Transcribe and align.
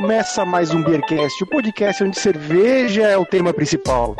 Começa 0.00 0.44
mais 0.44 0.70
um 0.70 0.80
Beercast, 0.80 1.42
o 1.42 1.46
podcast 1.46 2.04
onde 2.04 2.20
cerveja 2.20 3.02
é 3.02 3.16
o 3.16 3.26
tema 3.26 3.52
principal. 3.52 4.14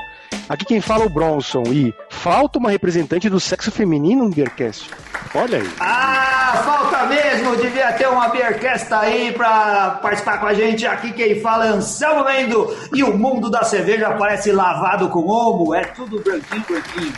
Aqui 0.48 0.64
quem 0.64 0.80
fala 0.80 1.04
é 1.04 1.06
o 1.06 1.08
Bronson 1.08 1.62
e 1.68 1.94
falta 2.10 2.58
uma 2.58 2.68
representante 2.68 3.30
do 3.30 3.38
sexo 3.38 3.70
feminino 3.70 4.24
no 4.24 4.30
Beercast. 4.34 4.90
Olha 5.32 5.58
aí. 5.58 5.70
Ah, 5.78 6.62
falta 6.64 7.06
mesmo! 7.06 7.54
Devia 7.54 7.92
ter 7.92 8.08
uma 8.08 8.28
Beercast 8.28 8.92
aí 8.92 9.30
pra 9.30 10.00
participar 10.02 10.38
com 10.38 10.46
a 10.46 10.54
gente. 10.54 10.84
Aqui 10.84 11.12
quem 11.12 11.40
fala 11.40 11.66
é 11.66 11.68
Anselmo 11.68 12.24
Mendo 12.24 12.76
e 12.92 13.04
o 13.04 13.16
mundo 13.16 13.48
da 13.48 13.62
cerveja 13.62 14.10
parece 14.18 14.50
lavado 14.50 15.08
com 15.10 15.20
omo. 15.20 15.72
É 15.76 15.84
tudo 15.84 16.18
branquinho, 16.18 16.64
branquinho. 16.68 17.12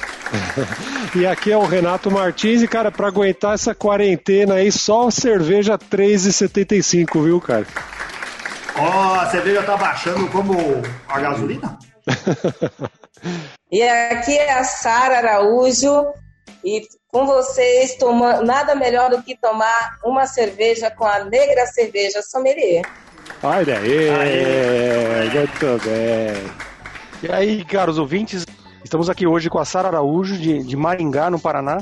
e 1.17 1.27
aqui 1.27 1.51
é 1.51 1.57
o 1.57 1.65
Renato 1.65 2.11
Martins 2.11 2.61
e, 2.61 2.69
cara, 2.69 2.93
pra 2.93 3.09
aguentar 3.09 3.55
essa 3.55 3.75
quarentena 3.75 4.57
aí, 4.57 4.71
só 4.71 5.11
cerveja 5.11 5.79
3,75, 5.79 7.25
viu, 7.25 7.41
cara? 7.41 7.67
Ó, 8.77 8.83
oh, 8.83 9.21
a 9.21 9.27
cerveja 9.31 9.63
tá 9.63 9.77
baixando 9.77 10.29
como 10.29 10.55
a 11.09 11.21
gasolina? 11.21 11.79
e 13.71 13.83
aqui 13.83 14.37
é 14.37 14.53
a 14.53 14.65
Sara 14.65 15.19
Araújo 15.19 16.07
e 16.65 16.83
com 17.09 17.27
vocês 17.27 17.97
tomando 17.97 18.45
nada 18.45 18.75
melhor 18.75 19.11
do 19.11 19.23
que 19.23 19.37
tomar 19.37 19.99
uma 20.05 20.27
cerveja 20.27 20.91
com 20.91 21.05
a 21.05 21.25
Negra 21.25 21.67
Cerveja 21.67 22.23
Sommelier. 22.23 22.85
Olha 23.43 23.79
aí, 23.79 24.11
Aê. 24.11 25.39
muito 25.39 25.85
bem. 25.85 26.53
E 27.23 27.33
aí, 27.33 27.65
caros 27.65 27.99
ouvintes, 27.99 28.47
estamos 28.85 29.11
aqui 29.11 29.27
hoje 29.27 29.51
com 29.51 29.59
a 29.59 29.65
Sara 29.65 29.89
Araújo 29.89 30.37
de, 30.37 30.63
de 30.63 30.77
Maringá, 30.77 31.31
no 31.31 31.39
Paraná 31.39 31.79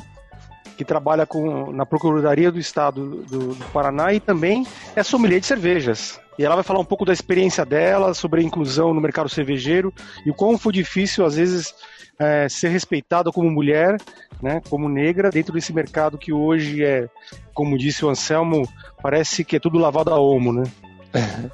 que 0.78 0.84
trabalha 0.84 1.27
com, 1.27 1.73
na 1.73 1.84
Procuradoria 1.84 2.52
do 2.52 2.58
Estado 2.61 3.25
do, 3.25 3.52
do, 3.55 3.64
Paraná 3.73 4.14
e 4.14 4.20
também 4.20 4.64
é 4.95 5.02
sommelier 5.02 5.41
de 5.41 5.47
cervejas. 5.47 6.20
E 6.39 6.44
ela 6.44 6.55
vai 6.55 6.64
falar 6.64 6.78
um 6.78 6.84
pouco 6.84 7.05
da 7.05 7.12
experiência 7.12 7.67
dela 7.67 8.14
sobre 8.14 8.41
a 8.41 8.44
inclusão 8.44 8.94
no 8.94 9.00
mercado 9.00 9.28
cervejeiro 9.28 9.92
e 10.25 10.31
o 10.31 10.34
quão 10.34 10.56
foi 10.56 10.72
difícil, 10.72 11.27
às 11.27 11.34
vezes, 11.34 11.75
é, 12.19 12.48
ser 12.48 12.69
respeitada 12.69 13.33
como 13.33 13.50
mulher, 13.50 13.97
né, 14.41 14.61
como 14.70 14.89
negra, 14.89 15.30
dentro 15.30 15.53
desse 15.53 15.72
mercado 15.72 16.17
que 16.17 16.33
hoje 16.33 16.84
é, 16.84 17.08
como 17.53 17.77
disse 17.77 18.05
o 18.05 18.08
Anselmo, 18.08 18.69
parece 19.03 19.45
que 19.45 19.56
é 19.56 19.61
tudo 19.61 19.78
lavado 19.78 20.14
a 20.14 20.19
homo, 20.19 20.53
né? 20.53 20.62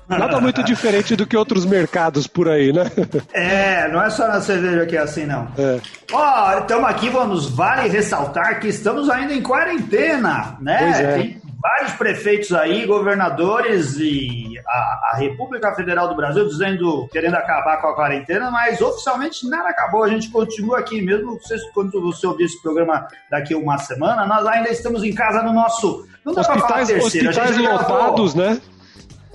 Nada 0.08 0.40
muito 0.40 0.62
diferente 0.62 1.14
do 1.14 1.26
que 1.26 1.36
outros 1.36 1.64
mercados 1.64 2.26
por 2.26 2.48
aí, 2.48 2.72
né? 2.72 2.84
É, 3.32 3.88
não 3.88 4.02
é 4.02 4.10
só 4.10 4.26
na 4.28 4.40
cerveja 4.40 4.86
que 4.86 4.96
é 4.96 5.00
assim, 5.00 5.26
não. 5.26 5.48
É. 5.58 5.80
Ó, 6.12 6.52
é. 6.52 6.56
oh, 6.56 6.60
estamos 6.60 6.88
aqui, 6.88 7.08
vamos 7.08 7.48
vale 7.48 7.88
ressaltar 7.88 8.60
que 8.60 8.68
estamos 8.68 9.08
ainda 9.10 9.32
em 9.32 9.42
quarentena, 9.42 10.56
né? 10.60 10.78
Pois 10.78 11.00
é. 11.00 11.14
Tem 11.14 11.42
vários 11.64 11.92
prefeitos 11.92 12.52
aí, 12.52 12.84
governadores 12.84 13.96
e 13.98 14.52
a, 14.66 15.12
a, 15.12 15.16
República 15.16 15.74
Federal 15.74 16.08
do 16.08 16.14
Brasil 16.14 16.46
dizendo, 16.46 17.08
querendo 17.10 17.36
acabar 17.36 17.80
com 17.80 17.88
a 17.88 17.94
quarentena, 17.94 18.50
mas 18.50 18.82
oficialmente 18.82 19.48
nada 19.48 19.70
acabou, 19.70 20.04
a 20.04 20.08
gente 20.08 20.30
continua 20.30 20.78
aqui, 20.78 21.00
mesmo 21.00 21.40
vocês, 21.40 21.62
quando 21.72 22.00
você 22.02 22.26
ouvir 22.26 22.44
esse 22.44 22.60
programa 22.60 23.08
daqui 23.30 23.54
uma 23.54 23.78
semana, 23.78 24.26
nós 24.26 24.46
ainda 24.46 24.70
estamos 24.70 25.02
em 25.02 25.14
casa 25.14 25.42
no 25.42 25.54
nosso... 25.54 26.06
Não 26.22 26.34
dá 26.34 26.42
hospitais, 26.42 26.60
pra 26.60 26.68
falar 26.68 26.86
terceiro, 26.86 27.28
hospitais 27.30 27.56
lotados, 27.56 28.34
né? 28.34 28.60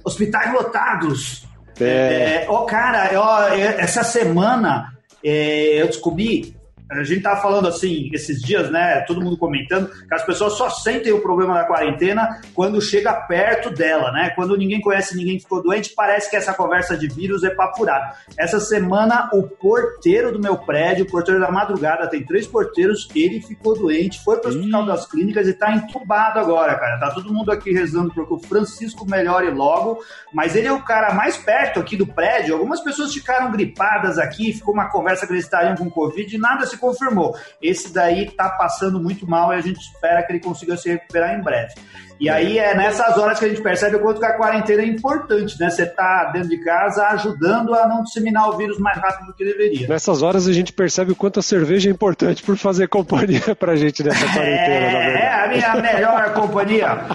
Hospitais 0.09 0.53
lotados. 0.53 1.47
É. 1.79 2.43
É, 2.43 2.45
ó, 2.49 2.65
cara, 2.65 3.09
ó, 3.19 3.47
é, 3.47 3.81
essa 3.81 4.03
semana 4.03 4.93
é, 5.23 5.81
eu 5.81 5.88
descobri 5.88 6.58
a 6.91 7.03
gente 7.03 7.21
tava 7.21 7.39
falando 7.41 7.67
assim, 7.67 8.09
esses 8.13 8.41
dias, 8.41 8.71
né? 8.71 9.01
Todo 9.01 9.21
mundo 9.21 9.37
comentando 9.37 9.89
que 9.89 10.13
as 10.13 10.25
pessoas 10.25 10.53
só 10.53 10.69
sentem 10.69 11.13
o 11.13 11.21
problema 11.21 11.53
da 11.53 11.65
quarentena 11.65 12.41
quando 12.55 12.81
chega 12.81 13.13
perto 13.13 13.69
dela, 13.69 14.11
né? 14.11 14.31
Quando 14.31 14.57
ninguém 14.57 14.81
conhece 14.81 15.16
ninguém 15.16 15.39
ficou 15.39 15.61
doente, 15.61 15.94
parece 15.95 16.29
que 16.29 16.35
essa 16.35 16.53
conversa 16.53 16.97
de 16.97 17.07
vírus 17.07 17.44
é 17.44 17.51
papurada. 17.51 18.16
Essa 18.38 18.59
semana, 18.59 19.29
o 19.33 19.44
porteiro 19.44 20.31
do 20.31 20.39
meu 20.39 20.57
prédio, 20.57 21.05
o 21.05 21.07
porteiro 21.07 21.39
da 21.39 21.51
madrugada, 21.51 22.07
tem 22.07 22.25
três 22.25 22.47
porteiros, 22.47 23.07
ele 23.13 23.39
ficou 23.39 23.78
doente, 23.78 24.23
foi 24.23 24.38
para 24.38 24.49
o 24.49 24.55
hospital 24.55 24.85
das 24.85 25.05
clínicas 25.05 25.47
e 25.47 25.53
tá 25.53 25.72
entubado 25.72 26.39
agora, 26.39 26.75
cara. 26.75 26.99
Tá 26.99 27.11
todo 27.11 27.31
mundo 27.31 27.51
aqui 27.51 27.72
rezando 27.72 28.11
para 28.11 28.25
que 28.25 28.33
o 28.33 28.39
Francisco 28.39 29.05
melhore 29.07 29.51
logo, 29.51 30.03
mas 30.33 30.55
ele 30.55 30.67
é 30.67 30.73
o 30.73 30.81
cara 30.81 31.13
mais 31.13 31.38
perto 31.38 31.79
aqui 31.79 31.95
do 31.95 32.07
prédio. 32.07 32.55
Algumas 32.55 32.81
pessoas 32.81 33.13
ficaram 33.13 33.51
gripadas 33.51 34.17
aqui, 34.17 34.53
ficou 34.53 34.73
uma 34.73 34.89
conversa 34.89 35.28
que 35.28 35.33
eles 35.33 35.44
estariam 35.44 35.75
com 35.75 35.88
Covid 35.89 36.35
e 36.35 36.39
nada 36.39 36.66
se 36.66 36.78
confirmou. 36.79 37.35
Esse 37.62 37.94
daí 37.94 38.31
tá 38.31 38.50
passando 38.50 39.00
muito 39.00 39.28
mal 39.28 39.53
e 39.53 39.57
a 39.57 39.62
gente 39.62 39.79
espera 39.79 40.23
que 40.23 40.31
ele 40.31 40.40
consiga 40.40 40.75
se 40.78 40.90
recuperar 40.90 41.38
em 41.38 41.41
breve. 41.41 41.73
E 42.19 42.29
aí 42.29 42.59
é 42.59 42.75
nessas 42.75 43.17
horas 43.17 43.40
que 43.40 43.45
a 43.45 43.47
gente 43.47 43.62
percebe 43.62 43.95
o 43.95 44.01
quanto 44.01 44.19
que 44.19 44.25
a 44.25 44.35
quarentena 44.35 44.81
é 44.81 44.85
importante, 44.85 45.57
né? 45.57 45.69
Você 45.69 45.85
tá 45.85 46.25
dentro 46.25 46.50
de 46.50 46.57
casa 46.57 47.07
ajudando 47.07 47.73
a 47.73 47.88
não 47.88 48.03
disseminar 48.03 48.50
o 48.50 48.57
vírus 48.57 48.78
mais 48.78 48.97
rápido 48.97 49.28
do 49.28 49.34
que 49.34 49.45
deveria. 49.45 49.88
Nessas 49.88 50.22
horas 50.22 50.45
a 50.45 50.51
gente 50.51 50.73
percebe 50.73 51.13
o 51.13 51.16
quanto 51.16 51.40
a 51.40 51.44
cerveja 51.44 51.90
é 51.90 51.94
importante 51.94 52.44
por 52.44 52.57
fazer 52.57 52.90
companhia 52.90 53.56
pra 53.56 53.78
gente 53.78 54.03
nessa 54.03 54.25
quarentena, 54.25 54.85
é, 54.85 55.22
É 55.22 55.34
a 55.34 55.47
minha 55.47 55.75
melhor 55.75 56.34
companhia. 56.34 57.06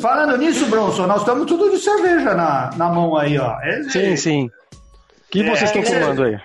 Falando 0.00 0.38
nisso, 0.38 0.64
Bronson, 0.66 1.06
nós 1.06 1.20
estamos 1.20 1.44
tudo 1.44 1.70
de 1.70 1.78
cerveja 1.78 2.34
na, 2.34 2.70
na 2.74 2.88
mão 2.88 3.18
aí, 3.18 3.38
ó. 3.38 3.60
É, 3.60 3.82
sim, 3.82 4.16
sim. 4.16 4.46
O 4.46 5.30
que 5.30 5.42
vocês 5.42 5.70
estão 5.70 5.82
é, 5.82 6.00
tomando 6.00 6.24
aí? 6.24 6.40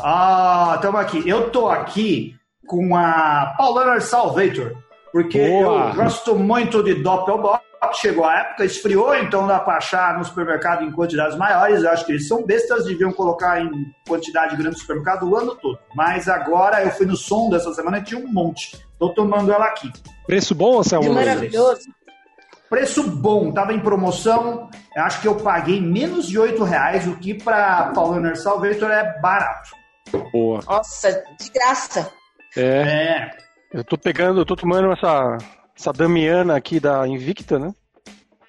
Ah, 0.00 0.74
estamos 0.76 1.00
aqui. 1.00 1.28
Eu 1.28 1.50
tô 1.50 1.68
aqui 1.68 2.36
com 2.66 2.94
a 2.94 3.54
Paulaner 3.58 4.00
Salvator, 4.00 4.76
porque 5.10 5.38
Boa. 5.38 5.90
eu 5.90 5.94
gosto 5.96 6.36
muito 6.36 6.82
de 6.84 6.94
Doppelbock. 6.94 7.66
Chegou 7.94 8.24
a 8.24 8.40
época, 8.40 8.64
esfriou, 8.64 9.14
então 9.14 9.46
dá 9.46 9.58
para 9.60 9.78
achar 9.78 10.18
no 10.18 10.24
supermercado 10.24 10.84
em 10.84 10.92
quantidades 10.92 11.36
maiores. 11.36 11.82
Eu 11.82 11.90
acho 11.90 12.04
que 12.04 12.12
eles 12.12 12.28
são 12.28 12.44
bestas, 12.44 12.84
deviam 12.84 13.12
colocar 13.12 13.60
em 13.60 13.70
quantidade 14.06 14.56
grande 14.56 14.72
no 14.72 14.78
supermercado 14.78 15.28
o 15.28 15.36
ano 15.36 15.54
todo. 15.54 15.78
Mas 15.94 16.28
agora 16.28 16.82
eu 16.84 16.90
fui 16.90 17.06
no 17.06 17.16
som 17.16 17.48
dessa 17.48 17.72
semana 17.72 17.98
e 17.98 18.02
tinha 18.02 18.20
um 18.20 18.32
monte. 18.32 18.76
Tô 18.98 19.08
tomando 19.10 19.52
ela 19.52 19.64
aqui. 19.64 19.90
Preço 20.26 20.54
bom, 20.54 20.80
Anselmo? 20.80 21.12
Maravilhoso. 21.12 21.88
Preço 22.68 23.02
bom, 23.10 23.50
tava 23.52 23.72
em 23.72 23.80
promoção. 23.80 24.68
Acho 24.96 25.20
que 25.20 25.28
eu 25.28 25.36
paguei 25.36 25.80
menos 25.80 26.28
de 26.28 26.38
8 26.38 26.62
reais, 26.64 27.06
o 27.06 27.16
que 27.16 27.32
para 27.32 27.92
Paulaner 27.94 28.36
Salvator 28.36 28.90
é 28.90 29.18
barato. 29.20 29.70
Boa. 30.32 30.60
Nossa, 30.66 31.24
de 31.38 31.50
graça. 31.50 32.12
É. 32.56 32.62
é. 32.62 33.30
Eu 33.72 33.84
tô 33.84 33.98
pegando, 33.98 34.40
eu 34.40 34.46
tô 34.46 34.56
tomando 34.56 34.90
essa, 34.92 35.36
essa 35.78 35.92
Damiana 35.92 36.56
aqui 36.56 36.80
da 36.80 37.06
Invicta, 37.06 37.58
né? 37.58 37.72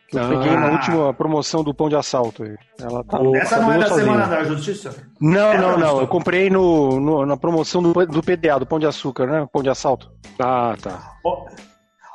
Que 0.08 0.18
eu 0.18 0.24
ah. 0.24 0.30
peguei 0.30 0.56
na 0.56 0.72
última 0.72 1.14
promoção 1.14 1.64
do 1.64 1.74
Pão 1.74 1.88
de 1.88 1.96
Assalto. 1.96 2.44
Ela 2.80 3.03
tá, 3.03 3.19
Essa 3.36 3.58
tá 3.58 3.62
não 3.62 3.74
é 3.74 3.78
da 3.78 3.88
sozinha. 3.88 4.06
Semana 4.06 4.28
da 4.28 4.44
Justiça? 4.44 4.96
Não, 5.22 5.58
não, 5.58 5.78
não. 5.78 6.02
Eu 6.02 6.08
comprei 6.08 6.50
no, 6.50 7.00
no, 7.00 7.25
na 7.25 7.38
promoção 7.38 7.84
do, 7.84 7.94
do 7.94 8.24
PDA, 8.24 8.58
do 8.58 8.66
Pão 8.66 8.80
de 8.80 8.88
Açúcar, 8.88 9.28
né? 9.28 9.48
Pão 9.52 9.62
de 9.62 9.69
Assalto. 9.69 10.12
Ah, 10.40 10.75
tá. 10.81 11.14
Oh. 11.24 11.46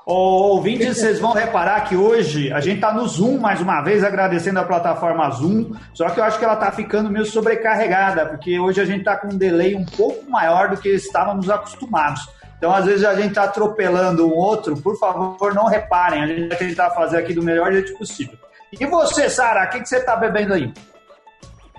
Ouvintes, 0.06 0.98
vocês 0.98 1.19
vão 1.19 1.32
reparar 1.32 1.81
que 1.88 1.97
hoje 1.97 2.53
a 2.53 2.60
gente 2.60 2.75
está 2.75 2.92
no 2.92 3.09
Zoom 3.09 3.38
mais 3.38 3.62
uma 3.62 3.81
vez, 3.81 4.04
agradecendo 4.04 4.60
a 4.60 4.65
plataforma 4.65 5.31
Zoom, 5.31 5.72
só 5.94 6.10
que 6.10 6.20
eu 6.20 6.25
acho 6.25 6.38
que 6.38 6.44
ela 6.44 6.54
está 6.54 6.70
ficando 6.70 7.09
meio 7.09 7.25
sobrecarregada, 7.25 8.26
porque 8.26 8.60
hoje 8.60 8.82
a 8.82 8.84
gente 8.84 8.98
está 8.98 9.16
com 9.16 9.28
um 9.28 9.38
delay 9.38 9.75
um 9.75 9.87
pouco 9.87 10.31
maior 10.31 10.69
do 10.69 10.76
que 10.76 10.91
estávamos 10.91 11.48
acostumados. 11.48 12.28
Então, 12.59 12.70
às 12.70 12.84
vezes, 12.84 13.04
a 13.04 13.15
gente 13.15 13.28
está 13.28 13.44
atropelando 13.44 14.26
um 14.26 14.34
outro, 14.34 14.76
por 14.76 14.98
favor, 14.98 15.54
não 15.54 15.66
reparem, 15.66 16.22
a 16.22 16.26
gente 16.26 16.48
vai 16.48 16.56
tentar 16.59 16.91
fazer 16.91 17.19
aqui 17.19 17.32
do 17.32 17.42
melhor 17.42 17.72
jeito 17.72 17.97
possível. 17.97 18.36
E 18.78 18.84
você, 18.84 19.31
Sara, 19.31 19.65
o 19.65 19.71
que, 19.71 19.81
que 19.81 19.88
você 19.88 19.98
está 19.98 20.16
bebendo 20.16 20.53
aí? 20.53 20.71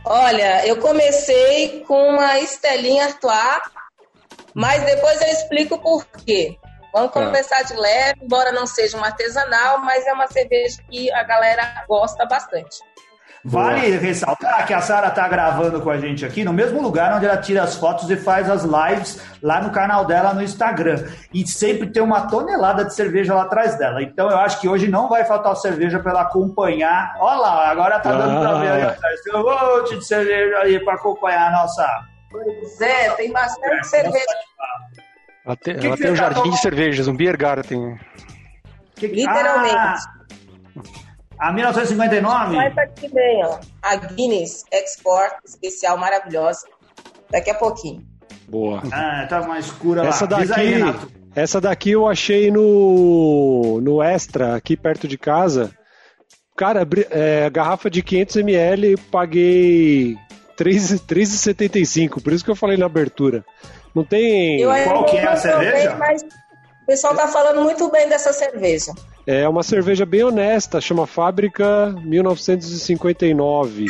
Olha, 0.03 0.65
eu 0.65 0.77
comecei 0.77 1.83
com 1.87 2.09
uma 2.09 2.39
Estelinha 2.39 3.05
Artois, 3.05 3.61
mas 4.53 4.83
depois 4.83 5.21
eu 5.21 5.27
explico 5.27 5.77
por 5.77 6.05
quê. 6.25 6.57
Vamos 6.95 7.11
tá. 7.11 7.25
começar 7.25 7.61
de 7.63 7.73
leve, 7.73 8.21
embora 8.23 8.53
não 8.53 8.65
seja 8.65 8.97
um 8.97 9.03
artesanal, 9.03 9.79
mas 9.79 10.07
é 10.07 10.13
uma 10.13 10.27
cerveja 10.27 10.81
que 10.89 11.11
a 11.11 11.23
galera 11.23 11.83
gosta 11.89 12.25
bastante. 12.25 12.77
Vale 13.43 13.81
Boa. 13.81 13.99
ressaltar 13.99 14.65
que 14.65 14.73
a 14.73 14.79
Sara 14.79 15.09
está 15.09 15.27
gravando 15.27 15.81
com 15.81 15.89
a 15.89 15.97
gente 15.97 16.25
aqui 16.25 16.45
no 16.45 16.53
mesmo 16.53 16.81
lugar 16.81 17.13
onde 17.13 17.25
ela 17.25 17.37
tira 17.37 17.63
as 17.63 17.75
fotos 17.75 18.09
e 18.09 18.15
faz 18.15 18.49
as 18.49 18.63
lives 18.63 19.21
lá 19.43 19.61
no 19.61 19.71
canal 19.71 20.05
dela 20.05 20.33
no 20.33 20.41
Instagram. 20.41 21.05
E 21.33 21.45
sempre 21.45 21.91
tem 21.91 22.01
uma 22.01 22.27
tonelada 22.27 22.85
de 22.85 22.95
cerveja 22.95 23.35
lá 23.35 23.43
atrás 23.43 23.77
dela. 23.77 24.01
Então 24.01 24.31
eu 24.31 24.37
acho 24.37 24.61
que 24.61 24.69
hoje 24.69 24.87
não 24.87 25.09
vai 25.09 25.25
faltar 25.25 25.53
cerveja 25.57 25.99
para 25.99 26.11
ela 26.11 26.21
acompanhar. 26.21 27.13
Olha 27.19 27.39
lá, 27.39 27.69
agora 27.69 27.99
tá 27.99 28.13
dando 28.13 28.37
ah. 28.37 28.39
para 28.39 28.59
ver 28.59 28.71
aí 28.71 28.81
atrás. 28.83 29.21
Tem 29.21 29.35
um 29.35 29.43
monte 29.43 29.97
de 29.97 30.05
cerveja 30.05 30.57
aí 30.59 30.79
para 30.79 30.93
acompanhar 30.93 31.49
a 31.49 31.51
nossa. 31.51 32.05
Pois 32.31 32.81
é, 32.81 33.09
tem 33.11 33.31
bastante 33.33 33.79
é, 33.79 33.83
cerveja. 33.83 34.25
Até, 35.45 35.75
que 35.75 35.85
ela 35.85 35.95
que 35.95 36.01
tem 36.01 36.11
um 36.11 36.15
tá 36.15 36.21
jardim 36.21 36.39
tomando? 36.39 36.55
de 36.55 36.61
cervejas, 36.61 37.07
um 37.07 37.15
beer 37.15 37.37
garden. 37.37 37.99
Que... 38.95 39.07
Literalmente. 39.07 39.75
Ah, 39.75 41.49
a 41.49 41.53
1959? 41.53 42.55
Mas 42.55 42.77
aqui 42.77 43.13
bem, 43.13 43.45
ó. 43.45 43.59
A 43.81 43.95
Guinness 43.95 44.63
Export 44.71 45.35
especial 45.45 45.97
maravilhosa. 45.97 46.65
Daqui 47.29 47.51
a 47.51 47.55
pouquinho. 47.55 48.01
Boa. 48.47 48.81
Ah, 48.91 49.25
tá 49.27 49.41
mais 49.45 49.65
escura 49.65 50.05
essa 50.07 50.25
lá. 50.29 50.43
Daqui, 50.43 50.59
aí, 50.59 50.81
essa 51.35 51.59
daqui 51.59 51.91
eu 51.91 52.07
achei 52.07 52.49
no, 52.49 53.81
no 53.81 54.01
Extra, 54.01 54.55
aqui 54.55 54.77
perto 54.77 55.07
de 55.07 55.17
casa. 55.17 55.71
Cara, 56.55 56.87
é, 57.11 57.49
garrafa 57.49 57.89
de 57.89 58.01
500 58.01 58.37
ml 58.37 58.95
paguei 59.11 60.17
3,75, 60.57 62.21
por 62.21 62.33
isso 62.33 62.43
que 62.43 62.51
eu 62.51 62.55
falei 62.55 62.77
na 62.77 62.85
abertura. 62.85 63.43
Não 63.93 64.03
tem. 64.03 64.59
Eu 64.59 64.71
Qual 64.83 65.05
que 65.05 65.17
é 65.17 65.27
a 65.27 65.35
cerveja? 65.35 65.89
Bem, 65.91 65.99
mas 65.99 66.21
o 66.23 66.85
pessoal 66.85 67.15
tá 67.15 67.27
falando 67.27 67.61
muito 67.63 67.89
bem 67.89 68.09
dessa 68.09 68.33
cerveja. 68.33 68.93
É 69.25 69.47
uma 69.47 69.63
cerveja 69.63 70.05
bem 70.05 70.23
honesta, 70.23 70.79
chama 70.79 71.07
Fábrica 71.07 71.95
1959. 72.03 73.87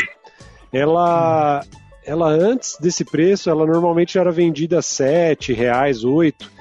Ela, 0.71 1.61
hum. 1.61 1.69
ela 2.05 2.27
antes 2.27 2.77
desse 2.79 3.03
preço, 3.03 3.49
ela 3.49 3.65
normalmente 3.65 4.17
era 4.17 4.31
vendida 4.31 4.79
a 4.79 4.81
7 4.81 5.51
reais, 5.53 6.03
8. 6.03 6.51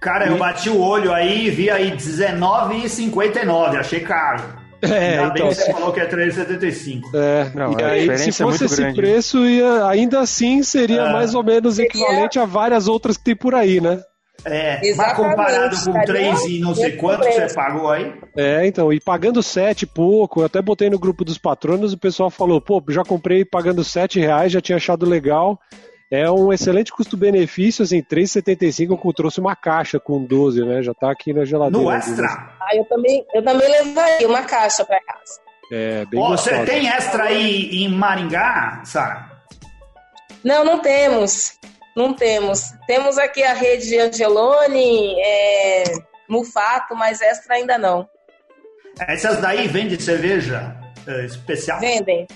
Cara, 0.00 0.28
eu 0.28 0.38
bati 0.38 0.70
o 0.70 0.80
olho 0.80 1.12
aí 1.12 1.48
e 1.48 1.50
vi 1.50 1.70
aí 1.70 1.90
R$19,59, 1.90 3.78
achei 3.78 4.00
caro. 4.00 4.59
É, 4.82 5.18
Ainda 5.18 5.34
então, 5.34 5.46
você 5.48 5.70
falou 5.72 5.92
que 5.92 6.00
é 6.00 6.08
3,75. 6.08 7.02
É, 7.14 7.50
não, 7.54 7.78
e 7.78 7.84
aí, 7.84 8.18
se 8.18 8.30
é 8.30 8.32
fosse 8.32 8.62
é 8.62 8.66
esse 8.66 8.76
grande. 8.76 8.96
preço, 8.96 9.46
ia, 9.46 9.86
ainda 9.86 10.20
assim 10.20 10.62
seria 10.62 11.02
é. 11.02 11.12
mais 11.12 11.34
ou 11.34 11.44
menos 11.44 11.76
seria... 11.76 11.88
equivalente 11.88 12.38
a 12.38 12.44
várias 12.44 12.88
outras 12.88 13.16
que 13.16 13.24
tem 13.24 13.36
por 13.36 13.54
aí, 13.54 13.80
né? 13.80 14.02
É, 14.44 14.94
mas 14.94 15.12
comparado 15.14 15.76
com 15.84 15.92
3 15.92 16.44
e 16.46 16.60
não 16.60 16.74
sei 16.74 16.92
quanto 16.92 17.26
que 17.26 17.32
você 17.32 17.54
pagou 17.54 17.90
aí. 17.90 18.14
É, 18.34 18.66
então, 18.66 18.92
e 18.92 18.98
pagando 18.98 19.42
7 19.42 19.86
pouco, 19.86 20.40
eu 20.40 20.46
até 20.46 20.62
botei 20.62 20.88
no 20.88 20.98
grupo 20.98 21.24
dos 21.24 21.36
patronos, 21.36 21.92
o 21.92 21.98
pessoal 21.98 22.30
falou, 22.30 22.60
pô, 22.60 22.82
já 22.88 23.04
comprei 23.04 23.44
pagando 23.44 23.84
7 23.84 24.18
reais, 24.18 24.52
já 24.52 24.60
tinha 24.60 24.76
achado 24.76 25.04
legal. 25.06 25.60
É 26.10 26.28
um 26.28 26.52
excelente 26.52 26.90
custo-benefício, 26.90 27.84
assim, 27.84 28.02
3,75 28.02 28.98
eu 29.04 29.12
trouxe 29.12 29.38
uma 29.38 29.54
caixa 29.54 30.00
com 30.00 30.24
12, 30.24 30.64
né? 30.64 30.82
Já 30.82 30.92
tá 30.92 31.08
aqui 31.08 31.32
na 31.32 31.44
geladeira. 31.44 31.84
No 31.84 31.92
extra? 31.92 32.26
Ah, 32.60 32.74
eu 32.74 32.84
também, 32.86 33.24
eu 33.32 33.44
também 33.44 33.70
levaria 33.70 34.28
uma 34.28 34.42
caixa 34.42 34.84
para 34.84 35.00
casa. 35.00 35.40
É, 35.70 36.04
bem 36.06 36.20
oh, 36.20 36.30
Você 36.30 36.64
tem 36.64 36.88
extra 36.88 37.24
aí 37.24 37.84
em 37.84 37.88
Maringá, 37.88 38.82
Sara? 38.84 39.30
Não, 40.42 40.64
não 40.64 40.80
temos. 40.80 41.58
Não 41.94 42.12
temos. 42.12 42.72
Temos 42.88 43.16
aqui 43.16 43.44
a 43.44 43.52
rede 43.52 43.96
Angeloni, 43.96 45.14
é, 45.20 45.84
Mufato, 46.28 46.96
mas 46.96 47.20
extra 47.20 47.54
ainda 47.54 47.78
não. 47.78 48.08
Essas 48.98 49.40
daí 49.40 49.68
vendem 49.68 49.98
cerveja 49.98 50.76
é, 51.06 51.24
especial? 51.24 51.78
Vendem, 51.78 52.26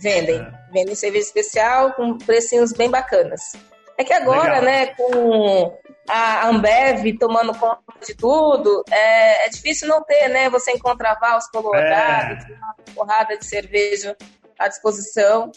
vendem. 0.00 0.36
É. 0.36 0.63
Vendem 0.74 0.96
cerveja 0.96 1.26
especial 1.26 1.92
com 1.92 2.18
precinhos 2.18 2.72
bem 2.72 2.90
bacanas. 2.90 3.52
É 3.96 4.02
que 4.02 4.12
agora, 4.12 4.58
Legal. 4.58 4.62
né, 4.62 4.86
com 4.86 5.78
a 6.08 6.48
Ambev 6.48 7.16
tomando 7.18 7.56
conta 7.56 7.80
de 8.04 8.14
tudo, 8.14 8.82
é, 8.90 9.46
é 9.46 9.48
difícil 9.48 9.86
não 9.86 10.02
ter, 10.02 10.28
né? 10.28 10.50
Você 10.50 10.72
encontra 10.72 11.14
vals 11.14 11.48
colorados, 11.48 12.44
é. 12.44 12.54
uma 12.54 12.74
porrada 12.92 13.38
de 13.38 13.46
cerveja 13.46 14.16
à 14.58 14.66
disposição. 14.66 15.52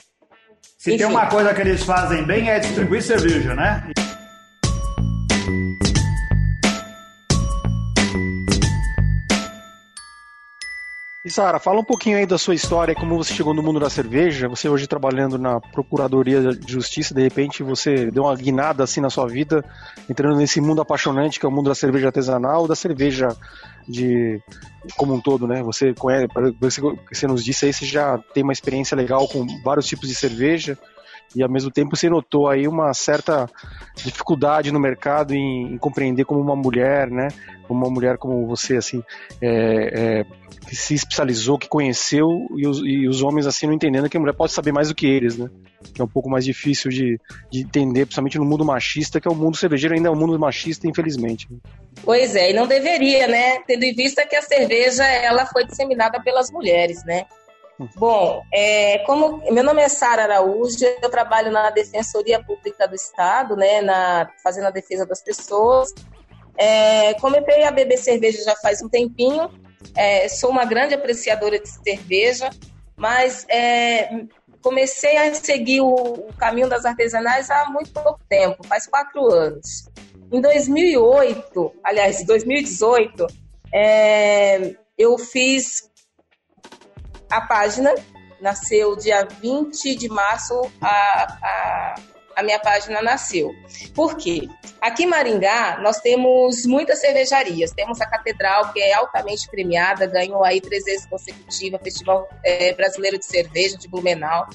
Se 0.78 0.92
Enfim. 0.92 1.00
tem 1.00 1.08
uma 1.08 1.28
coisa 1.28 1.52
que 1.52 1.62
eles 1.62 1.84
fazem 1.84 2.24
bem 2.24 2.50
é 2.52 2.60
distribuir 2.60 3.02
cerveja, 3.02 3.56
né? 3.56 3.90
E 11.28 11.30
Sara, 11.30 11.60
fala 11.60 11.82
um 11.82 11.84
pouquinho 11.84 12.18
aí 12.18 12.26
da 12.26 12.38
sua 12.38 12.56
história, 12.56 12.96
como 12.96 13.18
você 13.18 13.34
chegou 13.34 13.54
no 13.54 13.62
mundo 13.62 13.82
da 13.82 13.90
cerveja. 13.90 14.48
Você 14.48 14.70
hoje 14.70 14.88
trabalhando 14.88 15.38
na 15.38 15.60
Procuradoria 15.60 16.42
de 16.54 16.72
Justiça, 16.72 17.14
de 17.14 17.22
repente 17.22 17.64
você 17.64 18.10
deu 18.10 18.24
uma 18.24 18.34
guinada 18.34 18.82
assim 18.82 19.02
na 19.02 19.10
sua 19.10 19.28
vida, 19.28 19.62
entrando 20.10 20.38
nesse 20.38 20.62
mundo 20.62 20.82
apaixonante 20.82 21.38
que 21.38 21.46
é 21.46 21.50
o 21.50 21.52
mundo 21.52 21.68
da 21.68 21.76
cerveja 21.76 22.06
artesanal, 22.06 22.66
da 22.66 22.78
cerveja 22.78 23.28
de 23.86 24.42
como 24.96 25.16
um 25.16 25.20
todo, 25.20 25.46
né? 25.46 25.62
Você 25.64 25.94
conhece, 25.94 26.30
você, 26.62 26.80
você 27.12 27.28
nos 27.28 27.44
disse 27.44 27.66
aí, 27.66 27.74
você 27.74 27.86
já 27.86 28.18
tem 28.34 28.42
uma 28.42 28.54
experiência 28.54 28.96
legal 28.96 29.28
com 29.28 29.46
vários 29.66 29.86
tipos 29.86 30.08
de 30.08 30.16
cerveja 30.16 30.78
e 31.36 31.44
ao 31.44 31.50
mesmo 31.50 31.72
tempo 31.72 31.96
você 31.96 32.10
notou 32.10 32.48
aí 32.48 32.68
uma 32.68 32.94
certa 32.94 33.50
dificuldade 33.96 34.72
no 34.72 34.80
mercado 34.80 35.34
em, 35.34 35.74
em 35.74 35.78
compreender 35.78 36.26
como 36.26 36.40
uma 36.40 36.56
mulher, 36.56 37.10
né? 37.10 37.28
Uma 37.70 37.90
mulher 37.90 38.18
como 38.18 38.48
você, 38.48 38.78
assim, 38.78 39.04
é, 39.42 40.22
é, 40.22 40.26
que 40.68 40.76
se 40.76 40.94
especializou, 40.94 41.58
que 41.58 41.68
conheceu 41.68 42.48
e 42.56 42.68
os, 42.68 42.82
e 42.84 43.08
os, 43.08 43.22
homens 43.22 43.46
assim 43.46 43.68
não 43.68 43.74
entendendo 43.74 44.10
que 44.10 44.18
a 44.18 44.20
mulher 44.20 44.34
pode 44.34 44.52
saber 44.52 44.72
mais 44.72 44.90
do 44.90 44.96
que 44.96 45.06
eles, 45.06 45.38
né? 45.38 45.50
Que 45.94 46.02
é 46.02 46.04
um 46.04 46.08
pouco 46.08 46.30
mais 46.30 46.46
difícil 46.46 46.90
de, 46.90 47.20
de 47.52 47.62
entender, 47.62 48.06
principalmente 48.06 48.38
no 48.38 48.46
mundo 48.46 48.66
machista, 48.66 49.20
que 49.20 49.28
é 49.28 49.32
o 49.32 49.36
mundo 49.36 49.58
cervejeiro 49.58 49.96
ainda 49.96 50.10
é 50.10 50.12
um 50.12 50.16
mundo 50.16 50.38
machista, 50.40 50.88
infelizmente. 50.88 51.48
Pois 52.04 52.36
é, 52.36 52.52
e 52.52 52.54
não 52.54 52.68
deveria, 52.68 53.28
né? 53.28 53.60
Tendo 53.68 53.84
em 53.84 53.94
vista 53.94 54.26
que 54.26 54.36
a 54.36 54.42
cerveja 54.42 55.06
ela 55.06 55.46
foi 55.46 55.66
disseminada 55.66 56.22
pelas 56.22 56.52
mulheres, 56.52 57.04
né? 57.06 57.26
Bom, 57.96 58.42
é, 58.52 59.00
como 59.00 59.44
meu 59.52 59.64
nome 59.64 59.84
é 59.84 59.90
Sara 59.90 60.24
Araújo, 60.24 60.84
eu 61.02 61.10
trabalho 61.12 61.52
na 61.52 61.70
Defensoria 61.70 62.44
Pública 62.44 62.88
do 62.88 62.96
Estado, 62.96 63.56
né, 63.56 63.82
na, 63.82 64.32
fazendo 64.44 64.66
a 64.66 64.72
defesa 64.72 65.06
das 65.06 65.22
pessoas. 65.22 65.94
É, 66.58 67.14
comecei 67.16 67.64
a 67.64 67.72
beber 67.72 67.98
cerveja 67.98 68.44
já 68.44 68.56
faz 68.56 68.82
um 68.82 68.90
tempinho, 68.90 69.52
é, 69.96 70.28
sou 70.28 70.50
uma 70.50 70.66
grande 70.66 70.96
apreciadora 70.96 71.60
de 71.60 71.70
cerveja, 71.70 72.50
mas 72.96 73.46
é, 73.48 74.26
comecei 74.64 75.16
a 75.16 75.34
seguir 75.36 75.82
o, 75.82 75.94
o, 75.94 76.34
caminho 76.34 76.68
das 76.68 76.84
artesanais 76.84 77.52
há 77.52 77.70
muito 77.70 77.92
pouco 77.92 78.20
tempo, 78.28 78.66
faz 78.66 78.88
quatro 78.88 79.32
anos. 79.32 79.88
Em 80.32 80.42
2008, 80.42 81.74
aliás, 81.84 82.26
2018, 82.26 83.28
é, 83.72 84.76
eu 84.98 85.16
fiz 85.20 85.87
a 87.30 87.42
página 87.42 87.94
nasceu 88.40 88.96
dia 88.96 89.26
20 89.26 89.96
de 89.96 90.10
março, 90.10 90.54
a, 90.82 91.38
a, 91.42 91.96
a 92.36 92.44
minha 92.44 92.60
página 92.60 93.02
nasceu. 93.02 93.54
Por 93.96 94.16
quê? 94.16 94.48
Aqui 94.80 95.04
em 95.04 95.08
Maringá, 95.08 95.80
nós 95.82 96.00
temos 96.00 96.66
muitas 96.66 97.00
cervejarias. 97.00 97.72
Temos 97.72 98.00
a 98.00 98.06
Catedral, 98.06 98.72
que 98.72 98.80
é 98.80 98.94
altamente 98.94 99.50
premiada, 99.50 100.06
ganhou 100.06 100.44
aí 100.44 100.62
três 100.62 100.84
vezes 100.84 101.06
consecutiva, 101.08 101.80
Festival 101.84 102.30
é, 102.44 102.74
Brasileiro 102.74 103.18
de 103.18 103.26
Cerveja 103.26 103.78
de 103.78 103.88
Blumenau. 103.88 104.48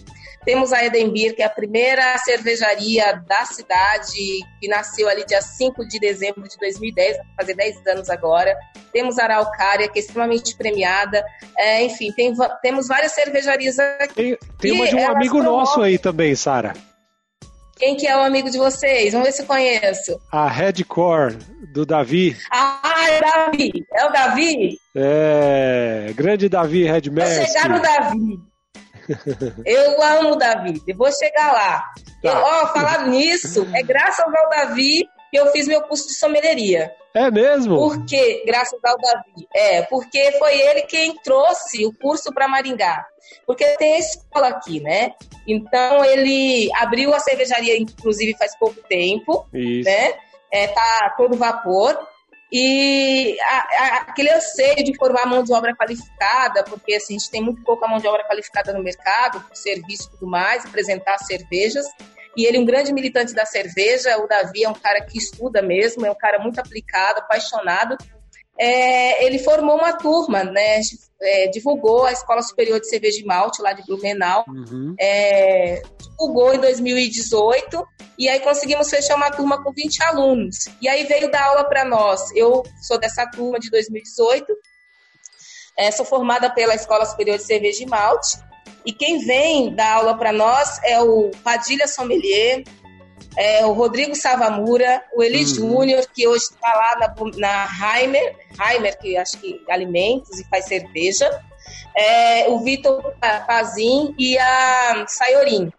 Temos 0.44 0.72
a 0.72 0.84
Edembir, 0.84 1.36
que 1.36 1.42
é 1.42 1.46
a 1.46 1.50
primeira 1.50 2.18
cervejaria 2.18 3.22
da 3.28 3.44
cidade, 3.44 4.40
que 4.60 4.68
nasceu 4.68 5.08
ali 5.08 5.24
dia 5.24 5.40
5 5.40 5.86
de 5.86 6.00
dezembro 6.00 6.42
de 6.48 6.56
2010, 6.58 7.16
vai 7.16 7.26
fazer 7.40 7.54
10 7.54 7.86
anos 7.86 8.10
agora. 8.10 8.56
Temos 8.92 9.18
a 9.18 9.24
Araucária, 9.24 9.88
que 9.88 9.98
é 9.98 10.02
extremamente 10.02 10.56
premiada. 10.56 11.24
É, 11.56 11.84
enfim, 11.84 12.12
tem, 12.12 12.34
temos 12.60 12.88
várias 12.88 13.12
cervejarias 13.12 13.78
aqui. 13.78 14.14
Tem, 14.14 14.38
tem 14.58 14.72
uma 14.72 14.88
de 14.88 14.96
um 14.96 15.08
amigo 15.08 15.38
promovem... 15.38 15.60
nosso 15.60 15.80
aí 15.80 15.98
também, 15.98 16.34
Sara. 16.34 16.74
Quem 17.76 17.96
que 17.96 18.06
é 18.06 18.16
o 18.16 18.22
amigo 18.22 18.48
de 18.50 18.58
vocês? 18.58 19.12
Vamos 19.12 19.26
ver 19.26 19.32
se 19.32 19.42
eu 19.42 19.46
conheço. 19.46 20.20
A 20.30 20.48
Redcore, 20.48 21.36
do 21.72 21.84
Davi. 21.84 22.36
Ah, 22.50 23.06
é 23.08 23.18
o 23.18 23.20
Davi. 23.20 23.72
É 23.92 24.06
o 24.06 24.12
Davi? 24.12 24.78
É, 24.94 26.12
grande 26.14 26.48
Davi 26.48 26.84
Redmestre. 26.84 27.38
Vou 27.38 27.46
chegar 27.46 27.68
no 27.68 27.82
Davi. 27.82 28.51
Eu 29.64 30.02
amo 30.02 30.32
o 30.32 30.36
Davi, 30.36 30.82
vou 30.96 31.10
chegar 31.12 31.52
lá. 31.52 31.92
Tá. 32.22 32.28
Eu, 32.30 32.36
ó, 32.36 32.66
falar 32.68 33.06
nisso, 33.08 33.66
é 33.74 33.82
graças 33.82 34.24
ao 34.24 34.48
Davi 34.48 35.08
que 35.30 35.38
eu 35.38 35.46
fiz 35.46 35.66
meu 35.66 35.80
curso 35.82 36.08
de 36.08 36.14
sommelieria. 36.14 36.92
É 37.14 37.30
mesmo? 37.30 37.76
Por 37.76 38.04
quê? 38.06 38.42
Graças 38.46 38.78
ao 38.84 38.96
Davi. 38.98 39.48
É, 39.54 39.82
porque 39.82 40.32
foi 40.32 40.58
ele 40.60 40.82
quem 40.82 41.16
trouxe 41.16 41.86
o 41.86 41.92
curso 41.92 42.32
para 42.32 42.48
Maringá. 42.48 43.06
Porque 43.46 43.64
tem 43.76 43.94
a 43.94 43.98
escola 43.98 44.48
aqui, 44.48 44.80
né? 44.80 45.12
Então 45.46 46.04
ele 46.04 46.70
abriu 46.76 47.14
a 47.14 47.20
cervejaria, 47.20 47.78
inclusive, 47.78 48.36
faz 48.36 48.56
pouco 48.58 48.76
tempo. 48.88 49.46
Isso. 49.52 49.88
né? 49.88 50.14
É, 50.50 50.68
tá 50.68 51.14
todo 51.16 51.36
vapor. 51.36 51.98
E 52.52 53.38
a, 53.40 53.56
a, 53.56 53.96
aquele 54.08 54.30
anseio 54.30 54.84
de 54.84 54.94
formar 54.96 55.24
mão 55.24 55.42
de 55.42 55.52
obra 55.54 55.74
qualificada, 55.74 56.62
porque 56.64 56.94
assim, 56.94 57.16
a 57.16 57.18
gente 57.18 57.30
tem 57.30 57.42
muito 57.42 57.62
pouca 57.62 57.88
mão 57.88 57.98
de 57.98 58.06
obra 58.06 58.22
qualificada 58.24 58.74
no 58.74 58.82
mercado, 58.82 59.42
serviço 59.54 60.08
e 60.08 60.10
tudo 60.10 60.26
mais, 60.26 60.66
apresentar 60.66 61.16
cervejas. 61.18 61.86
E 62.36 62.44
ele, 62.44 62.58
um 62.58 62.64
grande 62.64 62.92
militante 62.92 63.32
da 63.32 63.46
cerveja, 63.46 64.18
o 64.18 64.26
Davi 64.26 64.64
é 64.64 64.68
um 64.68 64.74
cara 64.74 65.00
que 65.00 65.16
estuda 65.16 65.62
mesmo, 65.62 66.04
é 66.04 66.10
um 66.10 66.14
cara 66.14 66.38
muito 66.38 66.58
aplicado, 66.58 67.20
apaixonado. 67.20 67.96
É, 68.58 69.24
ele 69.24 69.38
formou 69.38 69.76
uma 69.76 69.96
turma, 69.96 70.44
né? 70.44 70.80
É, 71.20 71.48
divulgou 71.48 72.04
a 72.04 72.12
Escola 72.12 72.42
Superior 72.42 72.80
de 72.80 72.88
Cerveja 72.88 73.20
e 73.20 73.24
Malte, 73.24 73.62
lá 73.62 73.72
de 73.72 73.84
Blumenau. 73.84 74.44
Uhum. 74.48 74.94
É, 75.00 75.82
divulgou 75.98 76.54
em 76.54 76.58
2018 76.58 77.86
e 78.18 78.28
aí 78.28 78.40
conseguimos 78.40 78.90
fechar 78.90 79.16
uma 79.16 79.30
turma 79.30 79.62
com 79.62 79.72
20 79.72 80.02
alunos. 80.02 80.56
E 80.80 80.88
aí 80.88 81.04
veio 81.04 81.30
dar 81.30 81.44
aula 81.44 81.64
para 81.64 81.84
nós. 81.84 82.30
Eu 82.34 82.62
sou 82.82 82.98
dessa 82.98 83.26
turma 83.26 83.58
de 83.58 83.70
2018, 83.70 84.46
é, 85.78 85.90
sou 85.90 86.04
formada 86.04 86.50
pela 86.50 86.74
Escola 86.74 87.06
Superior 87.06 87.38
de 87.38 87.44
Cerveja 87.44 87.82
e 87.82 87.86
Malte. 87.86 88.38
E 88.84 88.92
quem 88.92 89.24
vem 89.24 89.74
dar 89.74 89.94
aula 89.94 90.16
para 90.16 90.32
nós 90.32 90.80
é 90.84 91.00
o 91.00 91.30
Padilha 91.42 91.86
Sommelier, 91.86 92.64
é, 93.36 93.64
o 93.64 93.72
Rodrigo 93.72 94.14
Savamura, 94.14 95.02
o 95.14 95.22
Eli 95.22 95.40
uhum. 95.40 95.54
Júnior, 95.54 96.06
que 96.14 96.26
hoje 96.26 96.44
está 96.44 96.74
lá 96.74 96.96
na, 97.00 97.14
na 97.38 97.98
Heimer, 98.00 98.36
Heimer, 98.60 98.98
que 98.98 99.16
acho 99.16 99.38
que 99.38 99.62
alimentos 99.68 100.38
e 100.38 100.48
faz 100.48 100.66
cerveja. 100.66 101.28
é, 101.96 102.48
o 102.48 102.58
Vitor 102.60 103.14
Pazin 103.46 104.14
e 104.18 104.38
a 104.38 105.04
Sayorin. 105.06 105.72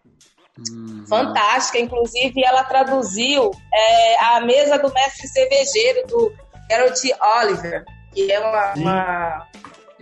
Uhum. 0.70 1.06
Fantástica, 1.08 1.80
inclusive 1.80 2.44
ela 2.46 2.64
traduziu 2.64 3.52
é, 3.74 4.24
a 4.24 4.42
mesa 4.42 4.78
do 4.78 4.94
mestre 4.94 5.28
cervejeiro 5.28 6.08
do 6.08 6.34
Gerald 6.70 7.00
Oliver, 7.40 7.84
que 8.14 8.32
é 8.32 8.40
uma, 8.40 8.74
uma 8.76 9.48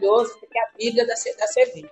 maravilhoso, 0.01 0.37
que 0.39 0.57
é 0.57 0.61
a 0.61 0.67
Bíblia 0.77 1.07
da, 1.07 1.13
da 1.13 1.47
cerveja. 1.47 1.89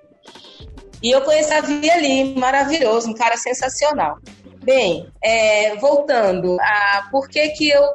E 1.02 1.12
eu 1.12 1.22
conheci 1.22 1.54
a 1.54 1.62
Via 1.62 1.94
ali, 1.94 2.36
maravilhoso, 2.36 3.10
um 3.10 3.14
cara 3.14 3.38
sensacional. 3.38 4.18
Bem, 4.64 5.12
é, 5.24 5.76
voltando 5.78 6.58
a 6.60 7.08
por 7.12 7.30
que, 7.30 7.48
que 7.50 7.70
eu 7.70 7.94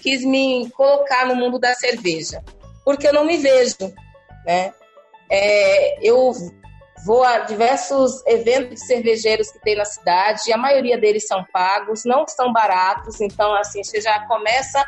quis 0.00 0.24
me 0.24 0.70
colocar 0.70 1.26
no 1.26 1.34
mundo 1.34 1.58
da 1.58 1.74
cerveja? 1.74 2.42
Porque 2.84 3.06
eu 3.06 3.12
não 3.12 3.24
me 3.24 3.36
vejo, 3.36 3.92
né? 4.44 4.72
É, 5.30 6.06
eu 6.06 6.32
vou 7.04 7.24
a 7.24 7.40
diversos 7.40 8.24
eventos 8.26 8.80
cervejeiros 8.86 9.50
que 9.50 9.60
tem 9.60 9.76
na 9.76 9.84
cidade, 9.84 10.52
a 10.52 10.56
maioria 10.56 10.98
deles 10.98 11.26
são 11.26 11.44
pagos, 11.52 12.04
não 12.04 12.26
são 12.26 12.52
baratos, 12.52 13.20
então 13.20 13.54
assim, 13.54 13.82
você 13.82 14.00
já 14.00 14.26
começa 14.26 14.84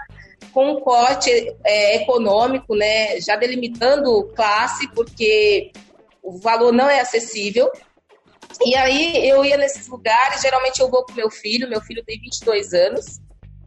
com 0.52 0.71
um 0.71 0.81
corte 0.81 1.31
é, 1.64 1.97
econômico, 1.97 2.76
né, 2.76 3.21
já 3.21 3.37
delimitando 3.37 4.31
classe, 4.37 4.88
porque 4.93 5.73
o 6.23 6.38
valor 6.38 6.73
não 6.73 6.88
é 6.88 7.00
acessível. 7.00 7.71
E 8.64 8.76
aí 8.76 9.28
eu 9.28 9.44
ia 9.44 9.56
nesses 9.56 9.87
lugares, 9.88 10.42
geralmente 10.42 10.80
eu 10.80 10.90
vou 10.90 11.04
com 11.04 11.12
meu 11.12 11.30
filho, 11.30 11.68
meu 11.68 11.80
filho 11.80 12.04
tem 12.04 12.20
22 12.20 12.73
anos, 12.73 13.20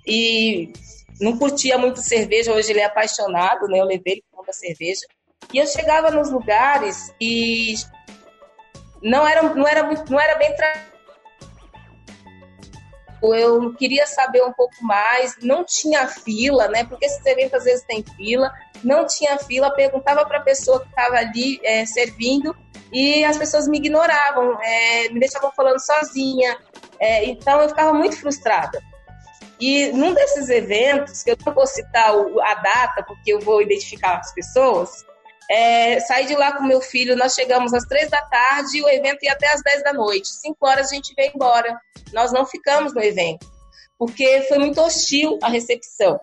e 0.06 0.72
não 1.20 1.38
curtia 1.38 1.77
muito 1.77 2.01
cerveja, 2.01 2.53
hoje 2.53 2.72
ele 2.72 2.79
é 2.79 2.86
apaixonado, 2.86 3.67
né, 3.67 3.79
eu 3.79 3.86
levei 3.86 4.13
ele 4.13 4.24
para 4.32 4.53
cerveja. 4.53 5.01
E 5.53 5.58
eu 5.58 5.67
chegava 5.67 6.12
nos 6.12 6.29
lugares 6.29 7.13
e 7.20 7.75
não 9.01 9.27
era, 9.27 9.41
não 9.44 9.67
era, 9.67 9.84
muito, 9.84 10.12
não 10.12 10.20
era 10.20 10.36
bem 10.36 10.56
eu 13.34 13.74
queria 13.74 14.05
saber 14.05 14.43
um 14.43 14.53
pouco 14.53 14.75
mais, 14.81 15.36
não 15.41 15.63
tinha 15.63 16.07
fila, 16.07 16.67
né? 16.67 16.84
Porque 16.84 17.05
esses 17.05 17.25
eventos 17.25 17.53
às 17.53 17.63
vezes 17.63 17.86
tem 17.86 18.03
fila, 18.15 18.51
não 18.84 19.05
tinha 19.05 19.38
fila, 19.38 19.72
perguntava 19.72 20.25
para 20.25 20.39
a 20.39 20.43
pessoa 20.43 20.81
que 20.81 20.89
estava 20.89 21.17
ali 21.17 21.60
é, 21.63 21.86
servindo 21.86 22.55
e 22.91 23.24
as 23.25 23.38
pessoas 23.38 23.67
me 23.67 23.77
ignoravam, 23.77 24.57
é, 24.62 25.10
me 25.10 25.19
deixavam 25.19 25.51
falando 25.51 25.79
sozinha, 25.79 26.57
é, 27.00 27.25
então 27.25 27.62
eu 27.62 27.69
ficava 27.69 27.93
muito 27.93 28.19
frustrada. 28.19 28.81
E 29.60 29.88
num 29.91 30.13
desses 30.13 30.50
eventos, 30.50 31.24
que 31.24 31.31
eu 31.31 31.38
não 31.46 31.53
vou 31.53 31.65
citar 31.65 32.12
a 32.12 32.53
data, 32.55 33.03
porque 33.03 33.34
eu 33.34 33.39
vou 33.39 33.62
identificar 33.62 34.17
as 34.17 34.31
pessoas, 34.34 35.03
é, 35.50 36.00
saí 36.01 36.25
de 36.25 36.36
lá 36.36 36.51
com 36.51 36.63
meu 36.63 36.82
filho, 36.82 37.16
nós 37.16 37.34
chegamos 37.34 37.74
às 37.74 37.86
três 37.86 38.10
da 38.10 38.22
tarde 38.22 38.77
e 38.77 38.84
o 38.84 38.89
evento 38.89 39.24
ia 39.24 39.32
até 39.32 39.48
às 39.54 39.62
dez 39.62 39.84
da 39.84 39.94
noite. 39.94 40.27
Cinco 40.27 40.68
horas 40.68 40.92
a 40.92 40.96
gente 40.96 41.13
veio 41.16 41.32
embora. 41.34 41.80
Nós 42.13 42.32
não 42.32 42.46
ficamos 42.46 42.94
no 42.94 43.01
evento, 43.01 43.46
porque 43.98 44.42
foi 44.44 44.58
muito 44.58 44.82
hostil 44.82 45.39
a 45.42 45.50
recepção. 45.50 46.20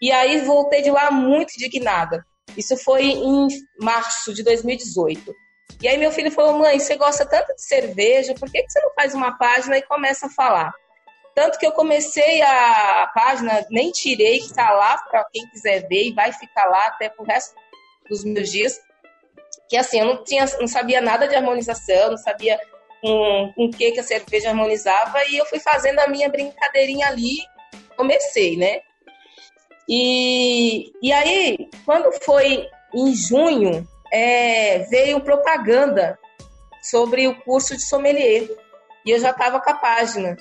E 0.00 0.12
aí 0.12 0.40
voltei 0.42 0.82
de 0.82 0.90
lá 0.90 1.10
muito 1.10 1.54
indignada. 1.56 2.24
Isso 2.56 2.76
foi 2.76 3.04
em 3.06 3.48
março 3.80 4.32
de 4.32 4.42
2018. 4.42 5.34
E 5.82 5.88
aí 5.88 5.98
meu 5.98 6.12
filho 6.12 6.30
falou, 6.30 6.58
mãe, 6.58 6.78
você 6.78 6.96
gosta 6.96 7.26
tanto 7.26 7.54
de 7.54 7.62
cerveja, 7.62 8.34
por 8.34 8.50
que, 8.50 8.64
você 8.68 8.80
não 8.80 8.94
faz 8.94 9.14
uma 9.14 9.36
página 9.36 9.76
e 9.76 9.82
começa 9.82 10.26
a 10.26 10.30
falar? 10.30 10.72
Tanto 11.34 11.58
que 11.58 11.66
eu 11.66 11.72
comecei 11.72 12.40
a 12.42 13.10
página, 13.12 13.66
nem 13.68 13.90
tirei, 13.90 14.38
que 14.38 14.46
está 14.46 14.70
lá 14.70 14.96
para 14.98 15.24
quem 15.32 15.48
quiser 15.48 15.86
ver 15.88 16.08
e 16.08 16.12
vai 16.14 16.32
ficar 16.32 16.66
lá 16.66 16.86
até 16.86 17.08
pro 17.08 17.24
resto 17.24 17.54
dos 18.08 18.24
meus 18.24 18.50
dias, 18.50 18.80
que 19.68 19.76
assim, 19.76 20.00
eu 20.00 20.06
não, 20.06 20.24
tinha, 20.24 20.44
não 20.60 20.66
sabia 20.66 21.00
nada 21.00 21.26
de 21.26 21.34
harmonização, 21.34 22.10
não 22.10 22.16
sabia 22.16 22.58
com, 23.00 23.52
com 23.54 23.64
o 23.66 23.70
que, 23.70 23.92
que 23.92 24.00
a 24.00 24.04
cerveja 24.04 24.50
harmonizava, 24.50 25.18
e 25.28 25.36
eu 25.36 25.46
fui 25.46 25.58
fazendo 25.58 25.98
a 26.00 26.08
minha 26.08 26.28
brincadeirinha 26.28 27.08
ali, 27.08 27.36
comecei, 27.96 28.56
né? 28.56 28.80
E, 29.88 30.92
e 31.02 31.12
aí, 31.12 31.68
quando 31.84 32.10
foi 32.24 32.66
em 32.94 33.14
junho, 33.14 33.86
é, 34.12 34.80
veio 34.90 35.20
propaganda 35.20 36.18
sobre 36.82 37.26
o 37.26 37.40
curso 37.42 37.76
de 37.76 37.82
sommelier, 37.82 38.48
e 39.04 39.10
eu 39.10 39.18
já 39.18 39.30
estava 39.30 39.60
com 39.60 39.70
a 39.70 39.74
página. 39.74 40.36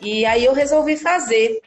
E 0.00 0.24
aí 0.24 0.44
eu 0.44 0.54
resolvi 0.54 0.96
fazer. 0.96 1.60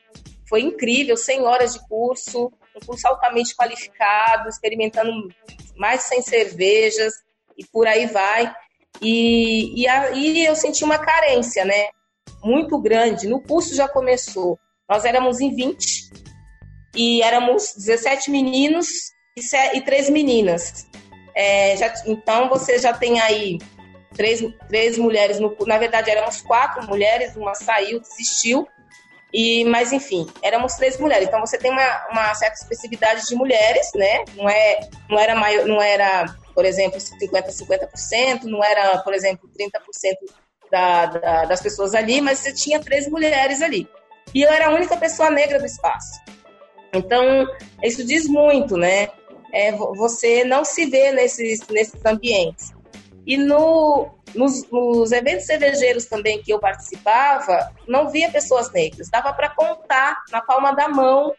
Foi 0.48 0.62
incrível, 0.62 1.18
100 1.18 1.42
horas 1.42 1.74
de 1.74 1.88
curso, 1.88 2.52
um 2.76 2.86
curso 2.86 3.08
altamente 3.08 3.56
qualificado, 3.56 4.50
experimentando 4.50 5.12
mais 5.76 6.02
de 6.02 6.08
100 6.08 6.22
cervejas 6.22 7.14
e 7.58 7.66
por 7.66 7.88
aí 7.88 8.06
vai. 8.06 8.54
E, 9.02 9.82
e 9.82 9.88
aí 9.88 10.46
eu 10.46 10.56
senti 10.56 10.84
uma 10.84 10.98
carência, 10.98 11.66
né? 11.66 11.90
Muito 12.44 12.80
grande. 12.80 13.28
No 13.28 13.42
curso 13.42 13.76
já 13.76 13.88
começou. 13.88 14.60
Nós 14.88 15.04
éramos 15.04 15.40
em 15.42 15.54
20 15.54 16.12
e 16.96 17.22
éramos 17.22 17.74
17 17.76 18.30
meninos 18.30 18.88
e, 19.74 19.82
três 19.82 20.10
meninas. 20.10 20.88
É, 21.36 21.76
já, 21.76 21.94
então 22.06 22.48
você 22.48 22.80
já 22.80 22.94
tem 22.94 23.20
aí 23.20 23.58
três, 24.14 24.42
três 24.70 24.98
mulheres, 24.98 25.40
no, 25.40 25.56
na 25.68 25.78
verdade 25.78 26.10
éramos 26.10 26.42
quatro 26.42 26.88
mulheres, 26.88 27.36
uma 27.36 27.54
saiu, 27.54 28.00
desistiu, 28.00 28.66
e, 29.38 29.66
mas, 29.66 29.92
enfim, 29.92 30.26
éramos 30.42 30.76
três 30.76 30.98
mulheres. 30.98 31.28
Então, 31.28 31.42
você 31.42 31.58
tem 31.58 31.70
uma, 31.70 32.08
uma 32.10 32.34
certa 32.36 32.56
especificidade 32.56 33.26
de 33.28 33.36
mulheres, 33.36 33.92
né? 33.94 34.24
Não, 34.34 34.48
é, 34.48 34.80
não, 35.10 35.20
era, 35.20 35.36
maior, 35.36 35.66
não 35.68 35.82
era, 35.82 36.34
por 36.54 36.64
exemplo, 36.64 36.98
50%, 36.98 37.44
50%, 37.50 38.44
não 38.44 38.64
era, 38.64 38.98
por 39.00 39.14
exemplo, 39.14 39.50
30% 39.50 40.16
da, 40.72 41.06
da, 41.08 41.46
das 41.46 41.62
pessoas 41.62 41.94
ali, 41.94 42.22
mas 42.22 42.40
você 42.40 42.54
tinha 42.54 42.80
três 42.80 43.10
mulheres 43.10 43.62
ali. 43.62 43.90
E 44.34 44.42
eu 44.42 44.50
era 44.50 44.68
a 44.68 44.74
única 44.74 44.96
pessoa 44.96 45.30
negra 45.30 45.60
do 45.60 45.66
espaço. 45.66 46.18
Então, 46.94 47.46
isso 47.84 48.06
diz 48.06 48.30
muito, 48.30 48.78
né? 48.78 49.10
É, 49.52 49.74
você 49.74 50.46
não 50.46 50.64
se 50.64 50.86
vê 50.86 51.12
nesses, 51.12 51.60
nesses 51.68 52.06
ambientes. 52.06 52.74
E 53.28 53.36
no, 53.36 54.15
nos, 54.36 54.70
nos, 54.70 55.12
eventos 55.12 55.46
cervejeiros 55.46 56.06
também 56.06 56.42
que 56.42 56.52
eu 56.52 56.60
participava, 56.60 57.72
não 57.88 58.10
via 58.10 58.32
pessoas 58.32 58.72
negras. 58.72 59.10
Dava 59.10 59.34
para 59.34 59.50
contar 59.50 60.24
na 60.32 60.42
palma 60.42 60.74
da 60.74 60.88
mão 60.88 61.34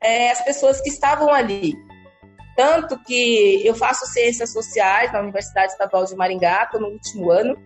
é, 0.00 0.30
as 0.30 0.42
pessoas 0.42 0.80
que 0.80 0.88
estavam 0.88 1.32
ali. 1.32 1.74
Tanto 2.56 2.98
que 3.02 3.66
eu 3.66 3.74
faço 3.74 4.06
ciências 4.06 4.52
sociais 4.52 5.12
na 5.12 5.20
Universidade 5.20 5.72
Estadual 5.72 6.04
de 6.04 6.16
Maringá, 6.16 6.64
estou 6.64 6.80
no 6.80 6.88
último 6.88 7.30
ano, 7.30 7.56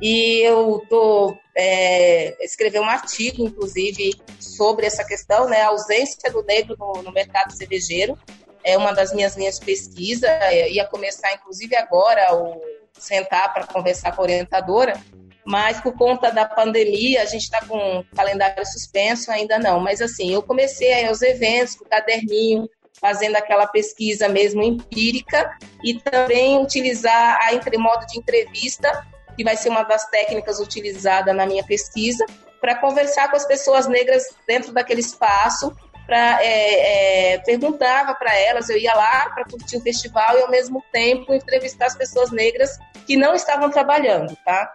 e 0.00 0.40
eu 0.42 0.80
estou 0.82 1.36
é, 1.56 2.44
escrever 2.44 2.80
um 2.80 2.88
artigo, 2.88 3.42
inclusive, 3.42 4.14
sobre 4.38 4.86
essa 4.86 5.04
questão, 5.04 5.48
né, 5.48 5.62
a 5.62 5.68
ausência 5.68 6.30
do 6.30 6.42
negro 6.44 6.76
no, 6.78 7.02
no 7.02 7.12
mercado 7.12 7.52
cervejeiro. 7.52 8.16
É 8.62 8.76
uma 8.76 8.92
das 8.92 9.12
minhas 9.12 9.36
linhas 9.36 9.58
de 9.58 9.64
pesquisa, 9.64 10.28
ia 10.68 10.84
começar, 10.86 11.32
inclusive, 11.34 11.74
agora 11.76 12.34
o 12.34 12.60
sentar 12.98 13.52
para 13.52 13.66
conversar 13.66 14.14
com 14.14 14.22
a 14.22 14.24
orientadora, 14.24 15.00
mas 15.44 15.80
por 15.80 15.96
conta 15.96 16.30
da 16.30 16.44
pandemia, 16.44 17.22
a 17.22 17.24
gente 17.24 17.44
está 17.44 17.64
com 17.64 18.04
calendário 18.16 18.66
suspenso, 18.66 19.30
ainda 19.30 19.58
não. 19.58 19.78
Mas 19.78 20.02
assim, 20.02 20.34
eu 20.34 20.42
comecei 20.42 20.92
aí 20.92 21.08
os 21.08 21.22
eventos, 21.22 21.76
com 21.76 21.84
o 21.84 21.88
caderninho, 21.88 22.68
fazendo 23.00 23.36
aquela 23.36 23.66
pesquisa 23.66 24.28
mesmo 24.28 24.62
empírica 24.62 25.56
e 25.84 25.94
também 26.00 26.60
utilizar 26.60 27.38
a 27.42 27.54
entre 27.54 27.78
modo 27.78 28.04
de 28.06 28.18
entrevista, 28.18 29.06
que 29.36 29.44
vai 29.44 29.56
ser 29.56 29.68
uma 29.68 29.84
das 29.84 30.08
técnicas 30.08 30.58
utilizadas 30.58 31.34
na 31.34 31.46
minha 31.46 31.62
pesquisa, 31.62 32.26
para 32.60 32.74
conversar 32.74 33.30
com 33.30 33.36
as 33.36 33.46
pessoas 33.46 33.86
negras 33.86 34.24
dentro 34.48 34.72
daquele 34.72 35.00
espaço 35.00 35.72
pra, 36.06 36.42
é, 36.42 37.34
é, 37.34 37.38
perguntava 37.38 38.14
para 38.14 38.34
elas, 38.38 38.68
eu 38.68 38.78
ia 38.78 38.94
lá 38.94 39.30
para 39.30 39.44
curtir 39.44 39.76
o 39.76 39.82
festival 39.82 40.38
e 40.38 40.42
ao 40.42 40.50
mesmo 40.50 40.82
tempo 40.92 41.34
entrevistar 41.34 41.86
as 41.86 41.96
pessoas 41.96 42.30
negras 42.30 42.78
que 43.06 43.16
não 43.16 43.34
estavam 43.34 43.70
trabalhando, 43.70 44.36
tá? 44.44 44.72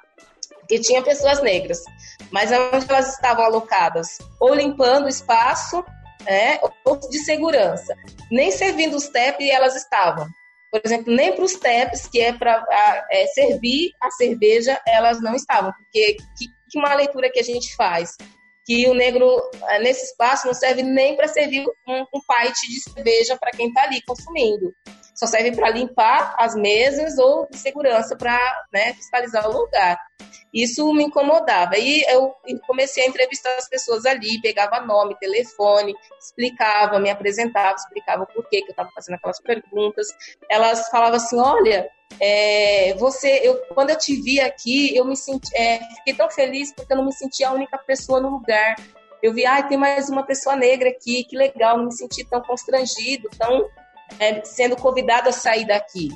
Porque 0.59 0.79
tinha 0.79 1.01
pessoas 1.01 1.41
negras, 1.41 1.83
mas 2.31 2.51
onde 2.51 2.89
elas 2.89 3.13
estavam 3.13 3.45
alocadas? 3.45 4.17
Ou 4.39 4.53
limpando 4.53 5.05
o 5.05 5.09
espaço, 5.09 5.83
né, 6.23 6.59
ou 6.85 6.97
de 6.97 7.19
segurança. 7.19 7.95
Nem 8.29 8.51
servindo 8.51 8.95
os 8.95 9.07
TEP 9.07 9.49
elas 9.49 9.75
estavam. 9.75 10.27
Por 10.71 10.81
exemplo, 10.85 11.13
nem 11.13 11.35
para 11.35 11.43
os 11.43 11.55
TEPs, 11.55 12.07
que 12.07 12.21
é 12.21 12.31
para 12.31 12.63
é, 13.11 13.27
servir 13.27 13.91
a 14.01 14.09
cerveja, 14.11 14.79
elas 14.87 15.21
não 15.21 15.35
estavam. 15.35 15.73
Porque 15.73 16.15
que, 16.37 16.47
que 16.69 16.79
uma 16.79 16.93
leitura 16.93 17.29
que 17.29 17.39
a 17.39 17.43
gente 17.43 17.75
faz? 17.75 18.15
Que 18.65 18.87
o 18.87 18.93
negro, 18.93 19.27
eh, 19.69 19.79
nesse 19.79 20.05
espaço, 20.05 20.47
não 20.47 20.53
serve 20.53 20.83
nem 20.83 21.15
para 21.15 21.27
servir 21.27 21.65
um, 21.87 22.05
um 22.13 22.21
de 22.67 22.81
cerveja 22.81 23.37
para 23.37 23.51
quem 23.51 23.67
está 23.67 23.83
ali 23.83 24.01
consumindo. 24.03 24.73
Só 25.21 25.27
serve 25.27 25.55
para 25.55 25.69
limpar 25.69 26.33
as 26.35 26.55
mesas 26.55 27.19
ou 27.19 27.47
de 27.47 27.55
segurança 27.55 28.15
para 28.15 28.39
né, 28.73 28.91
fiscalizar 28.95 29.47
o 29.47 29.53
lugar. 29.53 29.95
Isso 30.51 30.91
me 30.93 31.03
incomodava. 31.03 31.77
E 31.77 32.01
eu 32.09 32.33
comecei 32.65 33.03
a 33.03 33.07
entrevistar 33.07 33.55
as 33.55 33.69
pessoas 33.69 34.07
ali, 34.07 34.41
pegava 34.41 34.81
nome, 34.81 35.15
telefone, 35.19 35.93
explicava, 36.19 36.99
me 36.99 37.11
apresentava, 37.11 37.75
explicava 37.75 38.23
o 38.23 38.27
porquê 38.33 38.61
que 38.61 38.69
eu 38.69 38.71
estava 38.71 38.89
fazendo 38.95 39.15
aquelas 39.15 39.39
perguntas. 39.39 40.07
Elas 40.49 40.89
falavam 40.89 41.17
assim: 41.17 41.39
olha, 41.39 41.87
é, 42.19 42.95
você, 42.95 43.41
eu, 43.43 43.57
quando 43.75 43.91
eu 43.91 43.97
te 43.99 44.19
vi 44.19 44.39
aqui, 44.39 44.95
eu 44.97 45.05
me 45.05 45.15
senti, 45.15 45.55
é, 45.55 45.81
fiquei 45.97 46.15
tão 46.15 46.31
feliz 46.31 46.73
porque 46.73 46.91
eu 46.91 46.97
não 46.97 47.05
me 47.05 47.13
sentia 47.13 47.49
a 47.49 47.53
única 47.53 47.77
pessoa 47.77 48.19
no 48.19 48.29
lugar. 48.29 48.75
Eu 49.21 49.33
vi, 49.33 49.45
ah, 49.45 49.61
tem 49.61 49.77
mais 49.77 50.09
uma 50.09 50.23
pessoa 50.23 50.55
negra 50.55 50.89
aqui, 50.89 51.23
que 51.25 51.37
legal, 51.37 51.77
não 51.77 51.85
me 51.85 51.93
senti 51.93 52.25
tão 52.25 52.41
constrangido, 52.41 53.29
tão 53.37 53.69
é, 54.19 54.43
sendo 54.43 54.75
convidado 54.75 55.29
a 55.29 55.31
sair 55.31 55.65
daqui. 55.65 56.09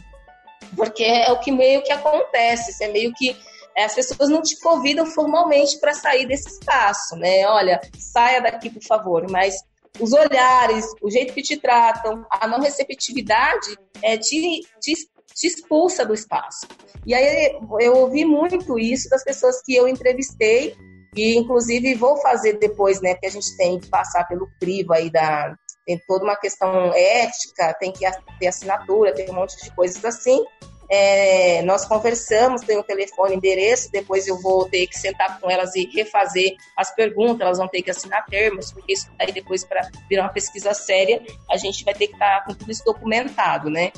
Porque 0.76 1.04
é 1.04 1.32
o 1.32 1.40
que 1.40 1.52
meio 1.52 1.84
que 1.84 1.92
acontece, 1.92 2.84
é 2.84 2.88
meio 2.88 3.14
que 3.14 3.36
é, 3.76 3.84
as 3.84 3.94
pessoas 3.94 4.30
não 4.30 4.42
te 4.42 4.60
convidam 4.60 5.06
formalmente 5.06 5.80
para 5.80 5.94
sair 5.94 6.26
desse 6.26 6.48
espaço, 6.48 7.16
né? 7.16 7.46
Olha, 7.48 7.80
saia 7.98 8.42
daqui, 8.42 8.70
por 8.70 8.84
favor, 8.84 9.30
mas 9.30 9.56
os 10.00 10.14
olhares, 10.14 10.86
o 11.02 11.10
jeito 11.10 11.34
que 11.34 11.42
te 11.42 11.58
tratam, 11.58 12.26
a 12.30 12.48
não 12.48 12.60
receptividade 12.60 13.78
é, 14.02 14.18
te, 14.18 14.62
te, 14.80 14.94
te 15.34 15.48
expulsa 15.48 16.06
do 16.06 16.14
espaço. 16.14 16.68
E 17.06 17.14
aí 17.14 17.58
eu 17.80 17.98
ouvi 17.98 18.26
muito 18.26 18.80
isso 18.80 19.10
das 19.10 19.24
pessoas 19.24 19.62
que 19.62 19.76
eu 19.76 19.88
entrevistei 19.88 20.76
e 21.16 21.38
inclusive 21.38 21.94
vou 21.96 22.18
fazer 22.18 22.54
depois, 22.60 23.02
né? 23.02 23.14
Porque 23.14 23.28
a 23.28 23.32
gente 23.32 23.56
tem 23.58 23.80
que 23.80 23.88
passar 23.88 24.26
pelo 24.28 24.50
crivo 24.60 24.94
aí 24.94 25.10
da 25.10 25.56
tem 25.86 25.98
toda 26.08 26.24
uma 26.24 26.36
questão 26.36 26.92
ética, 26.94 27.74
tem 27.80 27.92
que 27.92 28.06
ter 28.40 28.48
assinatura, 28.48 29.14
tem 29.14 29.30
um 29.30 29.34
monte 29.34 29.62
de 29.64 29.72
coisas 29.72 30.04
assim. 30.04 30.44
É, 30.88 31.64
nós 31.64 31.86
conversamos, 31.86 32.62
tem 32.62 32.78
o 32.78 32.84
telefone, 32.84 33.36
endereço, 33.36 33.92
depois 33.92 34.28
eu 34.28 34.40
vou 34.40 34.70
ter 34.70 34.86
que 34.86 34.98
sentar 34.98 35.40
com 35.40 35.50
elas 35.50 35.76
e 35.76 35.86
refazer 35.88 36.56
as 36.78 36.94
perguntas, 36.94 37.42
elas 37.42 37.58
vão 37.58 37.68
ter 37.68 37.82
que 37.82 37.90
assinar 37.90 38.24
termos, 38.28 38.72
porque 38.72 38.94
isso 38.94 39.10
aí 39.20 39.32
depois 39.32 39.64
para 39.64 39.90
virar 40.08 40.24
uma 40.24 40.34
pesquisa 40.34 40.76
séria, 40.76 41.24
a 41.50 41.58
gente 41.58 41.84
vai 41.84 41.96
ter 41.96 42.08
que 42.08 42.14
estar 42.14 42.42
tá 42.42 42.46
com 42.46 42.54
tudo 42.54 42.72
isso 42.72 42.84
documentado, 42.86 43.70
né? 43.70 43.92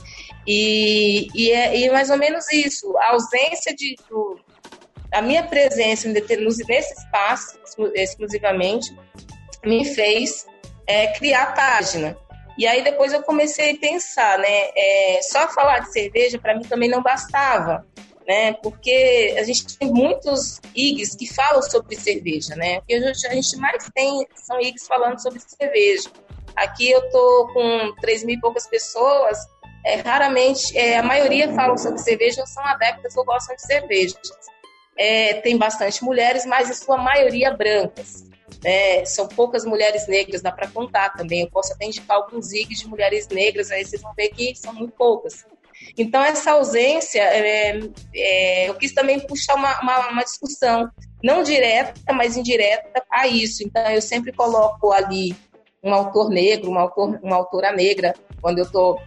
E, 0.46 1.28
e, 1.36 1.52
é, 1.52 1.78
e 1.78 1.90
mais 1.90 2.10
ou 2.10 2.18
menos 2.18 2.50
isso, 2.54 2.98
a 3.00 3.12
ausência 3.12 3.76
de, 3.76 3.98
do, 4.10 4.40
a 5.12 5.22
minha 5.22 5.44
presença 5.44 6.08
nesse 6.08 6.94
espaço, 6.94 7.60
exclusivamente, 7.96 8.96
me 9.66 9.84
fez 9.84 10.46
é, 10.88 11.08
criar 11.08 11.44
a 11.44 11.52
página. 11.52 12.18
E 12.58 12.66
aí 12.66 12.84
depois 12.84 13.14
eu 13.14 13.22
comecei 13.22 13.72
a 13.72 13.78
pensar, 13.78 14.40
né? 14.40 14.70
É, 14.76 15.20
só 15.22 15.48
falar 15.50 15.80
de 15.80 15.92
cerveja 15.92 16.40
para 16.40 16.56
mim 16.56 16.64
também 16.64 16.90
não 16.90 17.04
bastava, 17.04 17.86
né? 18.28 18.54
Porque 18.64 19.36
a 19.38 19.44
gente 19.44 19.78
tem 19.78 19.92
muitos 19.92 20.60
IGs 20.74 21.16
que 21.16 21.32
falam 21.32 21.62
sobre 21.62 21.96
cerveja, 21.96 22.56
né? 22.56 22.80
O 22.80 22.82
que 22.82 22.94
a 22.96 23.34
gente 23.34 23.58
mais 23.58 23.88
tem 23.94 24.26
são 24.36 24.60
IGs 24.60 24.88
falando 24.88 25.22
sobre 25.22 25.40
cerveja. 25.40 26.10
Aqui 26.56 26.90
eu 26.90 27.08
tô 27.12 27.52
com 27.54 27.94
3 28.02 28.24
mil 28.24 28.36
e 28.36 28.40
poucas 28.40 28.66
pessoas, 28.66 29.38
é, 29.88 29.96
raramente, 30.02 30.78
é, 30.78 30.98
a 30.98 31.04
maioria 31.04 31.54
falam 31.54 31.78
sobre 31.78 32.00
cerveja 32.00 32.42
ou 32.42 32.48
são 32.48 32.66
adeptas 32.66 33.16
ou 33.16 33.24
gostam 33.24 33.56
de 33.56 33.62
cerveja. 33.62 34.16
É, 34.98 35.36
tem 35.36 35.58
bastante 35.58 36.04
mulheres, 36.04 36.46
mas 36.46 36.70
em 36.70 36.74
sua 36.74 36.98
maioria 36.98 37.54
brancas. 37.54 38.26
É, 38.64 39.06
são 39.06 39.28
poucas 39.28 39.66
mulheres 39.66 40.08
negras, 40.08 40.42
dá 40.42 40.52
para 40.52 40.68
contar 40.68 41.14
também. 41.14 41.42
Eu 41.42 41.50
posso 41.50 41.74
até 41.74 41.86
indicar 41.86 42.18
alguns 42.18 42.52
IGs 42.52 42.80
de 42.80 42.88
mulheres 42.88 43.28
negras, 43.28 43.72
aí 43.72 43.86
vocês 43.86 44.02
vão 44.02 44.14
ver 44.14 44.30
que 44.30 44.56
são 44.56 44.74
muito 44.74 44.94
poucas. 44.94 45.46
Então, 45.98 46.24
essa 46.24 46.52
ausência, 46.52 47.22
é, 47.22 47.80
é, 48.16 48.70
eu 48.70 48.76
quis 48.76 48.94
também 48.94 49.20
puxar 49.20 49.56
uma, 49.56 49.80
uma, 49.82 50.10
uma, 50.10 50.24
discussão, 50.24 50.90
não 51.24 51.44
direta, 51.44 52.14
mas 52.14 52.36
indireta 52.36 53.04
a 53.12 53.28
isso. 53.28 53.64
Então, 53.64 53.84
eu 53.92 54.02
sempre 54.02 54.32
coloco 54.32 54.92
ali 54.92 55.36
um 55.84 55.94
autor 55.94 56.30
negro, 56.30 56.70
uma, 56.70 56.82
autor, 56.82 57.20
uma 57.22 57.36
autora 57.36 57.72
negra, 57.72 58.14
quando 58.42 58.60
eu 58.60 58.66
estou 58.66 59.00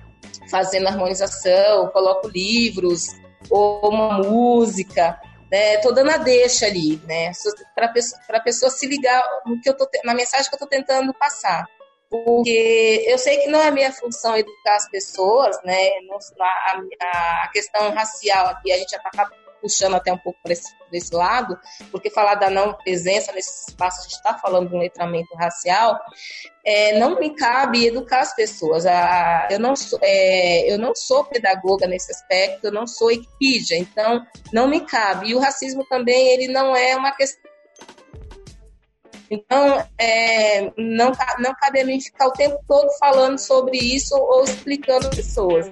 fazendo 0.48 0.86
harmonização, 0.86 1.88
coloco 1.88 2.28
livros 2.28 3.08
ou 3.48 3.88
uma 3.88 4.18
música 4.18 5.20
né? 5.50 5.78
Tô 5.78 5.92
dando 5.92 6.10
a 6.10 6.16
deixa 6.16 6.66
ali, 6.66 7.00
né? 7.06 7.32
Para 7.74 7.88
pessoa, 7.88 8.20
a 8.28 8.40
pessoa 8.40 8.70
se 8.70 8.86
ligar 8.86 9.22
no 9.44 9.60
que 9.60 9.68
eu 9.68 9.76
tô, 9.76 9.88
na 10.04 10.14
mensagem 10.14 10.48
que 10.48 10.54
eu 10.54 10.58
tô 10.58 10.66
tentando 10.66 11.12
passar. 11.14 11.66
Porque 12.08 13.04
eu 13.06 13.16
sei 13.18 13.38
que 13.38 13.46
não 13.48 13.62
é 13.62 13.70
minha 13.70 13.92
função 13.92 14.36
educar 14.36 14.74
as 14.74 14.88
pessoas, 14.88 15.56
né? 15.64 15.90
A, 16.40 17.44
a 17.44 17.48
questão 17.52 17.90
racial 17.92 18.46
aqui, 18.46 18.72
a 18.72 18.78
gente 18.78 18.90
já 18.90 18.98
tá 18.98 19.10
puxando 19.60 19.94
até 19.94 20.12
um 20.12 20.18
pouco 20.18 20.38
para 20.42 20.52
esse, 20.52 20.74
esse 20.92 21.14
lado, 21.14 21.58
porque 21.90 22.10
falar 22.10 22.36
da 22.36 22.50
não 22.50 22.74
presença 22.74 23.32
nesse 23.32 23.70
espaço, 23.70 24.00
a 24.00 24.02
gente 24.02 24.12
está 24.12 24.34
falando 24.38 24.68
de 24.68 24.74
um 24.74 24.78
letramento 24.78 25.34
racial, 25.36 25.98
é, 26.64 26.98
não 26.98 27.18
me 27.18 27.34
cabe 27.34 27.86
educar 27.86 28.20
as 28.20 28.34
pessoas. 28.34 28.86
A, 28.86 29.48
eu, 29.50 29.58
não 29.58 29.76
sou, 29.76 29.98
é, 30.02 30.72
eu 30.72 30.78
não 30.78 30.94
sou 30.94 31.24
pedagoga 31.24 31.86
nesse 31.86 32.10
aspecto, 32.12 32.66
eu 32.66 32.72
não 32.72 32.86
sou 32.86 33.08
Wikipedia, 33.08 33.78
então 33.78 34.24
não 34.52 34.68
me 34.68 34.80
cabe. 34.80 35.30
E 35.30 35.34
o 35.34 35.38
racismo 35.38 35.84
também, 35.88 36.28
ele 36.28 36.48
não 36.48 36.74
é 36.74 36.96
uma 36.96 37.12
questão 37.12 37.50
então, 39.30 39.86
é, 39.96 40.72
não, 40.76 41.12
não 41.38 41.54
cabe 41.54 41.80
a 41.80 41.84
mim 41.84 42.00
ficar 42.00 42.26
o 42.26 42.32
tempo 42.32 42.58
todo 42.66 42.90
falando 42.98 43.38
sobre 43.38 43.78
isso 43.78 44.16
ou 44.16 44.42
explicando 44.42 45.08
pessoas. 45.08 45.70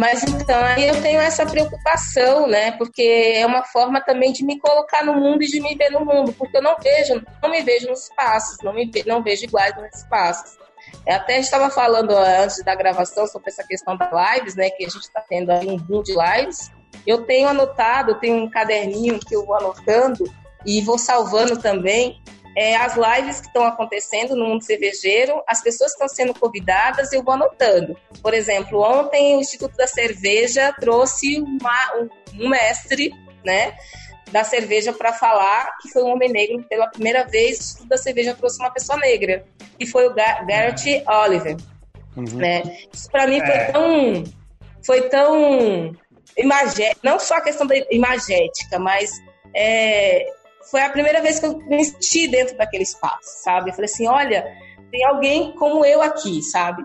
Mas 0.00 0.22
então 0.22 0.66
eu 0.78 0.98
tenho 1.02 1.20
essa 1.20 1.44
preocupação, 1.44 2.46
né? 2.46 2.72
Porque 2.72 3.34
é 3.36 3.44
uma 3.44 3.62
forma 3.64 4.00
também 4.00 4.32
de 4.32 4.42
me 4.42 4.58
colocar 4.58 5.04
no 5.04 5.12
mundo 5.12 5.42
e 5.42 5.46
de 5.46 5.60
me 5.60 5.74
ver 5.74 5.90
no 5.90 6.06
mundo, 6.06 6.32
porque 6.32 6.56
eu 6.56 6.62
não 6.62 6.74
vejo, 6.82 7.22
não 7.42 7.50
me 7.50 7.60
vejo 7.60 7.86
nos 7.86 8.04
espaços, 8.04 8.56
não 8.64 8.72
me 8.72 8.90
não 9.04 9.22
vejo 9.22 9.44
iguais 9.44 9.76
nos 9.76 9.94
espaços. 9.94 10.58
Eu 11.06 11.16
até 11.16 11.38
estava 11.38 11.68
falando 11.68 12.12
antes 12.16 12.64
da 12.64 12.74
gravação 12.74 13.26
sobre 13.26 13.50
essa 13.50 13.62
questão 13.62 13.94
das 13.94 14.10
lives, 14.10 14.56
né? 14.56 14.70
Que 14.70 14.86
a 14.86 14.88
gente 14.88 15.02
está 15.02 15.20
tendo 15.20 15.50
aí 15.50 15.68
um 15.68 15.76
boom 15.76 16.02
de 16.02 16.14
lives. 16.14 16.70
Eu 17.06 17.26
tenho 17.26 17.48
anotado, 17.48 18.12
eu 18.12 18.14
tenho 18.14 18.36
um 18.42 18.48
caderninho 18.48 19.20
que 19.20 19.36
eu 19.36 19.44
vou 19.44 19.54
anotando 19.54 20.24
e 20.64 20.80
vou 20.80 20.96
salvando 20.96 21.58
também 21.58 22.22
é, 22.56 22.76
as 22.76 22.94
lives 22.96 23.40
que 23.40 23.46
estão 23.46 23.64
acontecendo 23.64 24.34
no 24.34 24.46
mundo 24.46 24.64
cervejeiro, 24.64 25.42
as 25.46 25.62
pessoas 25.62 25.92
estão 25.92 26.08
sendo 26.08 26.34
convidadas 26.34 27.12
e 27.12 27.16
eu 27.16 27.22
vou 27.22 27.34
anotando. 27.34 27.96
Por 28.22 28.34
exemplo, 28.34 28.80
ontem 28.80 29.36
o 29.36 29.40
Instituto 29.40 29.76
da 29.76 29.86
Cerveja 29.86 30.72
trouxe 30.78 31.40
uma, 31.40 32.08
um, 32.34 32.48
mestre, 32.48 33.12
né? 33.44 33.74
da 34.30 34.44
cerveja 34.44 34.92
para 34.92 35.12
falar 35.12 35.76
que 35.78 35.88
foi 35.88 36.04
um 36.04 36.12
homem 36.12 36.30
negro 36.30 36.64
pela 36.68 36.86
primeira 36.86 37.24
vez 37.24 37.58
o 37.58 37.62
Instituto 37.62 37.88
da 37.88 37.96
Cerveja 37.96 38.32
trouxe 38.32 38.60
uma 38.60 38.70
pessoa 38.70 38.96
negra 38.96 39.44
e 39.76 39.84
foi 39.84 40.06
o 40.06 40.14
Garrett 40.14 41.02
Oliver 41.04 41.56
uhum. 42.16 42.36
né 42.36 42.62
isso 42.92 43.10
para 43.10 43.26
mim 43.26 43.40
foi 43.40 43.48
é. 43.48 43.72
tão 43.72 44.24
foi 44.86 45.02
tão 45.08 45.96
imagético 46.38 47.00
não 47.02 47.18
só 47.18 47.38
a 47.38 47.40
questão 47.40 47.66
da 47.66 47.74
imagética 47.90 48.78
mas 48.78 49.10
é, 49.52 50.24
foi 50.70 50.82
a 50.82 50.90
primeira 50.90 51.20
vez 51.22 51.38
que 51.38 51.46
eu 51.46 51.58
me 51.58 51.84
senti 51.84 52.28
dentro 52.28 52.56
daquele 52.56 52.82
espaço, 52.82 53.42
sabe? 53.42 53.70
Eu 53.70 53.74
falei 53.74 53.90
assim, 53.90 54.06
olha, 54.06 54.44
tem 54.90 55.04
alguém 55.04 55.52
como 55.56 55.84
eu 55.84 56.02
aqui, 56.02 56.42
sabe? 56.42 56.84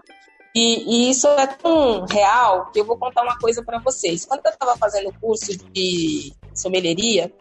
E, 0.56 1.08
e 1.08 1.10
isso 1.10 1.28
é 1.28 1.48
tão 1.48 2.06
real 2.06 2.72
que 2.72 2.80
eu 2.80 2.86
vou 2.86 2.98
contar 2.98 3.24
uma 3.24 3.38
coisa 3.38 3.62
para 3.64 3.80
vocês. 3.80 4.26
Quando 4.26 4.46
eu 4.46 4.52
estava 4.52 4.78
fazendo 4.78 5.10
o 5.10 5.20
curso 5.20 5.52
de 5.72 6.34
sommelieria, 6.54 7.32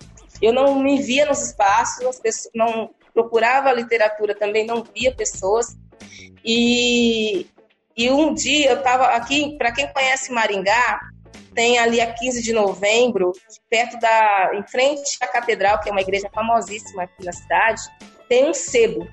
eu 0.42 0.52
não 0.52 0.80
me 0.80 1.00
via 1.00 1.24
nos 1.24 1.40
espaços, 1.40 2.04
as 2.04 2.18
pessoas 2.18 2.50
não 2.54 2.90
procurava 3.12 3.72
literatura 3.72 4.34
também, 4.34 4.66
não 4.66 4.82
via 4.82 5.14
pessoas. 5.14 5.76
E, 6.44 7.46
e 7.96 8.10
um 8.10 8.34
dia 8.34 8.70
eu 8.72 8.78
estava 8.78 9.06
aqui, 9.06 9.56
para 9.56 9.70
quem 9.70 9.86
conhece 9.92 10.32
Maringá, 10.32 11.00
tem 11.54 11.78
ali 11.78 12.00
a 12.00 12.12
15 12.12 12.42
de 12.42 12.52
novembro, 12.52 13.32
perto 13.70 13.98
da. 13.98 14.50
em 14.54 14.66
frente 14.66 15.16
à 15.20 15.26
catedral, 15.26 15.80
que 15.80 15.88
é 15.88 15.92
uma 15.92 16.00
igreja 16.00 16.28
famosíssima 16.32 17.04
aqui 17.04 17.24
na 17.24 17.32
cidade, 17.32 17.82
tem 18.28 18.48
um 18.48 18.54
sebo. 18.54 19.08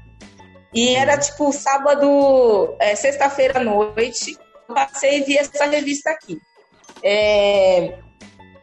E 0.74 0.96
era 0.96 1.18
tipo 1.18 1.52
sábado, 1.52 2.76
é, 2.80 2.96
sexta-feira 2.96 3.60
à 3.60 3.64
noite, 3.64 4.38
eu 4.68 4.76
passei 4.76 5.20
e 5.20 5.24
vi 5.24 5.38
essa 5.38 5.66
revista 5.66 6.10
aqui. 6.10 6.40
É, 7.04 8.00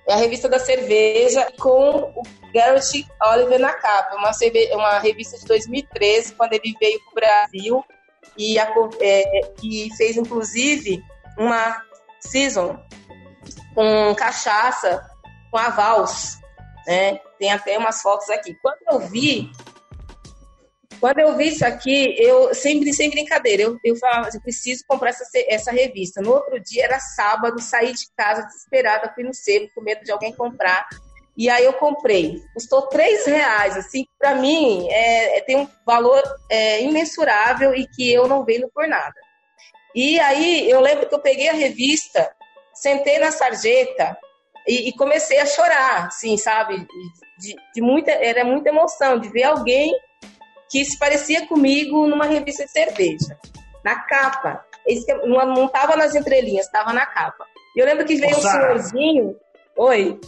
é 0.07 0.15
a 0.15 0.17
revista 0.17 0.49
da 0.49 0.59
cerveja 0.59 1.53
com 1.59 2.13
o 2.17 2.23
Garrett 2.55 3.07
Oliver 3.23 3.59
na 3.59 3.75
capa. 3.75 4.17
Uma, 4.17 4.33
cerve 4.33 4.71
uma 4.73 4.99
revista 4.99 5.39
de 5.39 5.45
2013, 5.45 6.35
quando 6.35 6.55
ele 6.55 6.75
veio 6.81 6.99
para 7.01 7.11
o 7.11 7.15
Brasil 7.15 7.85
e, 8.39 8.59
a, 8.59 8.73
é, 9.01 9.41
e 9.63 9.89
fez 9.97 10.17
inclusive 10.17 11.03
uma 11.37 11.83
season 12.21 12.79
com 13.75 14.15
cachaça, 14.15 15.05
com 15.51 15.59
avals, 15.59 16.39
né? 16.87 17.21
Tem 17.39 17.53
até 17.53 17.79
umas 17.79 18.03
fotos 18.03 18.29
aqui. 18.31 18.55
Quando 18.63 18.79
eu 18.91 19.01
vi, 19.01 19.51
Quando 21.01 21.21
eu 21.21 21.37
vi 21.37 21.49
isso 21.49 21.65
aqui, 21.65 22.17
eu 22.19 22.53
sempre 22.55 22.93
sem 22.93 23.09
brincadeira, 23.09 23.63
eu, 23.63 23.79
eu 23.85 23.97
falava, 23.97 24.29
eu 24.35 24.41
preciso 24.41 24.85
comprar 24.87 25.11
essa, 25.11 25.25
essa 25.47 25.71
revista. 25.71 26.21
No 26.21 26.33
outro 26.33 26.59
dia 26.59 26.85
era 26.85 26.99
sábado, 26.99 27.61
saí 27.61 27.93
de 27.93 28.07
casa 28.17 28.43
desesperada, 28.43 29.13
fui 29.15 29.23
no 29.23 29.33
sebo 29.33 29.71
com 29.75 29.81
medo 29.81 30.03
de 30.03 30.11
alguém 30.11 30.33
comprar. 30.33 30.89
E 31.37 31.49
aí 31.49 31.65
eu 31.65 31.73
comprei. 31.75 32.43
Custou 32.53 32.89
três 32.89 33.27
reais, 33.27 33.77
assim, 33.77 34.07
para 34.19 34.35
mim 34.35 34.89
é, 34.91 35.39
é, 35.39 35.41
tem 35.43 35.57
um 35.57 35.69
valor 35.87 36.21
é, 36.51 36.83
imensurável 36.83 37.73
e 37.75 37.87
que 37.87 38.13
eu 38.13 38.27
não 38.27 38.45
vendo 38.45 38.69
por 38.75 38.89
nada. 38.89 39.15
E 39.95 40.19
aí 40.19 40.69
eu 40.69 40.81
lembro 40.81 41.09
que 41.09 41.15
eu 41.15 41.21
peguei 41.21 41.49
a 41.49 41.53
revista, 41.53 42.29
sentei 42.81 43.19
na 43.19 43.31
sarjeta 43.31 44.17
e, 44.67 44.89
e 44.89 44.93
comecei 44.93 45.39
a 45.41 45.47
chorar, 45.47 46.07
assim, 46.07 46.37
sabe? 46.37 46.87
De, 47.39 47.57
de, 47.75 47.81
muita, 47.81 48.11
era 48.11 48.45
muita 48.45 48.69
emoção 48.69 49.19
de 49.19 49.29
ver 49.29 49.45
alguém 49.45 49.93
que 50.71 50.85
se 50.85 50.99
parecia 50.99 51.47
comigo 51.47 52.07
numa 52.07 52.27
revista 52.27 52.65
de 52.65 52.71
cerveja, 52.71 53.39
na 53.85 54.01
capa. 54.03 54.65
Não 55.25 55.67
estava 55.67 55.97
nas 55.97 56.15
entrelinhas, 56.15 56.67
estava 56.67 56.93
na 56.93 57.07
capa. 57.07 57.45
E 57.77 57.81
eu 57.81 57.87
lembro 57.87 58.05
que 58.05 58.17
veio 58.17 58.33
Nossa. 58.33 58.49
um 58.49 58.51
senhorzinho. 58.51 59.37
Oi. 59.77 60.21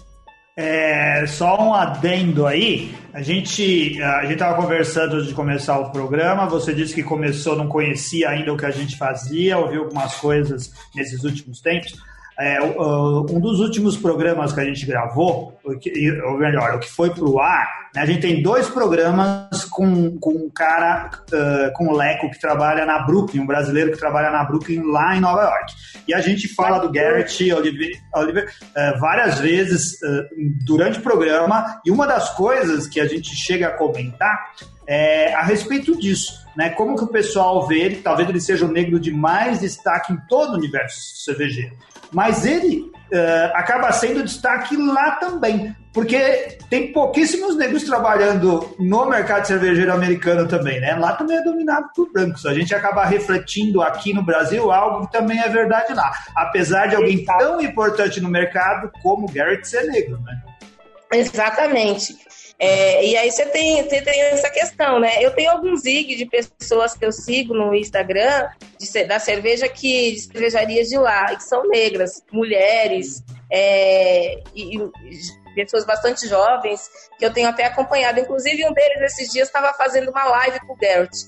É, 0.56 1.26
só 1.26 1.60
um 1.60 1.74
adendo 1.74 2.46
aí. 2.46 2.94
A 3.12 3.22
gente 3.22 4.00
a 4.02 4.22
gente 4.22 4.34
estava 4.34 4.60
conversando 4.60 5.16
antes 5.16 5.28
de 5.28 5.34
começar 5.34 5.78
o 5.78 5.90
programa. 5.90 6.46
Você 6.46 6.74
disse 6.74 6.94
que 6.94 7.02
começou, 7.02 7.56
não 7.56 7.68
conhecia 7.68 8.28
ainda 8.28 8.52
o 8.52 8.56
que 8.56 8.66
a 8.66 8.70
gente 8.70 8.96
fazia, 8.96 9.58
ouviu 9.58 9.84
algumas 9.84 10.14
coisas 10.16 10.70
nesses 10.94 11.24
últimos 11.24 11.60
tempos. 11.60 11.94
É, 12.40 12.58
um 12.62 13.38
dos 13.38 13.60
últimos 13.60 13.98
programas 13.98 14.50
que 14.50 14.60
a 14.60 14.64
gente 14.64 14.86
gravou, 14.86 15.60
ou 15.62 16.38
melhor, 16.38 16.74
o 16.74 16.78
que 16.78 16.90
foi 16.90 17.10
para 17.10 17.24
o 17.24 17.38
ar, 17.38 17.80
né, 17.94 18.00
a 18.00 18.06
gente 18.06 18.22
tem 18.22 18.42
dois 18.42 18.66
programas 18.66 19.64
com, 19.66 20.18
com 20.18 20.30
um 20.30 20.48
cara, 20.48 21.10
uh, 21.32 21.72
com 21.74 21.88
o 21.88 21.96
Leco, 21.96 22.30
que 22.30 22.40
trabalha 22.40 22.86
na 22.86 23.00
Brooklyn, 23.00 23.42
um 23.42 23.46
brasileiro 23.46 23.92
que 23.92 23.98
trabalha 23.98 24.30
na 24.30 24.42
Brooklyn 24.44 24.82
lá 24.90 25.14
em 25.14 25.20
Nova 25.20 25.42
York. 25.42 25.74
E 26.08 26.14
a 26.14 26.20
gente 26.22 26.48
fala 26.48 26.78
do 26.78 26.90
Garrett 26.90 27.52
Oliver, 27.52 27.90
Oliver 28.14 28.50
uh, 28.62 28.98
várias 28.98 29.38
vezes 29.38 30.00
uh, 30.02 30.26
durante 30.64 30.98
o 30.98 31.02
programa, 31.02 31.80
e 31.84 31.90
uma 31.90 32.06
das 32.06 32.30
coisas 32.36 32.86
que 32.86 33.00
a 33.00 33.06
gente 33.06 33.36
chega 33.36 33.68
a 33.68 33.76
comentar 33.76 34.52
é 34.86 35.34
a 35.34 35.42
respeito 35.42 35.94
disso. 35.98 36.40
Né, 36.56 36.70
como 36.70 36.96
que 36.96 37.04
o 37.04 37.08
pessoal 37.08 37.66
vê 37.66 37.80
ele, 37.80 37.96
talvez 37.96 38.28
ele 38.28 38.40
seja 38.40 38.66
o 38.66 38.72
negro 38.72 38.98
de 38.98 39.12
mais 39.12 39.60
destaque 39.60 40.12
em 40.12 40.16
todo 40.28 40.52
o 40.52 40.56
universo 40.56 41.22
cervejeiro 41.24 41.76
mas 42.12 42.44
ele 42.44 42.90
uh, 43.12 43.54
acaba 43.54 43.90
sendo 43.92 44.22
destaque 44.22 44.76
lá 44.76 45.12
também, 45.12 45.74
porque 45.92 46.58
tem 46.68 46.92
pouquíssimos 46.92 47.56
negros 47.56 47.84
trabalhando 47.84 48.74
no 48.78 49.06
mercado 49.06 49.46
cervejeiro 49.46 49.92
americano 49.92 50.46
também, 50.46 50.80
né? 50.80 50.94
Lá 50.94 51.12
também 51.14 51.36
é 51.36 51.42
dominado 51.42 51.88
por 51.94 52.12
brancos. 52.12 52.46
A 52.46 52.54
gente 52.54 52.74
acaba 52.74 53.04
refletindo 53.04 53.82
aqui 53.82 54.14
no 54.14 54.22
Brasil 54.22 54.70
algo 54.70 55.06
que 55.06 55.12
também 55.12 55.40
é 55.40 55.48
verdade 55.48 55.92
lá, 55.92 56.12
apesar 56.36 56.86
de 56.86 56.96
alguém 56.96 57.24
tão 57.24 57.60
importante 57.60 58.20
no 58.20 58.28
mercado 58.28 58.90
como 59.02 59.30
Garrett 59.32 59.66
ser 59.66 59.84
negro, 59.84 60.20
né? 60.22 60.40
Exatamente. 61.12 62.16
É, 62.62 63.06
e 63.06 63.16
aí 63.16 63.30
você 63.30 63.46
tem, 63.46 63.82
você 63.82 64.02
tem 64.02 64.20
essa 64.20 64.50
questão, 64.50 65.00
né? 65.00 65.24
Eu 65.24 65.30
tenho 65.30 65.50
alguns 65.50 65.86
IG 65.86 66.14
de 66.14 66.26
pessoas 66.26 66.94
que 66.94 67.04
eu 67.04 67.10
sigo 67.10 67.54
no 67.54 67.74
Instagram 67.74 68.50
de, 68.78 69.04
da 69.04 69.18
cerveja 69.18 69.66
que 69.66 70.12
de 70.12 70.20
cervejarias 70.20 70.88
de 70.88 70.98
lá, 70.98 71.34
que 71.34 71.42
são 71.42 71.66
negras, 71.66 72.22
mulheres, 72.30 73.24
é, 73.50 74.40
e, 74.54 74.76
e, 74.76 74.90
pessoas 75.54 75.86
bastante 75.86 76.28
jovens, 76.28 76.88
que 77.18 77.24
eu 77.24 77.32
tenho 77.32 77.48
até 77.48 77.64
acompanhado. 77.64 78.20
Inclusive, 78.20 78.68
um 78.68 78.74
deles 78.74 79.00
esses 79.00 79.32
dias 79.32 79.48
estava 79.48 79.72
fazendo 79.72 80.10
uma 80.10 80.24
live 80.24 80.60
com 80.60 80.74
o 80.74 80.76
Garrett. 80.76 81.26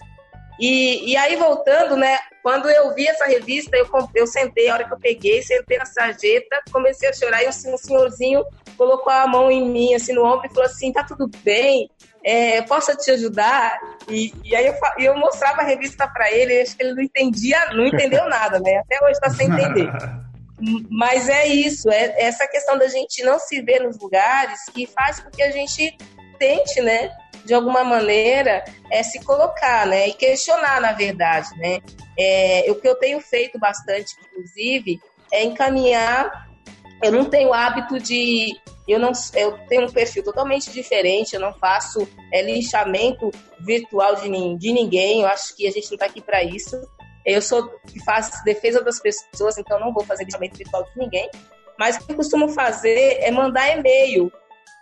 E, 0.61 1.13
e 1.13 1.17
aí, 1.17 1.35
voltando, 1.37 1.97
né? 1.97 2.19
Quando 2.43 2.69
eu 2.69 2.95
vi 2.95 3.09
essa 3.09 3.25
revista, 3.25 3.75
eu, 3.77 3.89
eu 4.15 4.27
sentei, 4.27 4.69
a 4.69 4.75
hora 4.75 4.85
que 4.85 4.93
eu 4.93 5.01
peguei, 5.01 5.43
sentei 5.43 5.79
na 5.79 5.87
sarjeta, 5.87 6.63
comecei 6.71 7.09
a 7.09 7.13
chorar 7.13 7.43
e 7.43 7.49
um 7.49 7.79
senhorzinho 7.79 8.45
colocou 8.83 9.13
a 9.13 9.29
mão 9.29 9.49
em 9.49 9.69
mim, 9.69 9.95
assim, 9.95 10.13
no 10.13 10.25
ombro 10.25 10.47
e 10.47 10.49
falou 10.49 10.65
assim, 10.65 10.93
tá 10.93 11.05
tudo 11.05 11.31
bem? 11.45 11.89
É, 12.25 12.63
posso 12.63 12.97
te 12.97 13.13
ajudar? 13.13 13.79
E, 14.09 14.33
e 14.45 14.57
aí 14.57 14.67
eu, 14.67 14.75
eu 14.99 15.17
mostrava 15.17 15.61
a 15.61 15.65
revista 15.65 16.09
para 16.09 16.33
ele, 16.33 16.61
acho 16.61 16.77
que 16.77 16.83
ele 16.83 16.95
não 16.95 17.03
entendia, 17.03 17.73
não 17.75 17.87
entendeu 17.87 18.29
nada, 18.29 18.59
né? 18.59 18.79
Até 18.79 18.99
hoje 19.05 19.13
está 19.13 19.31
sem 19.31 19.47
entender. 19.47 19.89
Mas 20.91 21.29
é 21.29 21.47
isso, 21.47 21.89
é 21.91 22.23
essa 22.23 22.47
questão 22.49 22.77
da 22.77 22.89
gente 22.89 23.23
não 23.23 23.39
se 23.39 23.61
ver 23.63 23.81
nos 23.83 23.99
lugares 24.01 24.61
que 24.73 24.87
faz 24.87 25.21
com 25.21 25.31
que 25.31 25.43
a 25.43 25.51
gente 25.51 25.97
tente, 26.39 26.81
né, 26.81 27.11
de 27.45 27.53
alguma 27.53 27.83
maneira, 27.83 28.65
é 28.91 29.03
se 29.03 29.25
colocar, 29.25 29.87
né, 29.87 30.09
e 30.09 30.13
questionar, 30.13 30.81
na 30.81 30.93
verdade, 30.93 31.49
né. 31.57 31.81
É, 32.19 32.67
o 32.69 32.77
que 32.77 32.89
eu 32.89 32.95
tenho 32.97 33.21
feito 33.21 33.59
bastante, 33.59 34.15
inclusive, 34.25 35.01
é 35.33 35.43
encaminhar. 35.43 36.49
Eu 37.03 37.11
não 37.11 37.25
tenho 37.25 37.53
hábito 37.53 37.99
de 37.99 38.57
eu 38.87 38.99
não 38.99 39.13
eu 39.35 39.59
tenho 39.69 39.87
um 39.87 39.93
perfil 39.93 40.25
totalmente 40.25 40.71
diferente, 40.71 41.35
eu 41.35 41.41
não 41.41 41.53
faço 41.55 42.09
é, 42.33 42.43
linchamento 42.43 43.31
virtual 43.61 44.17
de, 44.17 44.29
de 44.57 44.73
ninguém, 44.73 45.23
eu 45.23 45.29
acho 45.29 45.55
que 45.57 45.67
a 45.67 45.71
gente 45.71 45.87
não 45.87 45.95
está 45.95 46.07
aqui 46.07 46.21
para 46.21 46.43
isso. 46.43 46.81
Eu 47.25 47.41
sou 47.41 47.69
que 47.87 48.03
faço 48.05 48.43
defesa 48.45 48.83
das 48.83 48.99
pessoas, 48.99 49.57
então 49.57 49.79
não 49.79 49.93
vou 49.93 50.05
fazer 50.05 50.25
linchamento 50.25 50.57
virtual 50.57 50.83
de 50.83 50.99
ninguém. 50.99 51.31
Mas 51.79 51.97
o 51.97 52.07
que 52.07 52.13
eu 52.13 52.17
costumo 52.17 52.49
fazer 52.49 53.19
é 53.21 53.31
mandar 53.31 53.77
e-mail 53.77 54.31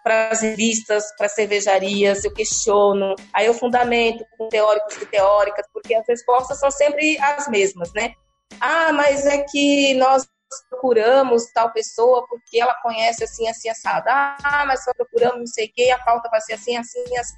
para 0.02 0.30
as 0.30 0.40
revistas, 0.40 1.04
para 1.16 1.28
cervejarias, 1.28 2.24
eu 2.24 2.32
questiono, 2.32 3.14
aí 3.34 3.46
eu 3.46 3.54
fundamento 3.54 4.24
com 4.36 4.48
teóricos 4.48 4.96
e 4.96 5.06
teóricas, 5.06 5.66
porque 5.72 5.94
as 5.94 6.06
respostas 6.08 6.58
são 6.58 6.70
sempre 6.70 7.18
as 7.18 7.48
mesmas, 7.48 7.92
né? 7.92 8.14
Ah, 8.58 8.92
mas 8.92 9.26
é 9.26 9.42
que 9.42 9.94
nós 9.94 10.26
procuramos 10.68 11.50
tal 11.52 11.72
pessoa 11.72 12.26
porque 12.28 12.60
ela 12.60 12.74
conhece 12.82 13.24
assim, 13.24 13.48
assim, 13.48 13.68
assado. 13.68 14.06
Ah, 14.08 14.64
mas 14.66 14.84
só 14.84 14.92
procuramos 14.94 15.38
não 15.38 15.46
sei 15.46 15.66
o 15.66 15.72
quê, 15.72 15.90
a 15.90 15.98
pauta 15.98 16.28
vai 16.28 16.40
ser 16.40 16.54
assim, 16.54 16.76
assim, 16.76 17.00
assim, 17.16 17.34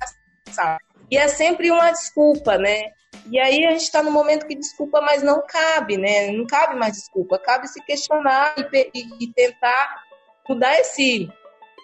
assado. 0.48 0.79
E 1.11 1.16
é 1.16 1.29
sempre 1.29 1.70
uma 1.70 1.90
desculpa, 1.90 2.57
né? 2.57 2.90
E 3.31 3.38
aí 3.38 3.66
a 3.66 3.72
gente 3.72 3.83
está 3.83 4.03
no 4.03 4.11
momento 4.11 4.46
que 4.46 4.55
desculpa, 4.55 5.01
mas 5.01 5.22
não 5.22 5.42
cabe, 5.46 5.96
né? 5.96 6.31
Não 6.33 6.46
cabe 6.46 6.75
mais 6.77 6.94
desculpa, 6.94 7.38
cabe 7.38 7.68
se 7.68 7.83
questionar 7.85 8.55
e, 8.57 8.90
e, 8.94 9.25
e 9.25 9.33
tentar 9.33 10.03
mudar 10.48 10.79
esse 10.79 11.31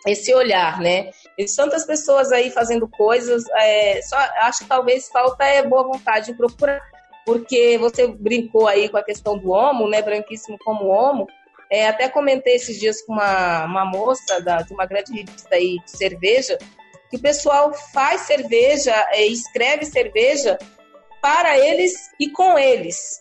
esse 0.07 0.33
olhar, 0.33 0.81
né? 0.81 1.11
E 1.37 1.45
tantas 1.45 1.85
pessoas 1.85 2.31
aí 2.33 2.51
fazendo 2.51 2.89
coisas, 2.89 3.45
é, 3.57 4.01
só 4.03 4.17
acho 4.17 4.61
que 4.61 4.69
talvez 4.69 5.09
falta 5.09 5.45
é 5.45 5.63
boa 5.63 5.83
vontade 5.83 6.27
de 6.27 6.35
procurar, 6.35 6.81
porque 7.29 7.77
você 7.77 8.09
brincou 8.09 8.67
aí 8.67 8.89
com 8.89 8.97
a 8.97 9.03
questão 9.03 9.37
do 9.37 9.51
homo, 9.51 9.87
né? 9.87 10.01
Branquíssimo 10.01 10.57
como 10.65 10.87
homo. 10.89 11.27
É, 11.71 11.87
até 11.87 12.09
comentei 12.09 12.55
esses 12.55 12.81
dias 12.81 13.03
com 13.03 13.13
uma, 13.13 13.67
uma 13.67 13.85
moça 13.85 14.41
da, 14.41 14.63
de 14.63 14.73
uma 14.73 14.87
grande 14.87 15.13
revista 15.13 15.55
aí 15.55 15.79
de 15.85 15.91
cerveja, 15.91 16.57
que 17.11 17.19
o 17.19 17.21
pessoal 17.21 17.75
faz 17.93 18.23
cerveja, 18.23 18.95
é, 19.11 19.27
escreve 19.27 19.85
cerveja 19.85 20.59
para 21.21 21.59
eles 21.59 22.11
e 22.19 22.31
com 22.31 22.59
eles, 22.59 23.21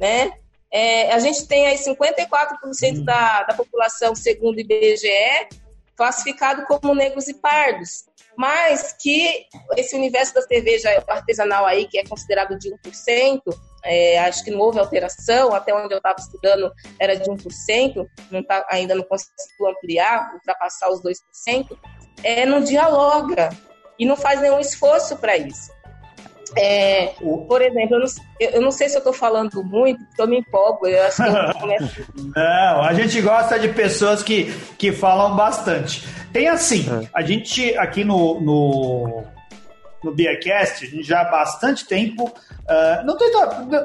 né? 0.00 0.32
É, 0.72 1.12
a 1.12 1.18
gente 1.18 1.46
tem 1.46 1.66
aí 1.66 1.76
54% 1.76 3.00
hum. 3.00 3.04
da, 3.04 3.42
da 3.42 3.52
população, 3.52 4.14
segundo 4.14 4.56
o 4.56 4.60
IBGE, 4.60 5.48
classificado 5.94 6.64
como 6.64 6.94
negros 6.94 7.28
e 7.28 7.34
pardos, 7.34 8.06
mas 8.36 8.94
que 9.00 9.46
esse 9.76 9.94
universo 9.94 10.34
da 10.34 10.42
cerveja 10.42 10.88
artesanal 11.08 11.66
aí, 11.66 11.86
que 11.86 11.98
é 11.98 12.04
considerado 12.04 12.58
de 12.58 12.70
1%, 12.70 13.40
é, 13.84 14.18
acho 14.20 14.44
que 14.44 14.50
não 14.50 14.60
houve 14.60 14.78
alteração, 14.78 15.54
até 15.54 15.74
onde 15.74 15.92
eu 15.92 15.98
estava 15.98 16.16
estudando 16.18 16.72
era 16.98 17.16
de 17.16 17.28
1%, 17.28 18.06
não 18.30 18.42
tá, 18.42 18.66
ainda 18.70 18.94
não 18.94 19.02
conseguiu 19.02 19.68
ampliar, 19.68 20.34
ultrapassar 20.34 20.90
os 20.90 21.02
2%, 21.02 21.78
é, 22.22 22.46
não 22.46 22.60
dialoga 22.60 23.50
e 23.98 24.06
não 24.06 24.16
faz 24.16 24.40
nenhum 24.40 24.60
esforço 24.60 25.16
para 25.16 25.36
isso. 25.36 25.70
É, 26.56 27.14
por 27.48 27.62
exemplo, 27.62 27.96
eu 27.96 28.00
não, 28.00 28.06
eu 28.40 28.60
não, 28.60 28.70
sei 28.70 28.88
se 28.88 28.96
eu 28.96 28.98
estou 28.98 29.12
falando 29.12 29.62
muito, 29.64 30.04
porque 30.06 30.22
eu 30.22 30.28
me 30.28 30.38
empolgo. 30.38 30.86
Eu 30.86 31.02
acho 31.04 31.22
que 31.22 31.28
eu 31.28 31.54
começo... 31.60 32.06
não, 32.34 32.82
a 32.82 32.92
gente 32.94 33.20
gosta 33.20 33.58
de 33.58 33.68
pessoas 33.68 34.22
que, 34.22 34.52
que 34.76 34.92
falam 34.92 35.34
bastante. 35.36 36.06
Tem 36.32 36.48
assim, 36.48 36.86
é. 36.88 37.08
a 37.14 37.22
gente 37.22 37.76
aqui 37.76 38.04
no, 38.04 38.40
no, 38.40 39.24
no 40.02 40.12
Beercast, 40.12 40.84
a 40.84 40.88
gente 40.88 41.02
já 41.02 41.20
há 41.22 41.30
bastante 41.30 41.86
tempo. 41.86 42.24
Uh, 42.24 43.04
não, 43.04 43.16
tem, 43.16 43.30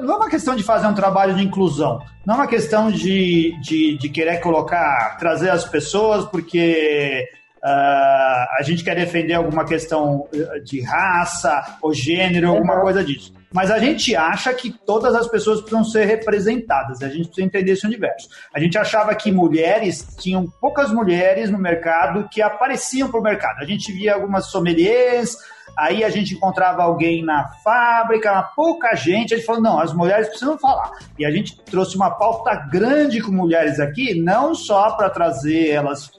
não 0.02 0.14
é 0.14 0.16
uma 0.16 0.30
questão 0.30 0.54
de 0.54 0.62
fazer 0.62 0.86
um 0.86 0.94
trabalho 0.94 1.34
de 1.34 1.42
inclusão, 1.42 2.00
não 2.24 2.34
é 2.34 2.38
uma 2.38 2.46
questão 2.46 2.90
de, 2.90 3.58
de, 3.60 3.98
de 3.98 4.08
querer 4.08 4.40
colocar, 4.40 5.16
trazer 5.18 5.50
as 5.50 5.64
pessoas, 5.64 6.24
porque 6.26 7.28
a 7.62 8.62
gente 8.62 8.84
quer 8.84 8.94
defender 8.94 9.34
alguma 9.34 9.64
questão 9.64 10.28
eh, 10.32 10.60
de 10.60 10.80
raça 10.80 11.78
ou 11.82 11.92
gênero, 11.92 12.50
alguma 12.50 12.80
coisa 12.80 13.02
disso. 13.02 13.32
Mas 13.52 13.70
a 13.70 13.78
gente 13.78 14.14
acha 14.14 14.52
que 14.52 14.70
todas 14.70 15.14
as 15.14 15.26
pessoas 15.26 15.60
precisam 15.60 15.84
ser 15.84 16.04
representadas, 16.04 17.02
a 17.02 17.08
gente 17.08 17.26
precisa 17.26 17.46
entender 17.46 17.72
esse 17.72 17.86
universo. 17.86 18.28
A 18.54 18.60
gente 18.60 18.76
achava 18.76 19.14
que 19.14 19.32
mulheres, 19.32 20.06
tinham 20.18 20.46
poucas 20.60 20.92
mulheres 20.92 21.50
no 21.50 21.58
mercado 21.58 22.28
que 22.30 22.42
apareciam 22.42 23.10
para 23.10 23.20
o 23.20 23.22
mercado. 23.22 23.60
A 23.60 23.64
gente 23.64 23.90
via 23.90 24.14
algumas 24.14 24.50
sommeliers, 24.50 25.34
aí 25.76 26.04
a 26.04 26.10
gente 26.10 26.34
encontrava 26.34 26.82
alguém 26.82 27.24
na 27.24 27.48
fábrica, 27.64 28.42
pouca 28.54 28.94
gente, 28.94 29.32
a 29.32 29.36
gente 29.38 29.46
falou, 29.46 29.62
não, 29.62 29.80
as 29.80 29.94
mulheres 29.94 30.28
precisam 30.28 30.58
falar. 30.58 30.90
E 31.18 31.24
a 31.24 31.30
gente 31.30 31.58
trouxe 31.64 31.96
uma 31.96 32.10
pauta 32.10 32.54
grande 32.70 33.22
com 33.22 33.32
mulheres 33.32 33.80
aqui, 33.80 34.20
não 34.20 34.54
só 34.54 34.90
para 34.90 35.08
trazer 35.08 35.70
elas, 35.70 36.10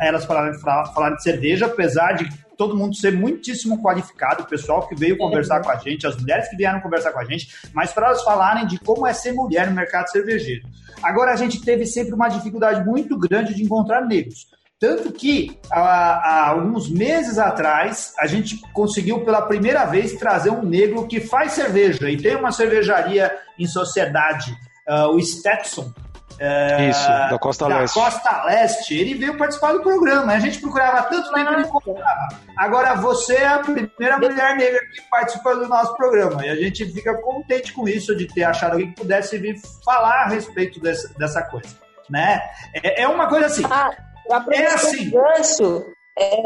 elas 0.00 0.24
falarem, 0.24 0.58
falar 0.58 1.10
de 1.10 1.22
cerveja, 1.22 1.66
apesar 1.66 2.12
de 2.12 2.28
todo 2.56 2.76
mundo 2.76 2.96
ser 2.96 3.12
muitíssimo 3.12 3.80
qualificado, 3.80 4.42
o 4.42 4.46
pessoal 4.46 4.86
que 4.88 4.94
veio 4.94 5.16
conversar 5.16 5.62
com 5.62 5.70
a 5.70 5.76
gente, 5.76 6.06
as 6.06 6.16
mulheres 6.16 6.48
que 6.48 6.56
vieram 6.56 6.80
conversar 6.80 7.12
com 7.12 7.20
a 7.20 7.24
gente, 7.24 7.48
mas 7.72 7.92
para 7.92 8.08
elas 8.08 8.22
falarem 8.24 8.66
de 8.66 8.78
como 8.80 9.06
é 9.06 9.12
ser 9.12 9.32
mulher 9.32 9.68
no 9.68 9.76
mercado 9.76 10.10
cervejeiro. 10.10 10.66
Agora, 11.02 11.32
a 11.32 11.36
gente 11.36 11.60
teve 11.60 11.86
sempre 11.86 12.12
uma 12.12 12.28
dificuldade 12.28 12.84
muito 12.84 13.16
grande 13.16 13.54
de 13.54 13.62
encontrar 13.62 14.04
negros. 14.04 14.48
Tanto 14.80 15.12
que, 15.12 15.58
há, 15.70 15.80
há, 15.80 16.48
alguns 16.50 16.88
meses 16.88 17.38
atrás, 17.38 18.12
a 18.18 18.26
gente 18.26 18.60
conseguiu 18.72 19.24
pela 19.24 19.42
primeira 19.42 19.84
vez 19.84 20.12
trazer 20.14 20.50
um 20.50 20.62
negro 20.62 21.06
que 21.06 21.20
faz 21.20 21.52
cerveja 21.52 22.08
e 22.08 22.16
tem 22.16 22.36
uma 22.36 22.52
cervejaria 22.52 23.36
em 23.58 23.66
sociedade, 23.66 24.56
uh, 24.88 25.08
o 25.08 25.20
Stetson, 25.20 25.92
é, 26.38 26.88
Isso, 26.88 27.08
da 27.08 27.38
Costa 27.38 27.68
da 27.68 27.78
Leste. 27.80 27.94
Costa 27.94 28.44
Leste. 28.44 28.94
Ele 28.94 29.14
veio 29.14 29.36
participar 29.36 29.72
do 29.72 29.82
programa. 29.82 30.32
A 30.32 30.38
gente 30.38 30.60
procurava 30.60 31.02
tanto 31.02 31.32
tempo 31.32 31.52
ele 31.52 31.62
encontrava. 31.62 32.28
Agora 32.56 32.94
você 32.94 33.36
é 33.36 33.46
a 33.46 33.58
primeira 33.58 34.18
mulher 34.18 34.56
negra 34.56 34.78
que 34.94 35.02
participa 35.10 35.56
do 35.56 35.68
nosso 35.68 35.96
programa. 35.96 36.46
E 36.46 36.50
a 36.50 36.54
gente 36.54 36.84
fica 36.92 37.14
contente 37.14 37.72
com 37.72 37.88
isso, 37.88 38.16
de 38.16 38.26
ter 38.26 38.44
achado 38.44 38.72
alguém 38.72 38.90
que 38.90 39.00
pudesse 39.00 39.36
vir 39.38 39.56
falar 39.84 40.24
a 40.24 40.28
respeito 40.28 40.80
dessa, 40.80 41.12
dessa 41.18 41.42
coisa. 41.42 41.76
Né? 42.08 42.40
É, 42.82 43.02
é 43.02 43.08
uma 43.08 43.28
coisa 43.28 43.46
assim. 43.46 43.64
Ah, 43.70 43.90
é 44.50 44.66
assim. 44.66 45.10
Gancho, 45.10 45.84
é, 46.18 46.42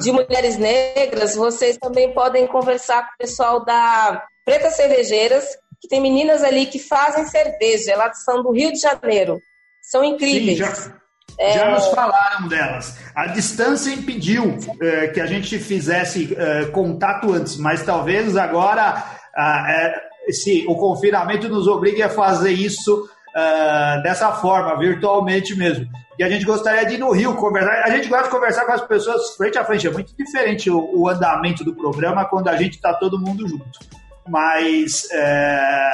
de 0.00 0.12
mulheres 0.12 0.56
negras, 0.56 1.36
vocês 1.36 1.76
também 1.78 2.12
podem 2.12 2.46
conversar 2.46 3.02
com 3.02 3.14
o 3.14 3.18
pessoal 3.18 3.64
da 3.64 4.24
Preta 4.44 4.70
Cervejeiras, 4.70 5.44
que 5.80 5.88
tem 5.88 6.00
meninas 6.00 6.42
ali 6.42 6.66
que 6.66 6.78
fazem 6.78 7.26
cerveja, 7.26 7.92
elas 7.92 8.24
são 8.24 8.42
do 8.42 8.50
Rio 8.50 8.72
de 8.72 8.78
Janeiro. 8.78 9.40
São 9.82 10.02
incríveis. 10.02 10.58
Sim, 10.58 10.64
já, 10.64 10.92
é... 11.38 11.52
já 11.52 11.70
nos 11.70 11.86
falaram 11.88 12.48
delas. 12.48 12.98
A 13.14 13.26
distância 13.26 13.90
impediu 13.90 14.58
é, 14.80 15.08
que 15.08 15.20
a 15.20 15.26
gente 15.26 15.58
fizesse 15.58 16.34
é, 16.36 16.66
contato 16.66 17.32
antes, 17.32 17.56
mas 17.56 17.84
talvez 17.84 18.36
agora 18.36 19.04
é, 19.36 20.32
se 20.32 20.64
o 20.66 20.74
confinamento 20.74 21.48
nos 21.48 21.68
obrigue 21.68 22.02
a 22.02 22.08
fazer 22.08 22.50
isso 22.50 23.08
é, 23.34 24.02
dessa 24.02 24.32
forma, 24.32 24.78
virtualmente 24.78 25.54
mesmo. 25.54 25.86
E 26.18 26.24
a 26.24 26.28
gente 26.28 26.44
gostaria 26.44 26.86
de 26.86 26.94
ir 26.94 26.98
no 26.98 27.12
Rio 27.12 27.36
conversar. 27.36 27.84
A 27.84 27.90
gente 27.90 28.08
gosta 28.08 28.24
de 28.24 28.30
conversar 28.30 28.64
com 28.64 28.72
as 28.72 28.86
pessoas 28.86 29.36
frente 29.36 29.58
a 29.58 29.64
frente. 29.64 29.86
É 29.86 29.90
muito 29.90 30.16
diferente 30.16 30.70
o, 30.70 30.98
o 30.98 31.08
andamento 31.08 31.62
do 31.62 31.76
programa 31.76 32.24
quando 32.24 32.48
a 32.48 32.56
gente 32.56 32.76
está 32.76 32.94
todo 32.94 33.20
mundo 33.20 33.46
junto 33.46 34.05
mas 34.28 35.08
é, 35.10 35.90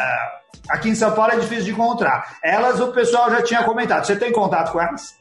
aqui 0.68 0.88
em 0.88 0.94
São 0.94 1.12
Paulo 1.14 1.32
é 1.32 1.36
difícil 1.36 1.64
de 1.64 1.70
encontrar. 1.72 2.38
Elas, 2.42 2.80
o 2.80 2.92
pessoal 2.92 3.30
já 3.30 3.42
tinha 3.42 3.64
comentado. 3.64 4.06
Você 4.06 4.16
tem 4.16 4.32
contato 4.32 4.72
com 4.72 4.80
elas? 4.80 5.14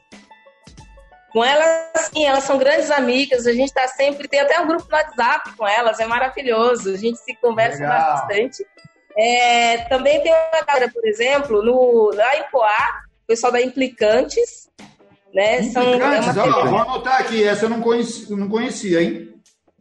Com 1.32 1.42
elas, 1.42 2.10
sim, 2.12 2.26
elas 2.26 2.44
são 2.44 2.58
grandes 2.58 2.90
amigas. 2.90 3.46
A 3.46 3.52
gente 3.52 3.68
está 3.68 3.88
sempre, 3.88 4.28
tem 4.28 4.40
até 4.40 4.60
um 4.60 4.66
grupo 4.66 4.86
no 4.90 4.96
WhatsApp 4.96 5.56
com 5.56 5.66
elas, 5.66 5.98
é 5.98 6.06
maravilhoso. 6.06 6.92
A 6.92 6.96
gente 6.96 7.18
se 7.18 7.34
conversa 7.36 7.78
Legal. 7.78 8.14
bastante. 8.16 8.66
É, 9.16 9.78
também 9.88 10.22
tem 10.22 10.32
uma 10.32 10.64
galera, 10.66 10.90
por 10.90 11.06
exemplo, 11.06 11.62
no, 11.62 12.10
lá 12.14 12.36
em 12.36 12.44
Poá, 12.50 13.02
o 13.24 13.26
pessoal 13.26 13.52
da 13.52 13.60
Implicantes. 13.60 14.70
Né? 15.34 15.62
Implicantes, 15.62 16.34
são, 16.34 16.44
é 16.44 16.50
ó, 16.50 16.66
vou 16.66 16.78
anotar 16.78 17.20
aqui, 17.20 17.42
essa 17.42 17.64
eu 17.64 17.70
não 17.70 17.80
conhecia, 17.80 18.36
não 18.36 18.48
conhecia 18.50 19.02
hein? 19.02 19.32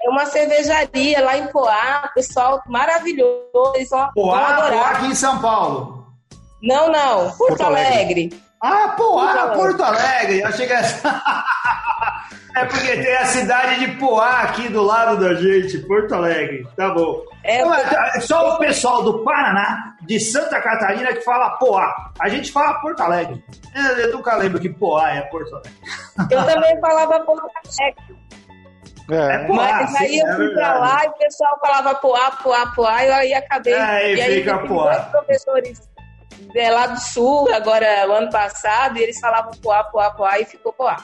É 0.03 0.09
uma 0.09 0.25
cervejaria 0.25 1.23
lá 1.23 1.37
em 1.37 1.47
Poá, 1.47 2.09
pessoal 2.13 2.61
maravilhoso. 2.67 3.73
Eles 3.75 3.89
vão, 3.89 4.09
Poá, 4.13 4.53
vão 4.53 4.71
Poá 4.71 4.89
aqui 4.91 5.05
em 5.07 5.15
São 5.15 5.39
Paulo. 5.39 6.07
Não, 6.61 6.91
não, 6.91 7.25
Porto, 7.31 7.37
Porto 7.37 7.63
Alegre. 7.63 7.93
Alegre. 7.93 8.43
Ah, 8.61 8.93
Poá, 8.97 9.49
Porto 9.49 9.83
Alegre. 9.83 10.43
Achei 10.43 10.67
que 10.67 10.73
essa... 10.73 11.43
É 12.55 12.65
porque 12.65 12.97
tem 12.97 13.15
a 13.15 13.25
cidade 13.25 13.79
de 13.79 13.97
Poá 13.97 14.41
aqui 14.41 14.67
do 14.67 14.83
lado 14.83 15.19
da 15.19 15.33
gente, 15.35 15.77
Porto 15.79 16.13
Alegre. 16.13 16.67
Tá 16.75 16.89
bom. 16.89 17.23
É, 17.43 17.61
é, 17.61 18.19
só 18.19 18.55
o 18.55 18.59
pessoal 18.59 19.03
do 19.03 19.23
Paraná, 19.23 19.95
de 20.01 20.19
Santa 20.19 20.59
Catarina, 20.61 21.13
que 21.13 21.21
fala 21.21 21.51
Poá. 21.51 22.11
A 22.19 22.27
gente 22.27 22.51
fala 22.51 22.79
Porto 22.81 23.01
Alegre. 23.01 23.41
Eu, 23.97 24.11
nunca 24.11 24.35
lembro 24.35 24.59
que 24.59 24.69
Poá 24.69 25.11
é 25.11 25.21
Porto 25.21 25.55
Alegre. 25.55 25.73
Eu 26.29 26.45
também 26.45 26.79
falava 26.81 27.19
Porto 27.21 27.49
Alegre. 27.79 28.17
É. 29.11 29.35
é 29.35 29.47
Mas 29.47 29.95
aí 29.95 30.19
eu 30.19 30.27
é 30.27 30.35
fui 30.35 30.49
pra 30.51 30.79
lá 30.79 31.01
e 31.03 31.09
o 31.09 31.13
pessoal 31.13 31.59
falava 31.59 31.95
poá, 31.95 32.31
poá, 32.31 32.67
poá, 32.67 33.05
e 33.05 33.11
aí 33.11 33.33
acabei. 33.33 33.73
É, 33.73 34.15
e, 34.15 34.21
aí 34.21 34.35
fica 34.37 34.57
poá. 34.59 34.95
dois 34.95 35.05
professores 35.09 35.89
é, 36.55 36.71
lá 36.71 36.87
do 36.87 36.99
sul, 36.99 37.53
agora 37.53 38.07
o 38.07 38.13
ano 38.13 38.31
passado, 38.31 38.97
e 38.97 39.03
eles 39.03 39.19
falavam 39.19 39.51
poá, 39.61 39.83
poá, 39.83 40.11
poá, 40.11 40.39
e 40.39 40.45
ficou 40.45 40.71
poá. 40.71 40.97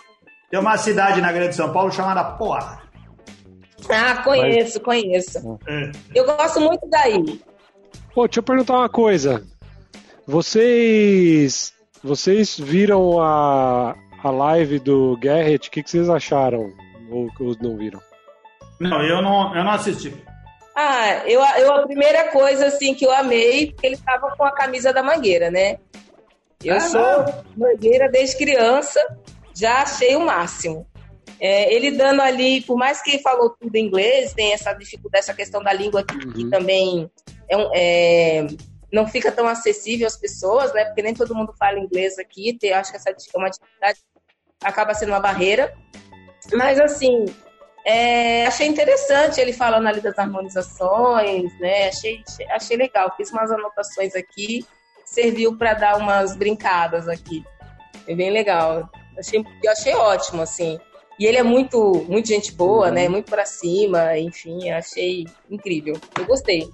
Tem 0.49 0.59
uma 0.59 0.77
cidade 0.77 1.19
na 1.19 1.31
Grande 1.31 1.55
São 1.55 1.73
Paulo 1.73 1.91
chamada 1.91 2.23
Poá. 2.23 2.81
Ah, 3.89 4.23
conheço, 4.23 4.79
Mas... 4.79 4.85
conheço. 4.85 5.59
É. 5.67 5.91
Eu 6.15 6.25
gosto 6.25 6.61
muito 6.61 6.87
daí. 6.89 7.41
Pô, 8.13 8.25
deixa 8.25 8.39
eu 8.39 8.43
perguntar 8.43 8.73
uma 8.73 8.89
coisa. 8.89 9.43
Vocês 10.25 11.73
vocês 12.03 12.57
viram 12.57 13.19
a, 13.19 13.95
a 14.23 14.29
live 14.29 14.79
do 14.79 15.17
Garrett? 15.21 15.67
O 15.67 15.71
que, 15.71 15.83
que 15.83 15.89
vocês 15.89 16.09
acharam? 16.09 16.71
Ou, 17.09 17.29
ou 17.39 17.55
não 17.61 17.77
viram? 17.77 18.01
Não, 18.79 19.01
eu 19.03 19.21
não, 19.21 19.55
eu 19.55 19.63
não 19.63 19.71
assisti. 19.71 20.13
Ah, 20.75 21.23
eu, 21.25 21.41
eu 21.41 21.73
a 21.73 21.87
primeira 21.87 22.31
coisa 22.31 22.67
assim 22.67 22.93
que 22.93 23.05
eu 23.05 23.11
amei, 23.11 23.71
porque 23.71 23.87
ele 23.87 23.95
estava 23.95 24.35
com 24.35 24.43
a 24.43 24.51
camisa 24.51 24.93
da 24.93 25.01
Mangueira, 25.01 25.49
né? 25.49 25.79
Eu 26.63 26.75
ah, 26.75 26.79
sou 26.79 27.01
não. 27.01 27.43
Mangueira 27.57 28.09
desde 28.09 28.37
criança, 28.37 28.99
já 29.55 29.81
achei 29.81 30.15
o 30.15 30.25
máximo. 30.25 30.85
É, 31.39 31.73
ele 31.73 31.91
dando 31.91 32.21
ali, 32.21 32.61
por 32.61 32.77
mais 32.77 33.01
que 33.01 33.19
falou 33.19 33.55
tudo 33.59 33.75
em 33.75 33.85
inglês, 33.85 34.33
tem 34.33 34.53
essa 34.53 34.73
dificuldade, 34.73 35.23
essa 35.23 35.33
questão 35.33 35.63
da 35.63 35.73
língua 35.73 36.03
que, 36.03 36.15
uhum. 36.15 36.33
que 36.33 36.49
também 36.49 37.09
é, 37.49 37.57
um, 37.57 37.69
é, 37.73 38.47
não 38.91 39.07
fica 39.07 39.31
tão 39.31 39.47
acessível 39.47 40.07
às 40.07 40.17
pessoas, 40.17 40.73
né? 40.73 40.85
Porque 40.85 41.01
nem 41.01 41.13
todo 41.13 41.35
mundo 41.35 41.53
fala 41.57 41.79
inglês 41.79 42.19
aqui, 42.19 42.57
tem, 42.57 42.73
acho 42.73 42.91
que 42.91 42.97
essa 42.97 43.09
é 43.09 43.37
uma 43.37 43.49
dificuldade 43.49 43.99
acaba 44.63 44.93
sendo 44.93 45.09
uma 45.09 45.19
barreira. 45.19 45.73
Mas 46.53 46.79
assim, 46.79 47.25
é, 47.85 48.45
achei 48.45 48.67
interessante 48.67 49.39
ele 49.39 49.53
falando 49.53 49.87
ali 49.87 50.01
das 50.01 50.17
harmonizações, 50.19 51.57
né? 51.59 51.87
Achei, 51.87 52.21
achei 52.49 52.77
legal. 52.77 53.13
Fiz 53.15 53.31
umas 53.31 53.49
anotações 53.51 54.15
aqui, 54.15 54.65
serviu 55.05 55.57
para 55.57 55.73
dar 55.73 55.97
umas 55.97 56.35
brincadas 56.35 57.07
aqui. 57.07 57.45
Foi 58.03 58.13
bem 58.13 58.29
legal. 58.29 58.89
Achei, 59.17 59.43
eu 59.63 59.71
achei 59.71 59.95
ótimo, 59.95 60.41
assim. 60.41 60.77
E 61.19 61.25
ele 61.25 61.37
é 61.37 61.43
muito, 61.43 62.05
muito 62.07 62.27
gente 62.27 62.51
boa, 62.51 62.91
né? 62.91 63.09
Muito 63.09 63.29
para 63.29 63.45
cima, 63.45 64.17
enfim, 64.17 64.69
achei 64.69 65.25
incrível. 65.49 65.95
Eu 66.17 66.25
gostei. 66.25 66.69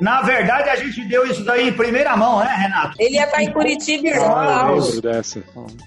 Na 0.00 0.22
verdade, 0.22 0.70
a 0.70 0.76
gente 0.76 1.04
deu 1.04 1.26
isso 1.26 1.44
daí 1.44 1.68
em 1.68 1.72
primeira 1.72 2.16
mão, 2.16 2.40
né, 2.40 2.46
Renato? 2.46 2.96
Ele 2.98 3.16
ia 3.16 3.24
estar 3.24 3.42
em 3.42 3.52
Curitiba 3.52 4.08
e 4.08 4.12
ah, 4.14 4.66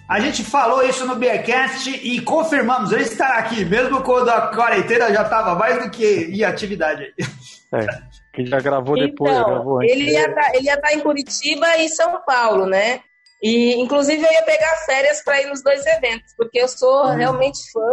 A 0.07 0.19
gente 0.19 0.43
falou 0.43 0.83
isso 0.87 1.05
no 1.05 1.15
Beercast 1.15 1.89
e 1.89 2.21
confirmamos, 2.21 2.91
ele 2.91 3.03
estará 3.03 3.39
aqui, 3.39 3.65
mesmo 3.65 4.03
quando 4.03 4.29
a 4.29 4.53
quarentena 4.53 5.11
já 5.11 5.23
estava 5.23 5.55
mais 5.55 5.83
do 5.83 5.89
que 5.89 6.29
em 6.31 6.43
atividade. 6.43 7.13
É, 7.73 7.87
que 8.31 8.45
já 8.45 8.59
gravou 8.59 8.95
depois, 8.95 9.31
então, 9.31 9.45
gravou 9.49 9.79
antes. 9.79 9.91
Ele 9.91 10.11
ia, 10.11 10.33
tá, 10.33 10.51
ele 10.53 10.67
ia 10.67 10.75
estar 10.75 10.93
em 10.93 10.99
Curitiba 10.99 11.77
e 11.77 11.89
São 11.89 12.21
Paulo, 12.23 12.67
né? 12.67 13.01
E, 13.41 13.73
inclusive, 13.81 14.23
eu 14.23 14.31
ia 14.31 14.43
pegar 14.43 14.75
férias 14.85 15.21
para 15.23 15.41
ir 15.41 15.47
nos 15.47 15.61
dois 15.63 15.85
eventos, 15.85 16.33
porque 16.37 16.59
eu 16.59 16.67
sou 16.67 17.07
hum. 17.07 17.15
realmente 17.15 17.59
fã 17.71 17.91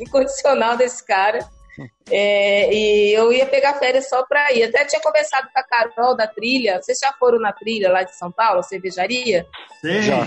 incondicional 0.00 0.76
desse 0.76 1.04
cara. 1.04 1.40
É, 2.10 2.72
e 2.72 3.12
eu 3.12 3.32
ia 3.32 3.46
pegar 3.46 3.74
férias 3.74 4.08
só 4.08 4.24
para 4.26 4.52
ir. 4.52 4.64
Até 4.64 4.84
tinha 4.84 5.00
conversado 5.00 5.48
com 5.52 5.58
a 5.58 5.62
Carol 5.62 6.16
da 6.16 6.26
trilha. 6.26 6.80
Vocês 6.80 6.98
já 6.98 7.12
foram 7.12 7.38
na 7.38 7.52
trilha 7.52 7.90
lá 7.90 8.02
de 8.02 8.16
São 8.16 8.30
Paulo, 8.32 8.62
cervejaria? 8.62 9.46
Sim. 9.80 10.02
Já. 10.02 10.26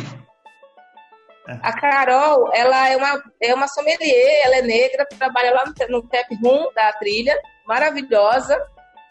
A 1.61 1.73
Carol, 1.73 2.49
ela 2.53 2.87
é 2.89 2.95
uma, 2.95 3.23
é 3.41 3.53
uma 3.53 3.67
sommelier, 3.67 4.41
ela 4.45 4.55
é 4.55 4.61
negra, 4.61 5.05
trabalha 5.17 5.51
lá 5.51 5.65
no, 5.65 5.73
no 5.89 6.07
tap 6.07 6.27
room 6.41 6.71
da 6.73 6.93
trilha, 6.93 7.37
maravilhosa. 7.67 8.57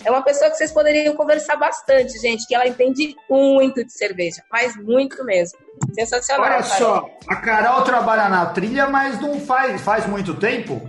É 0.04 0.10
uma 0.10 0.22
pessoa 0.22 0.50
que 0.50 0.56
vocês 0.56 0.72
poderiam 0.72 1.14
conversar 1.14 1.56
bastante, 1.56 2.18
gente, 2.18 2.46
que 2.46 2.54
ela 2.54 2.66
entende 2.66 3.14
muito 3.30 3.84
de 3.84 3.92
cerveja, 3.92 4.42
mas 4.50 4.74
muito 4.76 5.22
mesmo. 5.24 5.58
Sensacional. 5.94 6.46
Olha 6.46 6.62
só, 6.62 7.08
a 7.28 7.36
Carol 7.36 7.82
trabalha 7.82 8.28
na 8.28 8.46
trilha, 8.46 8.88
mas 8.88 9.20
não 9.20 9.38
faz, 9.38 9.80
faz 9.82 10.06
muito 10.06 10.34
tempo? 10.34 10.80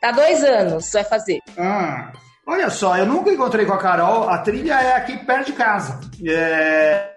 Tá 0.00 0.12
dois 0.12 0.42
anos, 0.44 0.92
vai 0.92 1.04
fazer. 1.04 1.40
Ah, 1.58 2.12
olha 2.46 2.70
só, 2.70 2.96
eu 2.96 3.06
nunca 3.06 3.30
encontrei 3.30 3.66
com 3.66 3.72
a 3.72 3.78
Carol. 3.78 4.28
A 4.28 4.38
trilha 4.38 4.74
é 4.74 4.96
aqui 4.96 5.16
perto 5.24 5.46
de 5.46 5.52
casa. 5.54 6.00
É... 6.26 7.14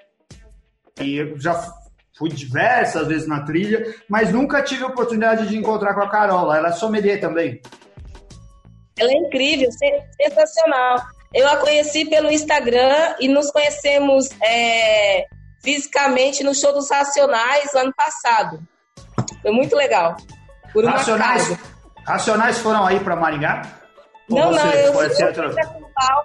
E 1.02 1.18
eu 1.18 1.40
já 1.40 1.62
fui 2.18 2.30
diversas 2.30 3.08
vezes 3.08 3.28
na 3.28 3.46
trilha, 3.46 3.96
mas 4.10 4.32
nunca 4.32 4.62
tive 4.62 4.84
a 4.84 4.88
oportunidade 4.88 5.48
de 5.48 5.58
encontrar 5.58 5.94
com 5.94 6.02
a 6.02 6.10
Carol. 6.10 6.54
Ela 6.54 6.70
é 6.70 6.72
sommelier 6.74 7.20
também. 7.20 7.62
Ela 8.98 9.12
é 9.12 9.16
incrível, 9.16 9.70
sensacional. 9.72 11.02
Eu 11.34 11.48
a 11.48 11.58
conheci 11.58 12.06
pelo 12.10 12.30
Instagram 12.30 13.16
e 13.20 13.28
nos 13.28 13.52
conhecemos 13.52 14.30
é, 14.42 15.26
fisicamente 15.64 16.44
no 16.44 16.54
show 16.54 16.74
dos 16.74 16.90
Racionais 16.90 17.74
ano 17.76 17.94
passado. 17.96 18.60
Foi 19.42 19.52
muito 19.52 19.76
legal. 19.76 20.18
Por 20.74 20.84
uma 20.84 20.98
Racionais, 20.98 21.58
Racionais 22.10 22.58
foram 22.58 22.88
aí 22.88 23.00
para 23.00 23.16
Maringá? 23.16 23.62
Não, 24.28 24.52
não, 24.52 24.72
eu 24.72 24.94
fui 24.94 25.10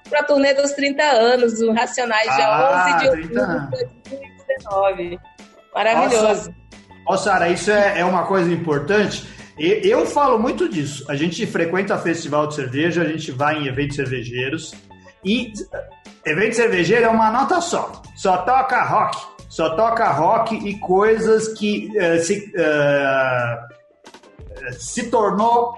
para 0.08 0.20
a 0.20 0.22
turnê 0.24 0.54
dos 0.54 0.72
30 0.72 1.02
anos, 1.02 1.58
do 1.58 1.72
Racionais, 1.72 2.34
dia 2.34 2.46
ah, 2.46 2.86
11 2.86 2.98
de 2.98 3.08
outubro 3.08 3.28
de 3.28 3.76
2019. 4.08 5.20
Maravilhoso. 5.74 6.54
Ó, 7.06 7.16
Sara, 7.18 7.50
isso 7.50 7.70
é, 7.70 8.00
é 8.00 8.04
uma 8.04 8.24
coisa 8.24 8.50
importante. 8.50 9.28
Eu 9.58 10.06
falo 10.06 10.38
muito 10.38 10.70
disso. 10.70 11.04
A 11.06 11.16
gente 11.16 11.46
frequenta 11.46 11.98
festival 11.98 12.46
de 12.46 12.54
cerveja, 12.54 13.02
a 13.02 13.06
gente 13.06 13.30
vai 13.30 13.58
em 13.58 13.66
eventos 13.66 13.96
cervejeiros. 13.96 14.72
E 15.22 15.52
evento 16.24 16.56
cervejeiro 16.56 17.04
é 17.04 17.08
uma 17.08 17.30
nota 17.30 17.60
só. 17.60 18.00
Só 18.16 18.38
toca 18.38 18.82
rock. 18.84 19.18
Só 19.50 19.76
toca 19.76 20.10
rock 20.12 20.56
e 20.56 20.78
coisas 20.78 21.48
que 21.48 21.90
uh, 21.96 22.18
se, 22.20 22.52
uh, 22.56 23.74
se 24.78 25.10
tornou 25.10 25.74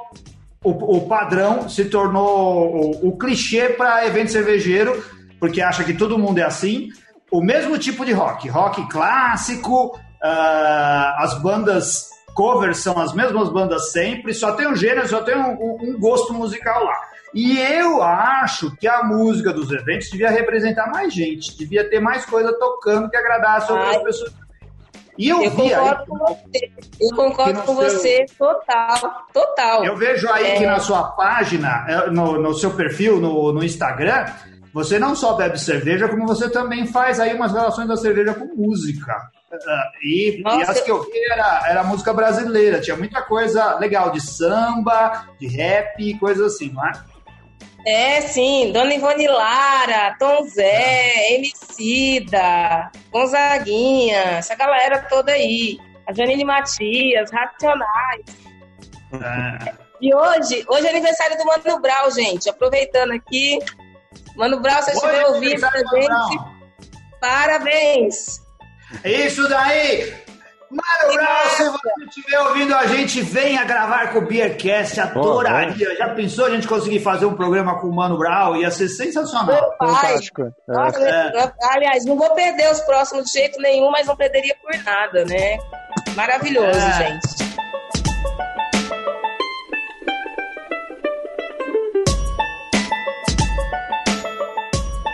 o, 0.62 0.97
o, 0.97 1.09
padrão, 1.09 1.69
se 1.69 1.85
tornou 1.85 2.75
o, 2.75 3.09
o 3.09 3.19
clichê 3.19 3.71
para 3.71 4.07
evento 4.07 4.33
cervejeiro, 4.33 5.05
porque 5.39 5.61
acha 5.61 5.85
que 5.85 5.95
todo 5.95 6.19
mundo 6.19 6.39
é 6.39 6.43
assim. 6.43 6.89
O 7.31 7.41
mesmo 7.41 7.79
tipo 7.79 8.05
de 8.05 8.12
rock. 8.12 8.49
Rock 8.49 8.89
clássico, 8.89 9.97
uh, 9.97 11.23
as 11.23 11.41
bandas 11.41 12.09
covers 12.35 12.79
são 12.79 12.99
as 12.99 13.15
mesmas 13.15 13.49
bandas 13.49 13.93
sempre, 13.93 14.35
só 14.35 14.53
tem 14.53 14.69
um 14.69 14.77
gênero, 14.77 15.09
só 15.09 15.23
tem 15.23 15.37
um, 15.37 15.79
um, 15.81 15.99
gosto 15.99 16.35
musical 16.35 16.85
lá. 16.85 17.01
E 17.35 17.59
eu 17.59 18.03
acho 18.03 18.75
que 18.77 18.87
a 18.87 19.03
música 19.03 19.53
dos 19.53 19.71
eventos 19.71 20.11
devia 20.11 20.31
representar 20.31 20.91
mais 20.91 21.12
gente, 21.12 21.57
devia 21.57 21.89
ter 21.89 22.01
mais 22.01 22.25
coisa 22.27 22.53
tocando 22.59 23.09
que 23.09 23.17
agradasse 23.17 23.73
outras 23.73 24.03
pessoas. 24.03 24.46
E 25.19 25.29
eu, 25.29 25.43
eu 25.43 25.51
vi 25.51 25.57
concordo 25.57 26.01
aí, 26.01 26.07
com 26.07 26.19
você. 26.19 26.73
Eu 27.01 27.17
concordo 27.17 27.63
com 27.63 27.77
seu... 27.77 27.91
você 27.91 28.27
total, 28.39 29.27
total. 29.33 29.85
Eu 29.85 29.97
vejo 29.97 30.29
aí 30.31 30.47
é... 30.47 30.57
que 30.57 30.67
na 30.67 30.79
sua 30.79 31.05
página, 31.13 31.87
é, 31.89 32.11
no, 32.11 32.41
no 32.41 32.55
seu 32.55 32.71
perfil, 32.73 33.21
no, 33.21 33.53
no 33.53 33.65
Instagram, 33.65 34.27
você 34.73 34.99
não 34.99 35.17
só 35.17 35.33
bebe 35.35 35.59
cerveja, 35.59 36.09
como 36.09 36.27
você 36.27 36.51
também 36.51 36.87
faz 36.87 37.19
aí 37.19 37.35
umas 37.35 37.53
relações 37.53 37.89
da 37.89 37.97
cerveja 37.97 38.35
com 38.35 38.45
música. 38.55 39.17
E, 40.03 40.43
e, 40.43 40.63
as 40.63 40.81
que 40.83 40.91
eu 40.91 41.03
vi 41.03 41.19
era, 41.31 41.63
era 41.67 41.85
música 41.85 42.13
brasileira, 42.13 42.81
tinha 42.81 42.97
muita 42.97 43.23
coisa 43.23 43.79
legal 43.79 44.11
de 44.11 44.21
samba, 44.21 45.29
de 45.41 45.47
rap, 45.47 46.19
coisas 46.19 46.55
assim, 46.55 46.71
não 46.73 46.85
é? 46.85 46.93
É, 47.87 48.20
sim, 48.20 48.72
Dona 48.72 48.92
Ivone 48.92 49.29
Lara, 49.29 50.16
Tom 50.18 50.42
Zé, 50.49 51.35
Emicida, 51.35 52.90
Gonzaguinha, 53.12 54.38
essa 54.38 54.57
galera 54.57 55.07
toda 55.09 55.31
aí. 55.31 55.79
A 56.05 56.12
Janine 56.12 56.44
Matias, 56.44 57.31
Racionais. 57.31 58.25
É. 59.12 59.75
E 60.01 60.12
hoje, 60.12 60.64
hoje 60.68 60.87
é 60.87 60.90
aniversário 60.90 61.38
do 61.38 61.44
Mano 61.44 61.81
Brau, 61.81 62.11
gente. 62.11 62.51
Aproveitando 62.51 63.12
aqui. 63.12 63.61
Mano 64.35 64.59
Brau, 64.61 64.83
se 64.83 64.92
você 64.92 65.07
estiver 65.07 65.27
ouvindo 65.27 65.64
a 65.64 65.79
gente, 65.79 66.44
parabéns! 67.20 68.42
Isso 69.05 69.49
daí! 69.49 70.26
Mano 70.71 71.15
Brown, 71.15 71.49
se 71.51 71.65
você 71.65 72.05
estiver 72.09 72.41
ouvindo 72.41 72.75
a 72.75 72.87
gente, 72.87 73.23
venha 73.23 73.65
gravar 73.65 74.13
com 74.13 74.19
o 74.19 74.27
Beercast, 74.27 75.01
adoraria. 75.01 75.97
Já 75.97 76.09
pensou 76.15 76.47
a 76.47 76.51
gente 76.51 76.67
conseguir 76.67 77.01
fazer 77.01 77.27
um 77.27 77.35
programa 77.35 77.79
com 77.81 77.87
o 77.89 77.95
Mano 77.95 78.19
Brown? 78.19 78.57
Ia 78.57 78.71
ser 78.71 78.89
sensacional. 78.89 79.75
Fantástico. 79.79 80.43
É. 80.43 81.39
é. 81.39 81.53
Aliás, 81.71 82.05
não 82.05 82.17
vou 82.17 82.35
perder 82.35 82.71
os 82.73 82.81
próximos 82.81 83.27
de 83.27 83.33
jeito 83.33 83.61
nenhum, 83.61 83.91
mas 83.91 84.07
não 84.07 84.17
perderia 84.17 84.57
por 84.61 84.77
nada, 84.83 85.25
né? 85.25 85.59
Maravilhoso, 86.17 86.79
é. 86.79 86.93
gente. 86.93 87.47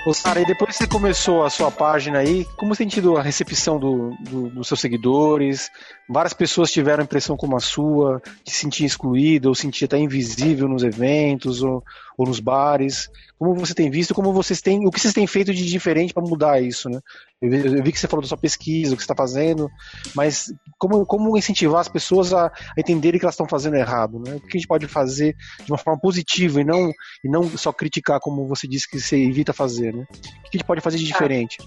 Ô, 0.04 0.12
Sara, 0.12 0.40
e 0.40 0.44
depois 0.44 0.72
que 0.72 0.78
você 0.78 0.88
começou 0.88 1.44
a 1.44 1.50
sua 1.50 1.70
página 1.70 2.18
aí, 2.18 2.44
como 2.56 2.74
tem 2.74 2.88
tido 2.88 3.16
a 3.16 3.22
recepção 3.22 3.78
do, 3.78 4.10
do, 4.18 4.50
dos 4.50 4.66
seus 4.66 4.80
seguidores? 4.80 5.70
Várias 6.08 6.32
pessoas 6.32 6.72
tiveram 6.72 7.04
impressão 7.04 7.36
como 7.36 7.56
a 7.56 7.60
sua, 7.60 8.20
de 8.44 8.50
se 8.50 8.58
sentir 8.58 8.84
excluída, 8.84 9.48
ou 9.48 9.54
sentir 9.54 9.84
até 9.84 9.96
invisível 9.96 10.66
nos 10.66 10.82
eventos, 10.82 11.62
ou, 11.62 11.84
ou 12.18 12.26
nos 12.26 12.40
bares. 12.40 13.08
Como 13.38 13.54
você 13.54 13.74
tem 13.74 13.90
visto, 13.90 14.12
como 14.12 14.32
vocês 14.32 14.60
têm, 14.60 14.84
o 14.84 14.90
que 14.90 14.98
vocês 14.98 15.14
têm 15.14 15.26
feito 15.28 15.54
de 15.54 15.64
diferente 15.64 16.12
para 16.12 16.24
mudar 16.24 16.60
isso, 16.60 16.88
né? 16.90 16.98
Eu 17.42 17.82
vi, 17.82 17.90
que 17.90 17.98
você 17.98 18.06
falou 18.06 18.22
da 18.22 18.28
sua 18.28 18.38
pesquisa, 18.38 18.94
o 18.94 18.96
que 18.96 19.02
você 19.02 19.12
está 19.12 19.16
fazendo, 19.16 19.68
mas 20.14 20.54
como, 20.78 21.04
como 21.04 21.36
incentivar 21.36 21.80
as 21.80 21.88
pessoas 21.88 22.32
a, 22.32 22.46
a 22.46 22.52
entenderem 22.78 23.18
que 23.18 23.24
elas 23.24 23.34
estão 23.34 23.48
fazendo 23.48 23.74
errado, 23.74 24.20
né? 24.20 24.36
O 24.36 24.40
que 24.40 24.56
a 24.56 24.60
gente 24.60 24.68
pode 24.68 24.86
fazer 24.86 25.34
de 25.64 25.72
uma 25.72 25.78
forma 25.78 26.00
positiva 26.00 26.60
e 26.60 26.64
não, 26.64 26.92
e 27.24 27.28
não 27.28 27.42
só 27.58 27.72
criticar, 27.72 28.20
como 28.20 28.46
você 28.46 28.68
disse 28.68 28.88
que 28.88 29.00
você 29.00 29.16
evita 29.16 29.52
fazer, 29.52 29.92
né? 29.92 30.06
O 30.12 30.12
que 30.50 30.56
a 30.56 30.58
gente 30.58 30.64
pode 30.64 30.80
fazer 30.80 30.98
de 30.98 31.04
diferente? 31.04 31.58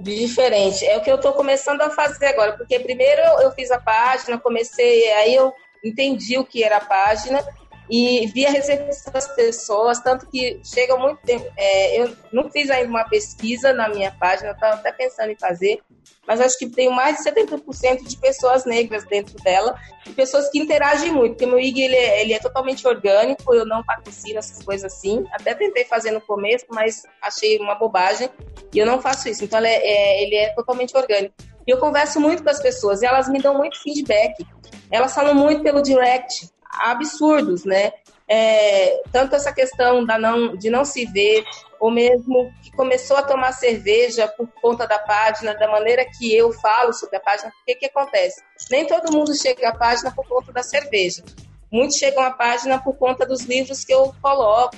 de 0.00 0.18
diferente. 0.18 0.84
É 0.84 0.96
o 0.96 1.00
que 1.00 1.10
eu 1.10 1.16
estou 1.16 1.32
começando 1.32 1.80
a 1.82 1.90
fazer 1.90 2.26
agora, 2.26 2.56
porque 2.56 2.80
primeiro 2.80 3.22
eu 3.40 3.52
fiz 3.52 3.70
a 3.70 3.78
página, 3.78 4.38
comecei, 4.38 5.08
aí 5.12 5.34
eu 5.34 5.52
entendi 5.84 6.36
o 6.36 6.44
que 6.44 6.64
era 6.64 6.78
a 6.78 6.84
página 6.84 7.44
e 7.90 8.26
vi 8.28 8.46
a 8.46 8.50
recepção 8.50 9.12
das 9.12 9.28
pessoas, 9.34 10.00
tanto 10.00 10.26
que 10.28 10.60
chega 10.64 10.96
muito 10.96 11.20
tempo. 11.22 11.46
É, 11.56 12.00
eu 12.00 12.16
não 12.32 12.50
fiz 12.50 12.70
ainda 12.70 12.88
uma 12.88 13.04
pesquisa 13.04 13.72
na 13.72 13.88
minha 13.88 14.10
página, 14.12 14.52
estava 14.52 14.74
até 14.74 14.92
pensando 14.92 15.30
em 15.30 15.36
fazer, 15.36 15.80
mas 16.26 16.40
acho 16.40 16.58
que 16.58 16.68
tem 16.68 16.88
mais 16.88 17.18
de 17.18 17.24
70% 17.24 18.06
de 18.06 18.16
pessoas 18.16 18.64
negras 18.64 19.04
dentro 19.04 19.34
dela 19.42 19.78
e 20.06 20.10
pessoas 20.10 20.48
que 20.48 20.58
interagem 20.58 21.12
muito, 21.12 21.32
porque 21.32 21.46
meu 21.46 21.58
IG 21.58 21.82
ele 21.82 21.96
é, 21.96 22.22
ele 22.22 22.32
é 22.32 22.38
totalmente 22.38 22.86
orgânico, 22.86 23.52
eu 23.54 23.66
não 23.66 23.82
patrocino 23.82 24.38
essas 24.38 24.62
coisas 24.64 24.92
assim. 24.92 25.24
Até 25.32 25.54
tentei 25.54 25.84
fazer 25.84 26.12
no 26.12 26.20
começo, 26.20 26.66
mas 26.70 27.02
achei 27.20 27.58
uma 27.58 27.74
bobagem 27.74 28.30
e 28.72 28.78
eu 28.78 28.86
não 28.86 29.00
faço 29.00 29.28
isso. 29.28 29.44
Então 29.44 29.58
ele 29.58 29.68
é, 29.68 29.86
é 29.86 30.22
ele 30.22 30.36
é 30.36 30.54
totalmente 30.54 30.96
orgânico. 30.96 31.34
E 31.66 31.70
eu 31.70 31.78
converso 31.78 32.20
muito 32.20 32.42
com 32.42 32.50
as 32.50 32.60
pessoas 32.60 33.02
e 33.02 33.06
elas 33.06 33.28
me 33.28 33.40
dão 33.40 33.56
muito 33.56 33.80
feedback. 33.80 34.46
Elas 34.90 35.14
falam 35.14 35.34
muito 35.34 35.62
pelo 35.62 35.82
direct 35.82 36.50
absurdos, 36.72 37.64
né? 37.64 37.92
É, 38.28 39.02
tanto 39.12 39.36
essa 39.36 39.52
questão 39.52 40.04
da 40.04 40.16
não, 40.18 40.56
de 40.56 40.70
não 40.70 40.84
se 40.84 41.04
ver, 41.04 41.44
ou 41.78 41.90
mesmo 41.90 42.52
que 42.62 42.70
começou 42.72 43.16
a 43.16 43.22
tomar 43.22 43.52
cerveja 43.52 44.26
por 44.28 44.48
conta 44.60 44.86
da 44.86 44.98
página, 44.98 45.54
da 45.54 45.68
maneira 45.68 46.04
que 46.04 46.34
eu 46.34 46.52
falo 46.52 46.92
sobre 46.92 47.16
a 47.16 47.20
página, 47.20 47.50
o 47.50 47.64
que, 47.66 47.74
que 47.74 47.86
acontece? 47.86 48.42
Nem 48.70 48.86
todo 48.86 49.12
mundo 49.12 49.34
chega 49.34 49.68
à 49.68 49.76
página 49.76 50.10
por 50.10 50.26
conta 50.26 50.52
da 50.52 50.62
cerveja. 50.62 51.22
Muitos 51.70 51.96
chegam 51.96 52.22
à 52.22 52.30
página 52.30 52.82
por 52.82 52.94
conta 52.96 53.26
dos 53.26 53.42
livros 53.42 53.84
que 53.84 53.92
eu 53.92 54.14
coloco. 54.22 54.76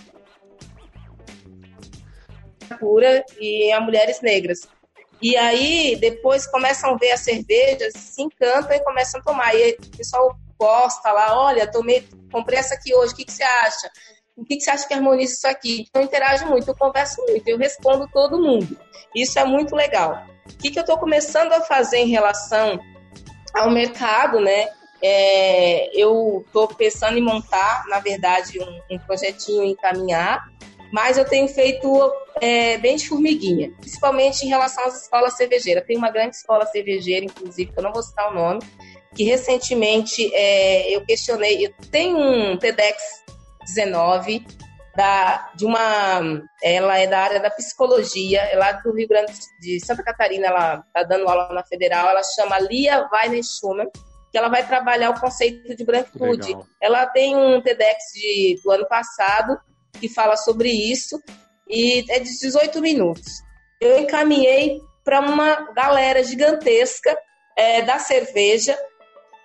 Pura 2.80 3.24
e 3.38 3.70
a 3.72 3.80
mulheres 3.80 4.20
negras. 4.20 4.66
E 5.20 5.36
aí, 5.36 5.96
depois 5.96 6.46
começam 6.46 6.94
a 6.94 6.96
ver 6.96 7.12
a 7.12 7.16
cerveja, 7.16 7.88
se 7.94 8.22
encantam 8.22 8.76
e 8.76 8.80
começam 8.80 9.20
a 9.20 9.24
tomar. 9.24 9.54
E 9.54 9.72
o 9.72 9.96
pessoal 9.96 10.36
posta 10.58 11.12
lá, 11.12 11.38
olha, 11.38 11.70
tomei, 11.70 12.06
comprei 12.30 12.58
essa 12.58 12.74
aqui 12.74 12.94
hoje, 12.94 13.12
o 13.12 13.16
que, 13.16 13.24
que 13.24 13.32
você 13.32 13.42
acha? 13.42 13.90
O 14.36 14.44
que, 14.44 14.56
que 14.56 14.62
você 14.62 14.70
acha 14.70 14.88
que 14.88 14.94
harmoniza 14.94 15.34
isso 15.34 15.46
aqui? 15.46 15.86
Então, 15.88 16.02
eu 16.02 16.06
interajo 16.06 16.46
muito, 16.46 16.68
eu 16.68 16.76
converso 16.76 17.22
muito, 17.28 17.46
eu 17.46 17.56
respondo 17.56 18.08
todo 18.12 18.42
mundo. 18.42 18.76
Isso 19.14 19.38
é 19.38 19.44
muito 19.44 19.76
legal. 19.76 20.26
O 20.46 20.56
que, 20.58 20.70
que 20.70 20.78
eu 20.78 20.82
estou 20.82 20.98
começando 20.98 21.52
a 21.52 21.60
fazer 21.60 21.98
em 21.98 22.08
relação 22.08 22.78
ao 23.54 23.70
mercado, 23.70 24.40
né? 24.40 24.68
É, 25.00 25.90
eu 25.94 26.42
estou 26.46 26.66
pensando 26.66 27.16
em 27.16 27.22
montar, 27.22 27.84
na 27.88 28.00
verdade, 28.00 28.58
um, 28.58 28.94
um 28.96 28.98
projetinho 28.98 29.62
em 29.62 29.76
caminhar, 29.76 30.42
mas 30.92 31.16
eu 31.16 31.24
tenho 31.24 31.46
feito 31.46 32.12
é, 32.40 32.78
bem 32.78 32.96
de 32.96 33.08
formiguinha, 33.08 33.72
principalmente 33.80 34.44
em 34.44 34.48
relação 34.48 34.84
às 34.84 35.02
escolas 35.02 35.36
cervejeiras. 35.36 35.84
Tem 35.84 35.96
uma 35.96 36.10
grande 36.10 36.36
escola 36.36 36.66
cervejeira, 36.66 37.24
inclusive, 37.24 37.72
que 37.72 37.78
eu 37.78 37.82
não 37.82 37.92
vou 37.92 38.02
citar 38.02 38.30
o 38.30 38.34
nome, 38.34 38.60
que 39.14 39.24
recentemente 39.24 40.30
é, 40.34 40.94
eu 40.94 41.04
questionei. 41.04 41.66
Eu 41.66 41.72
tenho 41.90 42.18
um 42.18 42.56
TEDx 42.58 42.96
19 43.66 44.44
da, 44.96 45.50
de 45.54 45.64
uma. 45.64 46.42
Ela 46.62 46.98
é 46.98 47.06
da 47.06 47.20
área 47.20 47.40
da 47.40 47.50
psicologia, 47.50 48.40
é 48.42 48.56
lá 48.56 48.72
do 48.72 48.92
Rio 48.92 49.08
Grande 49.08 49.32
de 49.60 49.84
Santa 49.84 50.02
Catarina, 50.02 50.46
ela 50.46 50.84
está 50.86 51.02
dando 51.02 51.28
aula 51.28 51.52
na 51.52 51.64
federal. 51.64 52.08
Ela 52.08 52.22
chama 52.22 52.58
Lia 52.58 53.08
Weiner 53.12 53.42
Schumann, 53.42 53.88
que 54.30 54.38
ela 54.38 54.48
vai 54.48 54.66
trabalhar 54.66 55.10
o 55.10 55.20
conceito 55.20 55.74
de 55.74 55.84
branquitude. 55.84 56.48
Legal. 56.48 56.66
Ela 56.80 57.06
tem 57.06 57.36
um 57.36 57.60
TEDx 57.60 57.96
de, 58.14 58.60
do 58.62 58.70
ano 58.70 58.86
passado 58.86 59.58
que 60.00 60.08
fala 60.08 60.36
sobre 60.36 60.70
isso 60.70 61.20
e 61.68 62.04
é 62.10 62.18
de 62.18 62.38
18 62.40 62.80
minutos. 62.80 63.42
Eu 63.80 63.98
encaminhei 63.98 64.80
para 65.04 65.20
uma 65.20 65.72
galera 65.72 66.22
gigantesca 66.22 67.16
é, 67.56 67.82
da 67.82 67.98
cerveja 67.98 68.76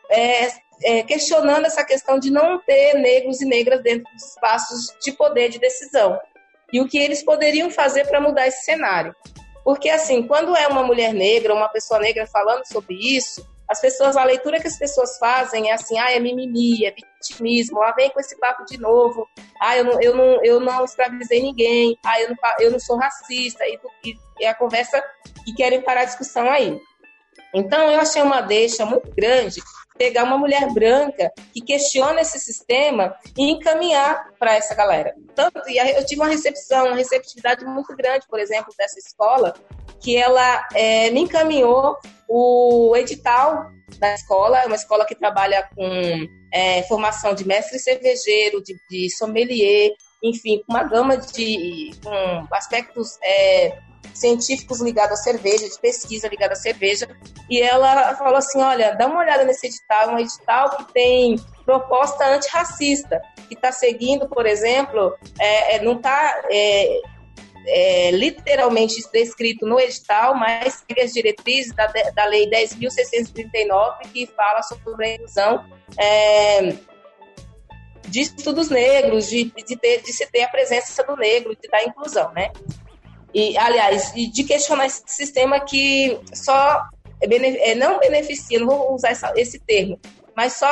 é, 0.10 0.48
é, 0.84 1.04
questionando 1.04 1.66
essa 1.66 1.84
questão 1.84 2.20
de 2.20 2.32
não 2.32 2.60
ter 2.60 2.96
negros 2.96 3.42
e 3.42 3.46
negras 3.46 3.82
dentro 3.82 4.12
dos 4.14 4.24
espaços 4.24 4.94
de 5.04 5.12
poder 5.12 5.50
de 5.50 5.60
decisão. 5.60 6.20
E 6.72 6.80
o 6.80 6.88
que 6.88 6.98
eles 6.98 7.24
poderiam 7.24 7.70
fazer 7.70 8.08
para 8.08 8.22
mudar 8.22 8.48
esse 8.48 8.64
cenário. 8.64 9.16
Porque, 9.64 9.90
assim, 9.90 10.26
quando 10.26 10.56
é 10.56 10.68
uma 10.68 10.84
mulher 10.84 11.14
negra, 11.14 11.54
uma 11.54 11.70
pessoa 11.70 12.00
negra 12.00 12.26
falando 12.28 12.66
sobre 12.66 12.96
isso, 12.96 13.46
as 13.68 13.80
pessoas, 13.80 14.18
a 14.18 14.24
leitura 14.24 14.60
que 14.60 14.68
as 14.68 14.80
pessoas 14.80 15.18
fazem 15.20 15.70
é 15.70 15.74
assim, 15.74 16.00
ah, 16.00 16.12
é 16.12 16.20
mimimi, 16.20 16.86
é 16.86 16.92
vitimismo, 16.92 17.84
ah, 17.84 17.92
vem 17.92 18.10
com 18.10 18.20
esse 18.20 18.36
papo 18.40 18.66
de 18.66 18.80
novo, 18.80 19.28
ah, 19.62 19.78
eu 19.78 19.84
não, 19.84 20.02
eu 20.02 20.16
não, 20.16 20.44
eu 20.44 20.60
não 20.60 20.84
escravizei 20.84 21.44
ninguém, 21.44 21.96
ah, 22.04 22.20
eu 22.20 22.30
não, 22.30 22.36
eu 22.60 22.72
não 22.72 22.80
sou 22.80 22.98
racista, 22.98 23.64
e, 23.68 23.80
e, 24.40 24.46
a 24.46 24.56
conversa 24.56 25.04
que 25.46 25.54
querem 25.54 25.82
parar 25.82 26.02
a 26.02 26.06
discussão 26.06 26.50
aí. 26.50 26.82
Então, 27.54 27.92
eu 27.92 28.00
achei 28.00 28.24
uma 28.24 28.42
deixa 28.42 28.86
muito 28.88 29.12
grande 29.16 29.62
pegar 30.00 30.24
uma 30.24 30.38
mulher 30.38 30.74
branca 30.74 31.30
que 31.54 31.60
questiona 31.60 32.22
esse 32.22 32.40
sistema 32.40 33.14
e 33.38 33.52
encaminhar 33.52 34.32
para 34.40 34.56
essa 34.56 34.74
galera. 34.74 35.14
Tanto, 35.36 35.62
e 35.68 35.78
eu 35.78 36.06
tive 36.06 36.22
uma 36.22 36.30
recepção, 36.30 36.88
uma 36.88 36.96
receptividade 36.96 37.66
muito 37.66 37.94
grande, 37.98 38.26
por 38.30 38.40
exemplo, 38.40 38.74
dessa 38.78 38.98
escola, 38.98 39.54
que 40.00 40.16
ela 40.16 40.66
é, 40.74 41.12
me 41.12 41.20
encaminhou 41.20 41.98
o 42.30 42.96
edital 42.96 43.72
da 44.00 44.14
escola, 44.14 44.62
é 44.62 44.68
uma 44.68 44.78
escola 44.78 45.06
que 45.06 45.16
trabalha 45.16 45.68
com 45.76 46.28
é, 46.54 46.82
formação 46.84 47.36
de 47.36 47.46
mestre 47.46 47.78
cervejeiro, 47.78 48.64
de, 48.64 48.80
de 48.90 49.10
sommelier, 49.18 49.92
enfim, 50.24 50.64
com 50.66 50.74
uma 50.74 50.84
gama 50.84 51.18
de 51.18 51.92
com 52.02 52.48
aspectos 52.56 53.18
é, 53.22 53.78
científicos 54.14 54.82
ligados 54.82 55.20
à 55.20 55.24
cerveja, 55.24 55.70
de 55.70 55.80
pesquisa 55.80 56.28
ligada 56.28 56.54
à 56.54 56.56
cerveja, 56.56 57.08
e 57.50 57.62
ela 57.62 58.16
falou 58.16 58.38
assim, 58.38 58.62
olha, 58.62 58.96
dá 58.96 59.08
uma 59.08 59.20
olhada 59.20 59.44
nesse 59.46 59.68
edital, 59.68 60.10
é 60.10 60.14
um 60.14 60.20
edital 60.20 60.78
que 60.78 60.94
tem 60.94 61.36
proposta 61.66 62.26
antirracista, 62.28 63.22
que 63.48 63.54
está 63.54 63.72
seguindo, 63.72 64.28
por 64.28 64.46
exemplo, 64.46 65.16
é, 65.40 65.76
é 65.76 65.82
não 65.82 65.94
está 65.94 66.44
é, 66.50 67.02
é, 67.66 68.12
literalmente 68.12 68.96
descrito 69.12 69.66
no 69.66 69.80
edital, 69.80 70.36
mas 70.36 70.84
segue 70.88 71.02
as 71.02 71.14
diretrizes 71.14 71.74
da, 71.74 71.88
da 71.88 72.26
Lei 72.26 72.50
10.639, 72.50 74.12
que 74.12 74.28
fala 74.28 74.62
sobre 74.64 75.06
a 75.06 75.14
inclusão 75.16 75.66
é, 75.98 76.74
de 78.08 78.22
estudos 78.22 78.70
negros, 78.70 79.30
de, 79.30 79.46
de, 79.46 79.78
ter, 79.78 80.02
de 80.02 80.12
se 80.12 80.26
ter 80.28 80.44
a 80.44 80.50
presença 80.50 81.04
do 81.04 81.16
negro, 81.16 81.56
de 81.56 81.68
dar 81.70 81.84
inclusão, 81.84 82.32
né? 82.34 82.52
E, 83.34 83.58
aliás, 83.58 84.14
de 84.14 84.44
questionar 84.44 84.88
esse 84.88 85.04
sistema 85.06 85.60
que 85.60 86.20
só 86.34 86.84
é, 87.22 87.76
não 87.76 88.00
beneficia, 88.00 88.60
não 88.60 88.68
vou 88.68 88.96
usar 88.96 89.10
essa, 89.10 89.34
esse 89.36 89.60
termo, 89.60 90.00
mas 90.36 90.54
só 90.54 90.68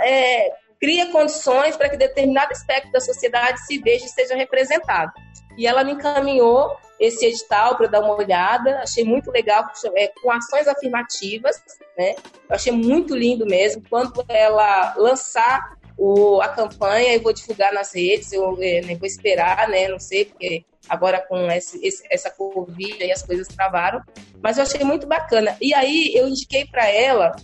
é, 0.00 0.50
cria 0.80 1.10
condições 1.10 1.76
para 1.76 1.88
que 1.88 1.96
determinado 1.96 2.52
aspecto 2.52 2.90
da 2.92 3.00
sociedade 3.00 3.60
se 3.66 3.78
veja 3.78 4.06
e 4.06 4.08
seja 4.08 4.34
representado. 4.34 5.12
E 5.56 5.66
ela 5.66 5.82
me 5.82 5.92
encaminhou 5.92 6.76
esse 7.00 7.26
edital 7.26 7.76
para 7.76 7.88
dar 7.88 8.00
uma 8.00 8.14
olhada, 8.14 8.80
achei 8.80 9.04
muito 9.04 9.30
legal, 9.30 9.64
é, 9.94 10.08
com 10.22 10.30
ações 10.30 10.66
afirmativas, 10.66 11.60
né? 11.96 12.14
Eu 12.48 12.54
achei 12.54 12.72
muito 12.72 13.16
lindo 13.16 13.44
mesmo. 13.44 13.82
Quando 13.88 14.24
ela 14.28 14.94
lançar 14.96 15.76
o, 15.96 16.40
a 16.40 16.48
campanha, 16.48 17.14
eu 17.14 17.22
vou 17.22 17.32
divulgar 17.32 17.72
nas 17.72 17.92
redes, 17.94 18.32
eu 18.32 18.56
é, 18.60 18.80
vou 18.96 19.06
esperar, 19.06 19.68
né? 19.68 19.88
Não 19.88 19.98
sei, 19.98 20.24
porque 20.26 20.64
agora 20.88 21.20
com 21.20 21.50
esse, 21.50 21.84
esse, 21.84 22.04
essa 22.10 22.30
Covid 22.30 23.04
e 23.04 23.12
as 23.12 23.22
coisas 23.22 23.48
travaram, 23.48 24.02
mas 24.42 24.56
eu 24.56 24.62
achei 24.62 24.84
muito 24.84 25.06
bacana. 25.06 25.56
E 25.60 25.74
aí 25.74 26.12
eu 26.14 26.28
indiquei 26.28 26.66
para 26.66 26.88
ela 26.88 27.34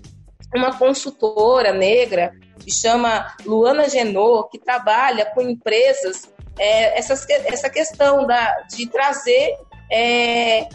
uma 0.54 0.78
consultora 0.78 1.72
negra 1.72 2.32
que 2.60 2.72
chama 2.72 3.34
Luana 3.44 3.88
Genot, 3.88 4.48
que 4.50 4.58
trabalha 4.58 5.26
com 5.26 5.42
empresas 5.42 6.32
é, 6.58 6.98
essas, 6.98 7.28
essa 7.28 7.68
questão 7.68 8.26
da, 8.26 8.60
de 8.70 8.86
trazer 8.86 9.56
é, 9.90 10.68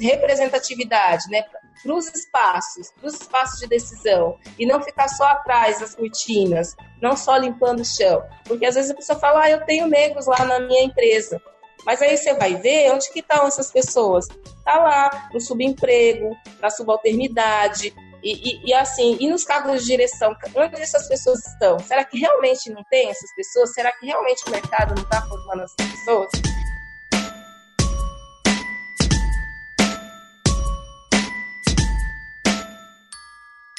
representatividade 0.00 1.28
né, 1.28 1.44
para 1.84 1.94
os 1.94 2.08
espaços, 2.08 2.90
para 2.98 3.08
os 3.08 3.14
espaços 3.14 3.60
de 3.60 3.66
decisão, 3.66 4.38
e 4.58 4.64
não 4.64 4.80
ficar 4.80 5.06
só 5.08 5.24
atrás 5.24 5.80
das 5.80 5.94
cortinas, 5.94 6.74
não 7.00 7.14
só 7.14 7.36
limpando 7.36 7.80
o 7.80 7.84
chão. 7.84 8.22
Porque 8.44 8.64
às 8.64 8.74
vezes 8.74 8.90
a 8.90 8.94
pessoa 8.94 9.18
fala, 9.18 9.42
ah, 9.42 9.50
eu 9.50 9.64
tenho 9.66 9.86
negros 9.86 10.26
lá 10.26 10.44
na 10.46 10.60
minha 10.60 10.84
empresa. 10.84 11.40
Mas 11.84 12.00
aí 12.00 12.16
você 12.16 12.32
vai 12.32 12.54
ver 12.56 12.90
onde 12.90 13.12
que 13.12 13.20
estão 13.20 13.46
essas 13.46 13.70
pessoas. 13.70 14.26
Está 14.30 14.76
lá 14.76 15.28
no 15.34 15.40
subemprego, 15.40 16.34
na 16.58 16.70
subalternidade, 16.70 17.94
e, 18.22 18.32
e, 18.32 18.70
e, 18.70 18.72
assim, 18.72 19.18
e 19.20 19.28
nos 19.28 19.44
cargos 19.44 19.82
de 19.82 19.88
direção, 19.88 20.34
onde 20.54 20.80
essas 20.80 21.06
pessoas 21.06 21.46
estão? 21.46 21.78
Será 21.80 22.02
que 22.02 22.18
realmente 22.18 22.70
não 22.70 22.82
tem 22.84 23.10
essas 23.10 23.34
pessoas? 23.34 23.74
Será 23.74 23.92
que 23.92 24.06
realmente 24.06 24.42
o 24.46 24.50
mercado 24.50 24.94
não 24.94 25.02
está 25.02 25.20
formando 25.20 25.62
essas 25.62 25.90
pessoas? 25.90 26.53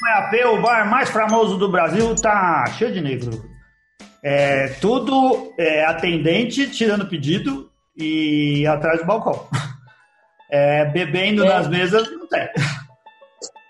O 0.05 0.07
EAP, 0.07 0.45
o 0.45 0.61
bar 0.61 0.87
mais 0.87 1.09
famoso 1.09 1.57
do 1.57 1.67
Brasil, 1.67 2.13
tá 2.15 2.63
cheio 2.77 2.93
de 2.93 3.01
negro. 3.01 3.43
É, 4.23 4.67
tudo 4.79 5.51
é, 5.57 5.83
atendente, 5.83 6.69
tirando 6.69 7.07
pedido 7.07 7.71
e 7.97 8.67
atrás 8.67 8.99
do 8.99 9.05
balcão. 9.05 9.47
É, 10.47 10.85
bebendo 10.85 11.43
é. 11.43 11.49
nas 11.49 11.67
mesas, 11.67 12.07
não 12.11 12.27
tem. 12.27 12.47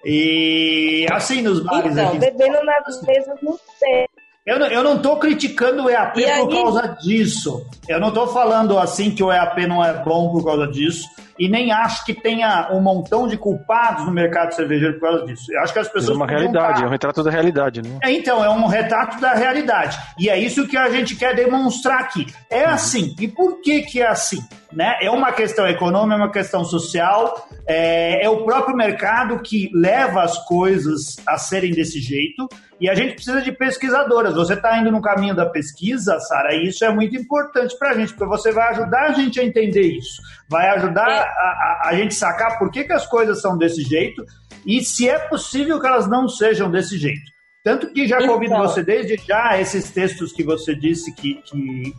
E 0.07 1.07
assim 1.09 1.41
nos 1.41 1.61
bares 1.61 1.93
então, 1.93 2.09
aqui. 2.09 2.19
bebendo 2.19 2.63
nas 2.63 3.01
mesas 3.01 3.41
não 3.41 3.57
tem. 3.79 4.07
Eu 4.45 4.59
não, 4.59 4.67
eu 4.67 4.83
não 4.83 5.01
tô 5.01 5.17
criticando 5.17 5.85
o 5.85 5.89
EAP 5.89 6.17
e 6.19 6.23
por 6.25 6.31
aí? 6.31 6.61
causa 6.61 6.97
disso. 7.01 7.65
Eu 7.87 7.99
não 7.99 8.11
tô 8.11 8.27
falando 8.27 8.77
assim 8.77 9.15
que 9.15 9.23
o 9.23 9.31
EAP 9.31 9.65
não 9.65 9.83
é 9.83 9.93
bom 9.93 10.31
por 10.31 10.43
causa 10.43 10.67
disso 10.67 11.07
e 11.37 11.49
nem 11.49 11.71
acho 11.71 12.05
que 12.05 12.13
tenha 12.13 12.69
um 12.71 12.81
montão 12.81 13.27
de 13.27 13.37
culpados 13.37 14.05
no 14.05 14.11
mercado 14.11 14.53
cervejeiro 14.53 14.95
por 14.99 15.09
causa 15.09 15.25
disso. 15.25 15.51
Eu 15.51 15.61
acho 15.61 15.73
que 15.73 15.79
as 15.79 15.87
pessoas. 15.87 16.11
É 16.11 16.13
uma 16.13 16.27
realidade, 16.27 16.83
é 16.83 16.85
um 16.85 16.89
retrato 16.89 17.23
da 17.23 17.31
realidade, 17.31 17.81
né? 17.81 17.99
É, 18.01 18.11
então, 18.11 18.43
é 18.43 18.49
um 18.49 18.67
retrato 18.67 19.19
da 19.19 19.33
realidade. 19.33 19.97
E 20.17 20.29
é 20.29 20.37
isso 20.39 20.67
que 20.67 20.77
a 20.77 20.89
gente 20.89 21.15
quer 21.15 21.35
demonstrar 21.35 21.99
aqui. 21.99 22.25
É 22.49 22.65
uhum. 22.65 22.73
assim. 22.73 23.15
E 23.19 23.27
por 23.27 23.61
que, 23.61 23.81
que 23.81 24.01
é 24.01 24.07
assim? 24.07 24.41
Né? 24.71 24.97
É 25.01 25.09
uma 25.09 25.31
questão 25.31 25.67
econômica, 25.67 26.15
é 26.15 26.17
uma 26.17 26.31
questão 26.31 26.63
social, 26.65 27.47
é, 27.65 28.25
é 28.25 28.29
o 28.29 28.43
próprio 28.43 28.75
mercado 28.75 29.39
que 29.39 29.69
leva 29.73 30.21
as 30.21 30.37
coisas 30.45 31.17
a 31.25 31.37
serem 31.37 31.71
desse 31.71 31.99
jeito. 31.99 32.47
E 32.79 32.89
a 32.89 32.93
gente 32.93 33.13
precisa 33.15 33.41
de 33.41 33.51
pesquisadoras. 33.53 34.33
Você 34.33 34.53
está 34.53 34.77
indo 34.77 34.91
no 34.91 35.01
caminho 35.01 35.33
da 35.33 35.45
pesquisa, 35.45 36.19
Sara, 36.19 36.53
e 36.53 36.67
isso 36.67 36.83
é 36.83 36.93
muito 36.93 37.15
importante 37.15 37.77
para 37.77 37.91
a 37.91 37.93
gente, 37.93 38.13
porque 38.13 38.25
você 38.25 38.51
vai 38.51 38.69
ajudar 38.71 39.09
a 39.09 39.11
gente 39.13 39.39
a 39.39 39.43
entender 39.43 39.83
isso. 39.83 40.21
Vai 40.49 40.67
ajudar 40.69 41.09
é. 41.09 41.19
a, 41.19 41.23
a, 41.23 41.81
a, 41.89 41.95
gente 41.95 42.13
sacar 42.13 42.59
por 42.59 42.71
que, 42.71 42.83
que 42.83 42.93
as 42.93 43.05
coisas 43.07 43.41
são 43.41 43.57
desse 43.57 43.81
jeito 43.81 44.23
e 44.65 44.83
se 44.83 45.09
é 45.09 45.17
possível 45.17 45.79
que 45.79 45.87
elas 45.87 46.07
não 46.07 46.27
sejam 46.27 46.69
desse 46.69 46.97
jeito. 46.97 47.35
Tanto 47.63 47.91
que 47.91 48.07
já 48.07 48.19
convido 48.27 48.53
então, 48.53 48.61
você 48.61 48.83
desde 48.83 49.17
já, 49.25 49.59
esses 49.59 49.89
textos 49.89 50.31
que 50.31 50.43
você 50.43 50.75
disse 50.75 51.11
que 51.15 51.41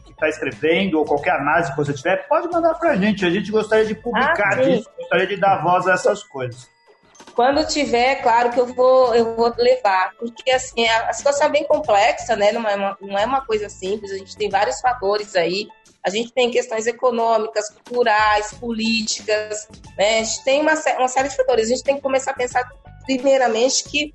está 0.08 0.28
escrevendo, 0.28 0.96
ou 0.96 1.04
qualquer 1.04 1.32
análise 1.32 1.72
que 1.72 1.76
você 1.76 1.92
tiver, 1.92 2.28
pode 2.28 2.48
mandar 2.48 2.74
para 2.74 2.92
a 2.92 2.96
gente. 2.96 3.26
A 3.26 3.30
gente 3.30 3.50
gostaria 3.50 3.84
de 3.84 3.96
publicar 3.96 4.60
ah, 4.60 4.62
disso, 4.62 4.88
gostaria 4.96 5.26
de 5.26 5.36
dar 5.36 5.64
voz 5.64 5.88
a 5.88 5.94
essas 5.94 6.22
coisas. 6.22 6.70
Quando 7.34 7.66
tiver, 7.66 8.22
claro 8.22 8.50
que 8.52 8.60
eu 8.60 8.66
vou, 8.66 9.12
eu 9.12 9.34
vou 9.34 9.52
levar, 9.58 10.12
porque 10.18 10.52
assim, 10.52 10.86
a, 10.86 11.08
a 11.08 11.12
situação 11.12 11.48
é 11.48 11.50
bem 11.50 11.66
complexa, 11.66 12.36
né? 12.36 12.52
Não 12.52 12.66
é, 12.66 12.76
uma, 12.76 12.96
não 13.00 13.18
é 13.18 13.26
uma 13.26 13.44
coisa 13.44 13.68
simples, 13.68 14.12
a 14.12 14.18
gente 14.18 14.36
tem 14.36 14.48
vários 14.48 14.80
fatores 14.80 15.34
aí. 15.34 15.66
A 16.06 16.10
gente 16.10 16.32
tem 16.32 16.52
questões 16.52 16.86
econômicas, 16.86 17.68
culturais, 17.68 18.54
políticas, 18.54 19.68
né? 19.98 20.20
A 20.20 20.22
gente 20.22 20.44
tem 20.44 20.60
uma, 20.60 20.74
uma 20.98 21.08
série 21.08 21.28
de 21.28 21.36
fatores. 21.36 21.66
A 21.66 21.70
gente 21.70 21.82
tem 21.82 21.96
que 21.96 22.00
começar 22.00 22.30
a 22.30 22.34
pensar, 22.34 22.62
primeiramente, 23.04 23.82
que 23.82 24.14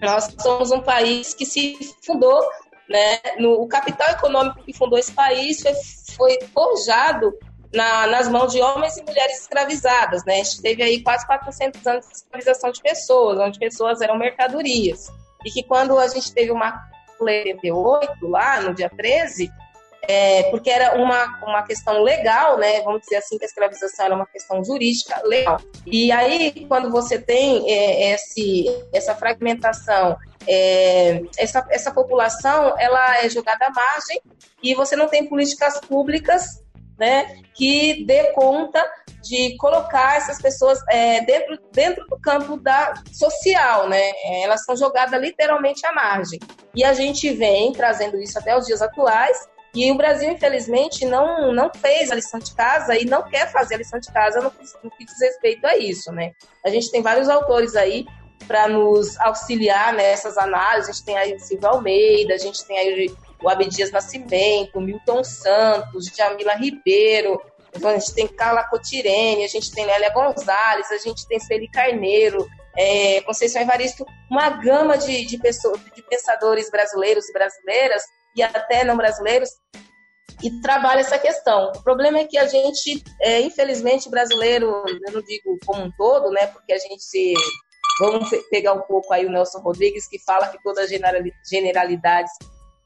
nós 0.00 0.34
somos 0.40 0.70
um 0.70 0.80
país 0.80 1.34
que 1.34 1.44
se 1.44 1.76
fundou, 2.02 2.42
né? 2.88 3.18
No, 3.38 3.60
o 3.60 3.68
capital 3.68 4.08
econômico 4.12 4.64
que 4.64 4.72
fundou 4.72 4.98
esse 4.98 5.12
país 5.12 5.60
foi, 5.60 5.74
foi 6.16 6.38
forjado 6.54 7.38
na, 7.74 8.06
nas 8.06 8.26
mãos 8.26 8.50
de 8.50 8.62
homens 8.62 8.96
e 8.96 9.02
mulheres 9.02 9.42
escravizadas, 9.42 10.24
né? 10.24 10.40
A 10.40 10.44
gente 10.44 10.62
teve 10.62 10.82
aí 10.82 11.02
quase 11.02 11.26
400 11.26 11.86
anos 11.86 12.06
de 12.06 12.14
escravização 12.14 12.72
de 12.72 12.80
pessoas, 12.80 13.38
onde 13.38 13.58
pessoas 13.58 14.00
eram 14.00 14.16
mercadorias. 14.16 15.08
E 15.44 15.50
que 15.50 15.62
quando 15.62 15.98
a 15.98 16.08
gente 16.08 16.32
teve 16.32 16.50
uma 16.50 16.88
lei 17.20 17.52
88, 17.52 18.26
lá 18.26 18.62
no 18.62 18.72
dia 18.72 18.88
13, 18.88 19.50
é, 20.08 20.44
porque 20.44 20.70
era 20.70 20.96
uma, 20.96 21.38
uma 21.44 21.62
questão 21.62 22.02
legal, 22.02 22.56
né? 22.56 22.80
Vamos 22.80 23.02
dizer 23.02 23.16
assim, 23.16 23.36
que 23.36 23.44
a 23.44 23.46
escravização 23.46 24.06
era 24.06 24.14
uma 24.14 24.26
questão 24.26 24.64
jurídica 24.64 25.20
legal. 25.24 25.60
E 25.86 26.10
aí, 26.10 26.64
quando 26.66 26.90
você 26.90 27.18
tem 27.18 27.70
é, 27.70 28.14
esse, 28.14 28.64
essa 28.90 29.14
fragmentação, 29.14 30.16
é, 30.46 31.20
essa, 31.36 31.66
essa 31.70 31.92
população, 31.92 32.74
ela 32.78 33.18
é 33.18 33.28
jogada 33.28 33.66
à 33.66 33.70
margem 33.70 34.22
e 34.62 34.74
você 34.74 34.96
não 34.96 35.08
tem 35.08 35.28
políticas 35.28 35.78
públicas 35.78 36.64
né, 36.98 37.42
que 37.54 38.02
dê 38.06 38.32
conta 38.32 38.82
de 39.22 39.56
colocar 39.58 40.16
essas 40.16 40.40
pessoas 40.40 40.78
é, 40.88 41.20
dentro, 41.20 41.58
dentro 41.70 42.06
do 42.06 42.18
campo 42.18 42.56
da 42.56 42.94
social, 43.12 43.88
né? 43.88 44.10
Elas 44.42 44.64
são 44.64 44.74
jogadas 44.74 45.20
literalmente 45.20 45.84
à 45.86 45.92
margem. 45.92 46.38
E 46.74 46.82
a 46.82 46.94
gente 46.94 47.30
vem 47.30 47.72
trazendo 47.72 48.16
isso 48.16 48.38
até 48.38 48.56
os 48.56 48.64
dias 48.66 48.80
atuais. 48.80 49.36
E 49.78 49.92
o 49.92 49.94
Brasil, 49.94 50.28
infelizmente, 50.32 51.06
não, 51.06 51.52
não 51.52 51.70
fez 51.72 52.10
a 52.10 52.14
lição 52.16 52.40
de 52.40 52.52
casa 52.52 52.98
e 52.98 53.04
não 53.04 53.22
quer 53.22 53.52
fazer 53.52 53.76
a 53.76 53.78
lição 53.78 54.00
de 54.00 54.12
casa 54.12 54.40
no, 54.40 54.52
no 54.82 54.90
que 54.90 55.04
diz 55.04 55.20
respeito 55.20 55.64
a 55.68 55.76
isso, 55.76 56.10
né? 56.10 56.32
A 56.66 56.68
gente 56.68 56.90
tem 56.90 57.00
vários 57.00 57.28
autores 57.28 57.76
aí 57.76 58.04
para 58.48 58.66
nos 58.66 59.16
auxiliar 59.20 59.92
nessas 59.92 60.36
análises. 60.36 60.90
A 60.90 60.92
gente 60.92 61.04
tem 61.04 61.16
aí 61.16 61.32
o 61.32 61.38
Silvio 61.38 61.68
Almeida, 61.68 62.34
a 62.34 62.38
gente 62.38 62.66
tem 62.66 62.76
aí 62.76 63.14
o 63.40 63.48
Abdias 63.48 63.92
Nascimento, 63.92 64.80
Milton 64.80 65.22
Santos, 65.22 66.06
Jamila 66.06 66.54
Ribeiro, 66.54 67.40
a 67.72 67.92
gente 67.98 68.14
tem 68.14 68.26
Carla 68.26 68.64
Cotirene, 68.64 69.44
a 69.44 69.48
gente 69.48 69.70
tem 69.70 69.86
Lélia 69.86 70.10
Gonzalez, 70.10 70.90
a 70.90 70.98
gente 70.98 71.24
tem 71.28 71.38
Feli 71.38 71.70
Carneiro, 71.70 72.48
é, 72.76 73.20
Conceição 73.20 73.62
Evaristo, 73.62 74.04
uma 74.28 74.50
gama 74.50 74.98
de, 74.98 75.24
de, 75.24 75.38
pessoas, 75.38 75.78
de 75.94 76.02
pensadores 76.02 76.68
brasileiros 76.68 77.28
e 77.28 77.32
brasileiras, 77.32 78.02
e 78.38 78.42
até 78.42 78.84
não 78.84 78.96
brasileiros, 78.96 79.50
e 80.42 80.60
trabalha 80.60 81.00
essa 81.00 81.18
questão. 81.18 81.72
O 81.74 81.82
problema 81.82 82.18
é 82.20 82.24
que 82.24 82.38
a 82.38 82.46
gente, 82.46 83.02
é, 83.20 83.40
infelizmente, 83.40 84.08
brasileiro, 84.08 84.84
eu 85.06 85.12
não 85.12 85.22
digo 85.22 85.58
como 85.66 85.84
um 85.84 85.90
todo, 85.92 86.30
né, 86.30 86.46
porque 86.46 86.72
a 86.72 86.78
gente 86.78 87.02
se. 87.02 87.34
Vamos 88.00 88.30
pegar 88.48 88.74
um 88.74 88.82
pouco 88.82 89.12
aí 89.12 89.26
o 89.26 89.30
Nelson 89.30 89.58
Rodrigues, 89.58 90.06
que 90.06 90.20
fala 90.20 90.46
que 90.46 90.62
toda 90.62 90.86
generalidade 90.86 92.30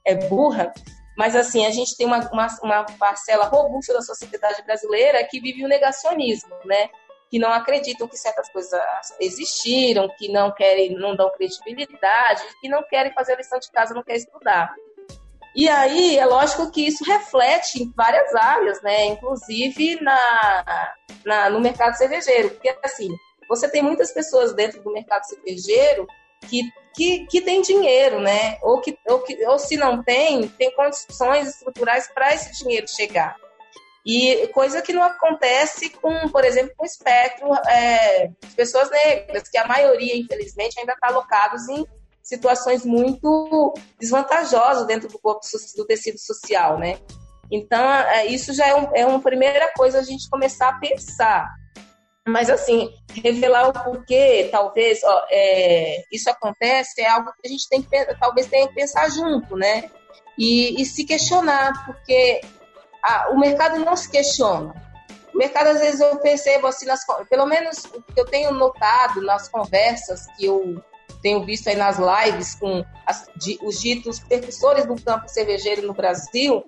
é 0.07 0.14
burra, 0.14 0.72
mas, 1.16 1.36
assim, 1.36 1.66
a 1.66 1.70
gente 1.70 1.96
tem 1.96 2.07
uma, 2.07 2.20
uma, 2.32 2.46
uma 2.62 2.84
parcela 2.98 3.44
robusta 3.44 3.92
da 3.92 4.00
sociedade 4.00 4.62
brasileira 4.62 5.22
que 5.24 5.40
vive 5.40 5.64
o 5.64 5.68
negacionismo, 5.68 6.55
né? 6.64 6.88
Que 7.30 7.38
não 7.38 7.53
acreditam 7.53 8.09
que 8.09 8.16
certas 8.16 8.50
coisas 8.50 8.80
existiram, 9.20 10.09
que 10.16 10.32
não 10.32 10.50
querem, 10.50 10.94
não 10.94 11.14
dão 11.14 11.30
credibilidade, 11.32 12.42
que 12.61 12.68
não 12.68 12.82
querem 12.82 13.12
fazer 13.12 13.34
a 13.34 13.36
lição 13.36 13.59
de 13.59 13.70
casa, 13.70 13.94
não 13.94 14.03
querem 14.03 14.22
estudar. 14.22 14.74
E 15.55 15.68
aí, 15.68 16.18
é 16.18 16.24
lógico 16.24 16.70
que 16.70 16.86
isso 16.86 17.05
reflete 17.05 17.82
em 17.82 17.92
várias 17.94 18.34
áreas, 18.34 18.82
né? 18.82 19.07
Inclusive 19.07 20.00
na, 20.00 20.94
na, 21.24 21.50
no 21.50 21.61
mercado 21.61 21.94
cervejeiro. 21.94 22.50
Porque, 22.50 22.74
assim, 22.82 23.09
você 23.48 23.68
tem 23.68 23.82
muitas 23.82 24.12
pessoas 24.12 24.55
dentro 24.55 24.82
do 24.82 24.92
mercado 24.92 25.24
cervejeiro 25.24 26.07
que 26.48 26.62
que, 26.94 27.26
que 27.26 27.40
tem 27.40 27.62
dinheiro, 27.62 28.20
né? 28.20 28.59
Ou, 28.62 28.80
que, 28.80 28.96
ou, 29.07 29.20
que, 29.20 29.44
ou 29.46 29.59
se 29.59 29.76
não 29.76 30.03
tem, 30.03 30.48
tem 30.48 30.70
condições 30.74 31.48
estruturais 31.48 32.09
para 32.12 32.34
esse 32.34 32.62
dinheiro 32.62 32.86
chegar. 32.88 33.36
E 34.05 34.48
coisa 34.48 34.82
que 34.82 34.92
não 34.92 35.03
acontece 35.03 35.90
com, 35.90 36.28
por 36.28 36.44
exemplo, 36.44 36.74
com 36.76 36.82
o 36.82 36.86
espectro 36.86 37.48
é, 37.68 38.26
de 38.26 38.55
pessoas 38.57 38.90
negras, 38.90 39.48
que 39.48 39.57
a 39.57 39.66
maioria, 39.66 40.16
infelizmente, 40.16 40.78
ainda 40.78 40.92
está 40.92 41.09
alocados 41.09 41.68
em 41.68 41.86
situações 42.23 42.85
muito 42.85 43.75
desvantajosas 43.99 44.87
dentro 44.87 45.09
do 45.09 45.18
corpo 45.18 45.41
do 45.77 45.87
tecido 45.87 46.18
social, 46.18 46.79
né? 46.79 46.99
Então, 47.51 47.85
é, 47.85 48.27
isso 48.27 48.55
já 48.55 48.66
é, 48.66 48.75
um, 48.75 48.89
é 48.95 49.07
uma 49.07 49.20
primeira 49.20 49.70
coisa 49.75 49.99
a 49.99 50.03
gente 50.03 50.29
começar 50.31 50.70
a 50.70 50.79
pensar. 50.79 51.47
Mas, 52.27 52.49
assim, 52.49 52.89
revelar 53.23 53.68
o 53.68 53.73
porquê, 53.73 54.49
talvez, 54.51 55.03
ó, 55.03 55.27
é, 55.29 56.05
isso 56.11 56.31
acontece, 56.31 57.03
é 57.03 57.09
algo 57.09 57.33
que 57.33 57.47
a 57.47 57.51
gente 57.51 57.68
tem 57.68 57.83
que, 57.83 58.14
talvez, 58.14 58.47
tenha 58.47 58.68
que 58.68 58.75
pensar 58.75 59.11
junto, 59.11 59.57
né? 59.57 59.91
E, 60.39 60.81
e 60.81 60.87
se 60.87 61.05
questionar, 61.05 61.85
porque 61.85 62.41
a, 63.03 63.33
o 63.33 63.39
mercado 63.39 63.79
não 63.81 63.97
se 63.97 64.09
questiona. 64.09 64.73
O 65.35 65.37
mercado, 65.37 65.66
às 65.66 65.81
vezes, 65.81 66.01
eu 66.01 66.16
percebo, 66.20 66.68
assim, 66.68 66.87
nas, 66.87 67.01
pelo 67.29 67.45
menos 67.45 67.85
o 67.87 68.01
que 68.01 68.20
eu 68.20 68.25
tenho 68.25 68.53
notado 68.53 69.20
nas 69.20 69.49
conversas 69.49 70.27
que 70.37 70.47
eu 70.47 70.83
tenho 71.23 71.45
visto 71.45 71.68
aí 71.68 71.77
nas 71.77 71.99
lives 71.99 72.55
com 72.57 72.85
as, 73.07 73.27
os 73.62 73.81
ditos 73.81 74.18
percussores 74.18 74.85
do 74.85 75.01
campo 75.01 75.29
cervejeiro 75.29 75.87
no 75.87 75.95
Brasil, 75.95 76.64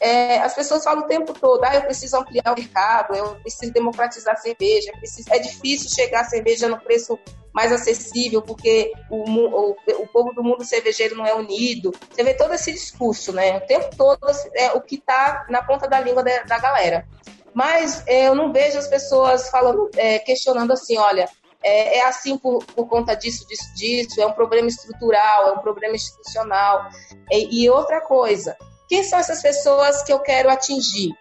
é, 0.00 0.38
as 0.38 0.54
pessoas 0.54 0.84
falam 0.84 1.04
o 1.04 1.06
tempo 1.06 1.32
todo, 1.32 1.64
ah, 1.64 1.74
eu 1.74 1.82
preciso 1.82 2.16
ampliar 2.16 2.52
o 2.52 2.58
mercado, 2.58 3.14
eu 3.14 3.34
preciso 3.36 3.72
democratizar 3.72 4.34
a 4.34 4.36
cerveja, 4.36 4.92
preciso... 4.92 5.32
é 5.32 5.38
difícil 5.38 5.90
chegar 5.90 6.20
a 6.20 6.24
cerveja 6.24 6.68
no 6.68 6.78
preço 6.78 7.18
mais 7.52 7.72
acessível, 7.72 8.42
porque 8.42 8.92
o, 9.10 9.24
o, 9.24 9.70
o, 9.70 10.06
povo 10.08 10.34
do 10.34 10.44
mundo 10.44 10.62
cervejeiro 10.62 11.16
não 11.16 11.24
é 11.24 11.34
unido. 11.34 11.90
Você 12.10 12.22
vê 12.22 12.34
todo 12.34 12.52
esse 12.52 12.70
discurso, 12.70 13.32
né? 13.32 13.56
O 13.56 13.60
tempo 13.62 13.96
todo 13.96 14.20
é 14.54 14.72
o 14.72 14.82
que 14.82 14.96
está 14.96 15.46
na 15.48 15.62
ponta 15.62 15.88
da 15.88 15.98
língua 15.98 16.22
da, 16.22 16.42
da 16.42 16.58
galera. 16.58 17.08
Mas 17.54 18.06
é, 18.06 18.28
eu 18.28 18.34
não 18.34 18.52
vejo 18.52 18.76
as 18.76 18.86
pessoas 18.86 19.48
falando, 19.48 19.90
é, 19.96 20.18
questionando 20.18 20.74
assim, 20.74 20.98
olha, 20.98 21.26
é, 21.62 21.98
é 21.98 22.06
assim 22.06 22.38
por, 22.38 22.64
por, 22.64 22.86
conta 22.88 23.14
disso, 23.14 23.46
disso, 23.46 23.74
disso, 23.74 24.20
é 24.20 24.26
um 24.26 24.32
problema 24.32 24.68
estrutural, 24.68 25.48
é 25.48 25.52
um 25.52 25.58
problema 25.58 25.94
institucional. 25.94 26.88
e, 27.30 27.64
e 27.64 27.70
outra 27.70 28.00
coisa, 28.00 28.56
quem 28.88 29.02
são 29.02 29.18
essas 29.18 29.42
pessoas 29.42 30.02
que 30.02 30.12
eu 30.12 30.20
quero 30.20 30.50
atingir? 30.50 31.12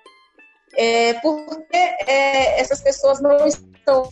É, 0.78 1.14
porque 1.16 1.78
é, 1.78 2.60
essas 2.60 2.82
pessoas 2.82 3.22
não 3.22 3.46
estão. 3.48 4.10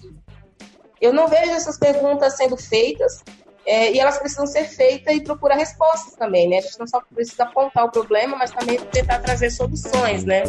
Eu 1.00 1.12
não 1.12 1.28
vejo 1.28 1.52
essas 1.52 1.78
perguntas 1.78 2.38
sendo 2.38 2.56
feitas 2.56 3.22
é, 3.66 3.92
e 3.92 4.00
elas 4.00 4.18
precisam 4.18 4.48
ser 4.48 4.66
feitas 4.66 5.14
e 5.16 5.22
procurar 5.22 5.56
respostas 5.56 6.14
também, 6.16 6.50
né? 6.50 6.58
A 6.58 6.62
gente 6.62 6.80
não 6.80 6.88
só 6.88 7.02
precisa 7.02 7.44
apontar 7.44 7.86
o 7.86 7.92
problema, 7.92 8.38
mas 8.38 8.52
também 8.52 8.78
tentar 8.78 9.20
trazer 9.20 9.50
soluções, 9.52 10.24
né? 10.24 10.44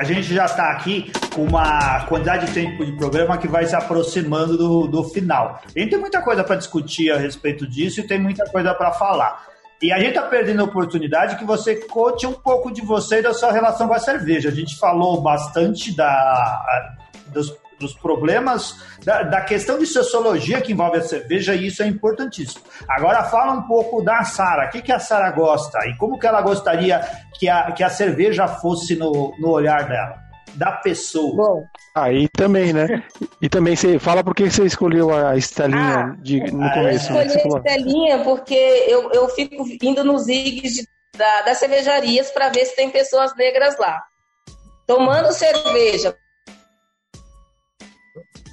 A 0.00 0.04
gente 0.04 0.32
já 0.32 0.46
está 0.46 0.70
aqui 0.70 1.12
com 1.34 1.44
uma 1.44 2.06
quantidade 2.06 2.46
de 2.46 2.52
tempo 2.54 2.86
de 2.86 2.92
programa 2.92 3.36
que 3.36 3.46
vai 3.46 3.66
se 3.66 3.76
aproximando 3.76 4.56
do, 4.56 4.86
do 4.86 5.04
final. 5.04 5.60
A 5.62 5.78
gente 5.78 5.90
tem 5.90 5.98
muita 5.98 6.22
coisa 6.22 6.42
para 6.42 6.56
discutir 6.56 7.12
a 7.12 7.18
respeito 7.18 7.68
disso 7.68 8.00
e 8.00 8.06
tem 8.06 8.18
muita 8.18 8.46
coisa 8.46 8.72
para 8.72 8.92
falar. 8.92 9.46
E 9.82 9.92
a 9.92 9.98
gente 9.98 10.16
está 10.16 10.22
perdendo 10.22 10.62
a 10.62 10.64
oportunidade 10.64 11.36
que 11.36 11.44
você 11.44 11.76
conte 11.76 12.26
um 12.26 12.32
pouco 12.32 12.72
de 12.72 12.80
você 12.80 13.18
e 13.18 13.22
da 13.22 13.34
sua 13.34 13.52
relação 13.52 13.88
com 13.88 13.92
a 13.92 13.98
cerveja. 13.98 14.48
A 14.48 14.52
gente 14.52 14.78
falou 14.78 15.20
bastante 15.20 15.94
da, 15.94 16.96
dos 17.26 17.50
dos 17.80 17.94
problemas, 17.94 18.76
da, 19.02 19.22
da, 19.22 19.40
questão 19.40 19.78
de 19.78 19.86
sociologia 19.86 20.60
que 20.60 20.72
envolve 20.72 20.98
a 20.98 21.02
cerveja, 21.02 21.54
e 21.54 21.66
isso 21.66 21.82
é 21.82 21.86
importantíssimo. 21.86 22.62
Agora 22.86 23.24
fala 23.24 23.54
um 23.54 23.62
pouco 23.62 24.02
da 24.02 24.22
Sara. 24.22 24.66
O 24.66 24.70
que, 24.70 24.82
que 24.82 24.92
a 24.92 25.00
Sara 25.00 25.30
gosta 25.30 25.78
e 25.88 25.96
como 25.96 26.18
que 26.18 26.26
ela 26.26 26.42
gostaria 26.42 27.00
que 27.38 27.48
a, 27.48 27.72
que 27.72 27.82
a 27.82 27.88
cerveja 27.88 28.46
fosse 28.46 28.94
no, 28.94 29.34
no 29.38 29.48
olhar 29.48 29.88
dela? 29.88 30.20
Da 30.54 30.72
pessoa. 30.72 31.36
Bom, 31.36 31.64
aí 31.96 32.28
também, 32.28 32.72
né? 32.72 33.02
E 33.40 33.48
também 33.48 33.74
você 33.74 33.98
fala 33.98 34.22
por 34.22 34.34
que 34.34 34.50
você 34.50 34.64
escolheu 34.64 35.14
a 35.14 35.36
estelinha 35.36 36.12
ah, 36.12 36.16
de, 36.20 36.40
no 36.52 36.64
ah, 36.64 36.74
começo. 36.74 37.12
Eu 37.12 37.16
né? 37.16 37.26
escolhi 37.26 37.54
a 37.54 37.70
estelinha 37.70 38.18
porque 38.24 38.54
eu, 38.88 39.10
eu 39.12 39.28
fico 39.28 39.64
indo 39.80 40.04
nos 40.04 40.28
IGs 40.28 40.86
da, 41.16 41.42
das 41.42 41.58
cervejarias 41.58 42.30
para 42.30 42.48
ver 42.48 42.66
se 42.66 42.76
tem 42.76 42.90
pessoas 42.90 43.34
negras 43.36 43.78
lá. 43.78 44.02
Tomando 44.86 45.32
cerveja, 45.32 46.16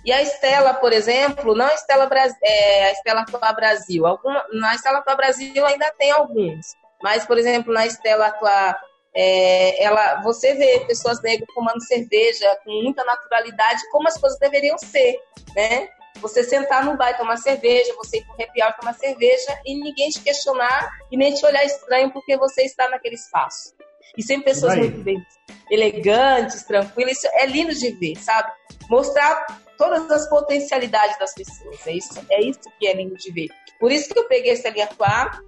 e 0.08 0.14
a 0.14 0.22
Estela, 0.22 0.74
por 0.74 0.94
exemplo, 0.94 1.54
não 1.54 1.66
a 1.66 1.74
Estela, 1.74 2.10
é, 2.42 2.86
a 2.86 2.92
Estela 2.94 3.22
Atuar 3.24 3.54
Brasil. 3.54 4.08
Alguma, 4.08 4.42
na 4.54 4.74
Estela 4.74 5.00
Atuar 5.00 5.18
Brasil 5.18 5.66
ainda 5.66 5.92
tem 6.00 6.12
alguns. 6.12 6.66
Mas, 7.04 7.26
por 7.26 7.38
exemplo, 7.38 7.74
na 7.74 7.86
Estela 7.86 8.28
Atuar, 8.28 8.80
é, 9.14 9.84
ela, 9.84 10.22
você 10.22 10.54
vê 10.54 10.80
pessoas 10.88 11.22
negras 11.22 11.50
tomando 11.54 11.84
cerveja 11.84 12.58
com 12.64 12.72
muita 12.84 13.04
naturalidade, 13.04 13.82
como 13.92 14.08
as 14.08 14.18
coisas 14.18 14.40
deveriam 14.40 14.78
ser, 14.78 15.20
né? 15.54 15.90
Você 16.22 16.42
sentar 16.42 16.86
no 16.86 16.96
bar 16.96 17.10
e 17.12 17.18
tomar 17.18 17.36
cerveja, 17.36 17.94
você 17.98 18.20
ir 18.20 18.24
para 18.24 18.38
o 18.38 18.42
happy 18.42 18.64
hour 18.64 18.74
tomar 18.80 18.94
cerveja 18.94 19.60
e 19.66 19.76
ninguém 19.76 20.08
te 20.08 20.22
questionar 20.22 20.90
e 21.12 21.18
nem 21.18 21.34
te 21.34 21.46
olhar 21.46 21.66
estranho 21.66 22.14
porque 22.14 22.38
você 22.38 22.64
está 22.64 22.88
naquele 22.88 23.16
espaço. 23.16 23.76
E 24.18 24.24
sempre 24.24 24.46
pessoas 24.46 24.78
muito 24.78 25.04
bem 25.04 25.22
elegantes, 25.70 26.64
tranquilas. 26.64 27.18
Isso 27.18 27.28
é 27.34 27.46
lindo 27.46 27.76
de 27.76 27.92
ver, 27.92 28.16
sabe? 28.16 28.50
Mostrar 28.90 29.67
todas 29.78 30.10
as 30.12 30.28
potencialidades 30.30 31.18
das 31.20 31.34
pessoas. 31.34 31.86
É 31.86 31.94
isso, 31.94 32.26
é 32.30 32.42
isso 32.42 32.62
que 32.80 32.88
é 32.88 32.94
lindo 32.94 33.16
de 33.16 33.32
ver. 33.32 33.50
Por 33.80 33.92
isso 33.92 34.14
que 34.14 34.20
eu 34.20 34.28
peguei 34.28 34.54
essa 34.54 34.70
linha 34.70 34.86
Aquá, 34.86 35.40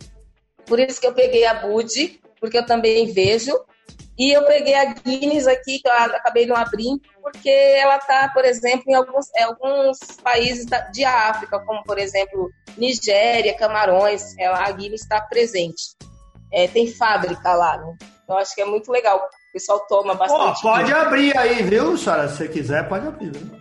por 0.65 0.80
isso 0.80 1.01
que 1.01 1.07
eu 1.07 1.13
peguei 1.13 1.45
a 1.45 1.55
Bud, 1.55 2.21
porque 2.39 2.57
eu 2.57 2.65
também 2.65 3.11
vejo. 3.11 3.59
E 4.17 4.36
eu 4.36 4.43
peguei 4.43 4.75
a 4.75 4.93
Guinness 4.93 5.47
aqui, 5.47 5.80
que 5.80 5.88
eu 5.88 5.93
acabei 5.93 6.45
não 6.45 6.55
abrindo, 6.55 7.01
porque 7.21 7.49
ela 7.49 7.95
está, 7.95 8.30
por 8.34 8.43
exemplo, 8.43 8.84
em 8.88 8.93
alguns, 8.93 9.27
em 9.34 9.43
alguns 9.43 9.97
países 10.21 10.65
de 10.91 11.05
África, 11.05 11.57
como, 11.61 11.82
por 11.84 11.97
exemplo, 11.97 12.51
Nigéria, 12.77 13.55
Camarões, 13.57 14.38
ela, 14.38 14.67
a 14.67 14.71
Guinness 14.71 15.03
está 15.03 15.21
presente. 15.21 15.95
É, 16.51 16.67
tem 16.67 16.91
fábrica 16.91 17.53
lá, 17.53 17.77
né? 17.77 17.95
Eu 18.27 18.38
acho 18.38 18.53
que 18.53 18.61
é 18.61 18.65
muito 18.65 18.91
legal. 18.91 19.17
O 19.17 19.53
pessoal 19.53 19.80
toma 19.88 20.13
bastante. 20.13 20.61
Pode 20.61 20.93
abrir 20.93 21.36
aí, 21.38 21.63
viu, 21.63 21.97
senhora? 21.97 22.27
Se 22.27 22.38
você 22.38 22.47
quiser, 22.49 22.88
pode 22.89 23.07
abrir. 23.07 23.32
Viu? 23.32 23.59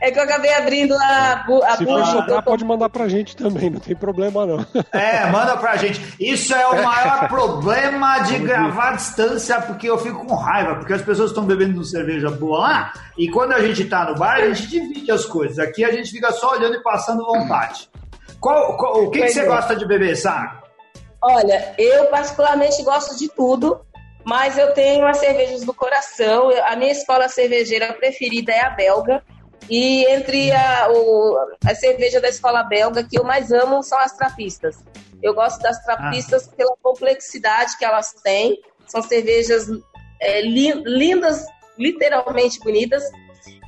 É 0.00 0.10
que 0.10 0.18
eu 0.18 0.22
acabei 0.22 0.52
abrindo 0.54 0.94
a, 0.94 1.44
a 1.64 1.76
Se 1.76 1.84
for 1.84 2.06
sobrar, 2.06 2.42
pode 2.42 2.64
mandar 2.64 2.88
pra 2.88 3.06
gente 3.06 3.36
também, 3.36 3.68
não 3.68 3.80
tem 3.80 3.94
problema 3.94 4.46
não. 4.46 4.66
É, 4.92 5.26
manda 5.26 5.56
pra 5.58 5.76
gente. 5.76 6.00
Isso 6.18 6.54
é 6.54 6.66
o 6.66 6.82
maior 6.82 7.28
problema 7.28 8.20
de 8.20 8.38
gravar 8.38 8.90
à 8.90 8.96
distância, 8.96 9.60
porque 9.60 9.88
eu 9.88 9.98
fico 9.98 10.24
com 10.24 10.34
raiva, 10.34 10.76
porque 10.76 10.94
as 10.94 11.02
pessoas 11.02 11.30
estão 11.30 11.44
bebendo 11.44 11.84
cerveja 11.84 12.30
boa 12.30 12.60
lá, 12.60 12.92
e 13.18 13.28
quando 13.30 13.52
a 13.52 13.60
gente 13.60 13.84
tá 13.84 14.06
no 14.06 14.14
bar, 14.18 14.36
a 14.36 14.52
gente 14.52 14.68
divide 14.68 15.10
as 15.12 15.26
coisas. 15.26 15.58
Aqui 15.58 15.84
a 15.84 15.92
gente 15.92 16.10
fica 16.10 16.32
só 16.32 16.52
olhando 16.52 16.76
e 16.76 16.82
passando 16.82 17.24
vontade. 17.24 17.90
Qual, 18.40 18.76
qual 18.78 19.04
o 19.04 19.10
que, 19.10 19.20
que 19.20 19.28
você 19.28 19.40
é. 19.40 19.44
gosta 19.44 19.76
de 19.76 19.86
beber, 19.86 20.16
Sara? 20.16 20.62
Olha, 21.22 21.74
eu 21.76 22.06
particularmente 22.06 22.82
gosto 22.82 23.18
de 23.18 23.28
tudo, 23.28 23.82
mas 24.24 24.56
eu 24.56 24.72
tenho 24.72 25.06
as 25.06 25.18
cervejas 25.18 25.62
do 25.62 25.74
coração. 25.74 26.50
A 26.64 26.74
minha 26.76 26.92
escola 26.92 27.28
cervejeira 27.28 27.92
preferida 27.92 28.52
é 28.52 28.64
a 28.64 28.70
belga. 28.70 29.22
E 29.70 30.04
entre 30.06 30.50
a, 30.50 30.90
o, 30.90 31.38
a 31.64 31.74
cerveja 31.76 32.20
da 32.20 32.28
escola 32.28 32.64
belga 32.64 33.04
que 33.04 33.16
eu 33.16 33.22
mais 33.22 33.52
amo 33.52 33.82
são 33.84 33.98
as 33.98 34.16
trapistas. 34.16 34.82
Eu 35.22 35.32
gosto 35.32 35.60
das 35.62 35.82
trapistas 35.84 36.48
ah. 36.48 36.56
pela 36.56 36.76
complexidade 36.82 37.78
que 37.78 37.84
elas 37.84 38.12
têm. 38.14 38.60
São 38.86 39.00
cervejas 39.00 39.68
é, 40.20 40.42
li, 40.42 40.72
lindas, 40.84 41.46
literalmente 41.78 42.58
bonitas, 42.60 43.04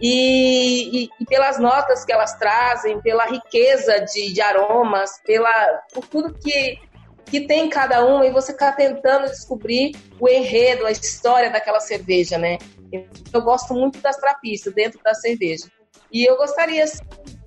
e, 0.01 1.05
e, 1.05 1.09
e, 1.21 1.25
pelas 1.27 1.59
notas 1.59 2.05
que 2.05 2.13
elas 2.13 2.35
trazem, 2.35 3.01
pela 3.01 3.25
riqueza 3.25 4.01
de, 4.01 4.33
de 4.33 4.41
aromas, 4.41 5.21
pela, 5.25 5.83
por 5.95 6.07
tudo 6.09 6.35
que, 6.35 6.79
que 7.27 7.47
tem 7.47 7.69
cada 7.69 8.05
uma, 8.05 8.27
e 8.27 8.33
você 8.33 8.51
está 8.51 8.73
tentando 8.73 9.29
descobrir 9.29 9.93
o 10.19 10.29
enredo, 10.29 10.85
a 10.85 10.91
história 10.91 11.51
daquela 11.51 11.79
cerveja, 11.79 12.37
né? 12.37 12.59
Eu 13.33 13.43
gosto 13.43 13.73
muito 13.73 14.01
das 14.01 14.17
trapistas 14.17 14.75
dentro 14.75 15.01
da 15.03 15.15
cerveja. 15.15 15.67
E 16.13 16.29
eu 16.29 16.37
gostaria. 16.37 16.85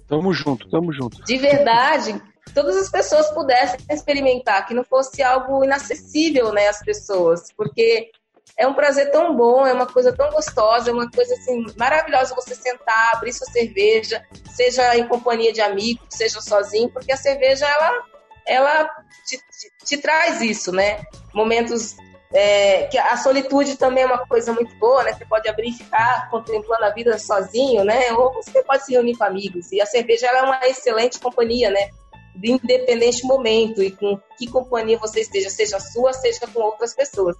Tamo 0.07 0.33
junto, 0.33 0.69
tamo 0.69 0.91
junto. 0.91 1.23
De 1.23 1.37
verdade, 1.37 2.21
todas 2.53 2.75
as 2.77 2.89
pessoas 2.89 3.29
pudessem 3.31 3.79
experimentar, 3.89 4.65
que 4.67 4.73
não 4.73 4.83
fosse 4.83 5.21
algo 5.21 5.63
inacessível, 5.63 6.51
né, 6.51 6.67
às 6.67 6.79
pessoas, 6.83 7.51
porque 7.55 8.11
é 8.57 8.67
um 8.67 8.73
prazer 8.73 9.11
tão 9.11 9.35
bom, 9.35 9.65
é 9.65 9.73
uma 9.73 9.85
coisa 9.85 10.13
tão 10.15 10.29
gostosa, 10.31 10.89
é 10.89 10.93
uma 10.93 11.09
coisa 11.09 11.33
assim 11.33 11.65
maravilhosa 11.77 12.35
você 12.35 12.55
sentar, 12.55 13.11
abrir 13.13 13.33
sua 13.33 13.47
cerveja, 13.47 14.23
seja 14.51 14.95
em 14.97 15.07
companhia 15.07 15.51
de 15.51 15.61
amigos, 15.61 16.05
seja 16.09 16.39
sozinho, 16.39 16.89
porque 16.89 17.11
a 17.11 17.17
cerveja 17.17 17.67
ela 17.67 18.03
ela 18.47 18.89
te, 19.25 19.37
te, 19.37 19.85
te 19.85 19.97
traz 19.97 20.39
isso, 20.39 20.71
né? 20.71 21.03
Momentos 21.33 21.97
é, 22.35 22.87
que 22.87 22.97
a 22.97 23.15
solitude 23.15 23.77
também 23.77 24.03
é 24.03 24.05
uma 24.05 24.27
coisa 24.27 24.51
muito 24.51 24.75
boa, 24.75 25.03
né? 25.03 25.13
Você 25.13 25.23
pode 25.23 25.47
abrir 25.47 25.69
e 25.69 25.73
ficar 25.73 26.29
contemplando 26.29 26.83
a 26.83 26.89
vida 26.89 27.17
sozinho, 27.17 27.85
né? 27.85 28.11
Ou 28.11 28.33
você 28.33 28.61
pode 28.61 28.83
se 28.83 28.91
reunir 28.91 29.15
com 29.17 29.23
amigos. 29.23 29.71
E 29.71 29.81
a 29.81 29.85
cerveja 29.85 30.27
é 30.27 30.41
uma 30.41 30.59
excelente 30.67 31.17
companhia, 31.17 31.69
né? 31.69 31.89
De 32.35 32.51
independente 32.51 33.25
momento 33.25 33.81
e 33.81 33.89
com 33.89 34.19
que 34.37 34.51
companhia 34.51 34.97
você 34.97 35.21
esteja, 35.21 35.49
seja 35.49 35.79
sua, 35.79 36.11
seja 36.11 36.41
com 36.53 36.59
outras 36.59 36.93
pessoas. 36.93 37.37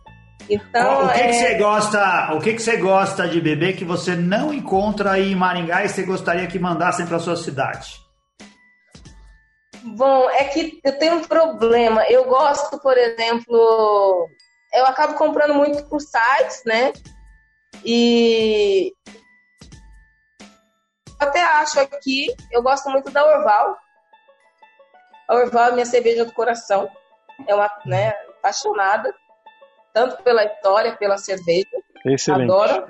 Então, 0.50 1.08
o 1.08 1.10
que, 1.10 1.20
é... 1.20 1.28
que 1.28 1.34
você 1.34 1.56
gosta? 1.56 2.34
O 2.34 2.40
que, 2.40 2.54
que 2.54 2.62
você 2.62 2.78
gosta 2.78 3.28
de 3.28 3.42
beber 3.42 3.76
que 3.76 3.84
você 3.84 4.16
não 4.16 4.54
encontra 4.54 5.12
aí 5.12 5.34
em 5.34 5.36
Maringá 5.36 5.84
e 5.84 5.90
você 5.90 6.04
gostaria 6.04 6.48
que 6.48 6.58
mandassem 6.58 7.06
para 7.06 7.20
sua 7.20 7.36
cidade? 7.36 8.00
Bom, 9.84 10.30
é 10.30 10.46
que 10.46 10.80
eu 10.86 10.98
tenho 10.98 11.16
um 11.16 11.24
problema. 11.24 12.06
Eu 12.10 12.24
gosto, 12.26 12.80
por 12.80 12.98
exemplo, 12.98 14.30
eu 14.76 14.86
acabo 14.86 15.16
comprando 15.16 15.54
muito 15.54 15.84
por 15.86 16.00
sites, 16.02 16.64
né? 16.66 16.94
E 17.84 18.94
até 21.20 21.42
acho 21.42 21.80
aqui, 21.80 22.28
eu 22.52 22.62
gosto 22.62 22.90
muito 22.90 23.12
da 23.12 23.26
Orval. 23.26 23.78
A 25.28 25.36
Orval 25.36 25.70
é 25.70 25.72
minha 25.74 25.86
cerveja 25.86 26.26
do 26.26 26.34
coração. 26.34 26.90
É 27.48 27.56
uma, 27.56 27.70
né, 27.86 28.14
apaixonada 28.38 29.14
tanto 29.94 30.22
pela 30.24 30.44
história, 30.44 30.96
pela 30.98 31.18
cerveja. 31.18 31.70
Excelente. 32.06 32.52
Adoro. 32.52 32.86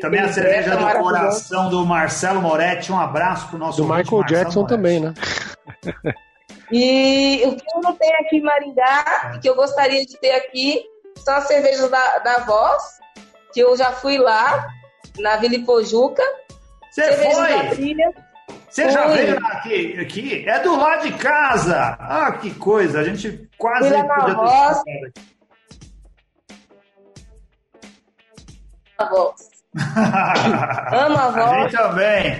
Também 0.00 0.20
a 0.20 0.32
cerveja 0.32 0.76
do 0.76 1.00
coração 1.00 1.70
do 1.70 1.86
Marcelo 1.86 2.42
Moretti. 2.42 2.92
Um 2.92 2.98
abraço 2.98 3.48
pro 3.48 3.56
nosso 3.58 3.82
Do 3.82 3.84
Michael 3.84 4.24
Jackson 4.24 4.62
Moretti. 4.62 4.76
também, 4.76 5.00
né? 5.00 5.14
E 6.72 7.42
o 7.46 7.56
que 7.56 7.64
eu 7.74 7.80
não 7.80 7.94
tenho 7.96 8.14
aqui 8.20 8.36
em 8.36 8.42
Maringá, 8.42 9.38
que 9.40 9.48
eu 9.48 9.54
gostaria 9.54 10.04
de 10.04 10.18
ter 10.20 10.32
aqui, 10.32 10.84
são 11.24 11.34
as 11.34 11.46
cervejas 11.46 11.90
da, 11.90 12.18
da 12.18 12.38
Voz, 12.40 12.82
que 13.52 13.60
eu 13.60 13.76
já 13.76 13.92
fui 13.92 14.18
lá, 14.18 14.68
na 15.18 15.36
Vila 15.36 15.54
Ipojuca. 15.54 16.22
Você 16.90 17.12
foi? 17.12 18.04
Você 18.68 18.88
já 18.90 19.06
veio 19.08 19.36
aqui, 19.46 20.00
aqui? 20.00 20.48
É 20.48 20.60
do 20.60 20.76
lado 20.76 21.02
de 21.02 21.12
casa. 21.18 21.96
Ah, 21.98 22.32
que 22.32 22.54
coisa. 22.54 23.00
A 23.00 23.04
gente 23.04 23.48
quase 23.58 23.88
fui 23.88 23.96
lá 23.96 24.04
na 24.04 24.14
podia 24.14 24.34
Voz, 24.34 24.82
a 28.98 29.04
voz. 29.06 29.50
Amo 30.92 31.18
a 31.18 31.28
voz. 31.30 31.38
A 31.38 31.60
gente 31.62 31.76
também. 31.76 32.38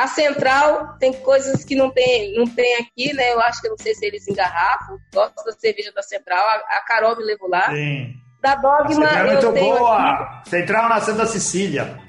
A 0.00 0.06
central 0.06 0.96
tem 0.98 1.12
coisas 1.12 1.62
que 1.62 1.74
não 1.74 1.90
tem, 1.90 2.34
não 2.34 2.46
tem 2.46 2.76
aqui, 2.76 3.12
né? 3.12 3.34
Eu 3.34 3.40
acho 3.40 3.60
que 3.60 3.66
eu 3.66 3.72
não 3.72 3.76
sei 3.76 3.94
se 3.94 4.06
eles 4.06 4.26
engarrafam. 4.26 4.98
Gosto 5.12 5.44
da 5.44 5.52
cerveja 5.52 5.92
da 5.92 6.02
central. 6.02 6.42
A, 6.42 6.54
a 6.78 6.84
Carol 6.86 7.18
me 7.18 7.22
levou 7.22 7.50
lá. 7.50 7.68
Sim. 7.68 8.14
Da 8.40 8.54
Dogma. 8.54 9.06
A 9.06 9.18
é 9.18 9.24
muito 9.34 9.52
boa. 9.52 9.98
Aqui. 9.98 10.48
Central 10.48 10.88
na 10.88 11.02
Santa 11.02 11.26
Cecília. 11.26 12.00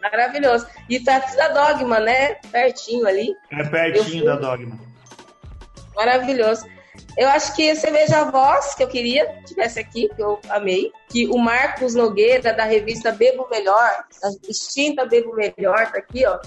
Maravilhoso. 0.00 0.66
E 0.88 0.98
perto 1.00 1.36
da 1.36 1.48
Dogma, 1.48 2.00
né? 2.00 2.36
Pertinho 2.50 3.06
ali. 3.06 3.34
É 3.52 3.62
pertinho 3.64 4.24
da 4.24 4.36
Dogma. 4.36 4.80
Maravilhoso. 5.94 6.66
Eu 7.16 7.28
acho 7.28 7.54
que 7.54 7.70
a 7.70 7.76
cerveja 7.76 8.24
voz 8.24 8.74
que 8.74 8.82
eu 8.82 8.88
queria 8.88 9.26
que 9.26 9.44
tivesse 9.44 9.78
aqui, 9.78 10.08
que 10.16 10.22
eu 10.22 10.40
amei, 10.48 10.90
que 11.08 11.28
o 11.28 11.38
Marcos 11.38 11.94
Nogueira, 11.94 12.52
da 12.52 12.64
revista 12.64 13.12
Bebo 13.12 13.48
Melhor, 13.50 14.04
da 14.20 14.30
extinta 14.48 15.04
Bebo 15.04 15.34
Melhor, 15.34 15.92
tá 15.92 15.98
aqui, 15.98 16.26
ó. 16.26 16.40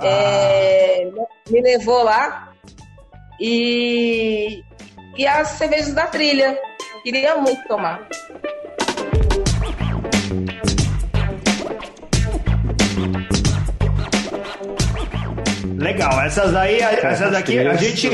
Ah. 0.00 0.06
É, 0.06 1.10
me 1.50 1.60
levou 1.60 2.02
lá. 2.02 2.52
E, 3.40 4.62
e 5.16 5.26
as 5.26 5.48
cervejas 5.48 5.92
da 5.94 6.06
trilha. 6.06 6.58
Queria 7.02 7.36
muito 7.36 7.66
tomar. 7.66 8.06
Legal, 15.76 16.20
essas 16.22 16.54
aí, 16.54 16.80
essas 16.80 17.30
daqui, 17.30 17.58
a 17.58 17.74
gente 17.74 18.10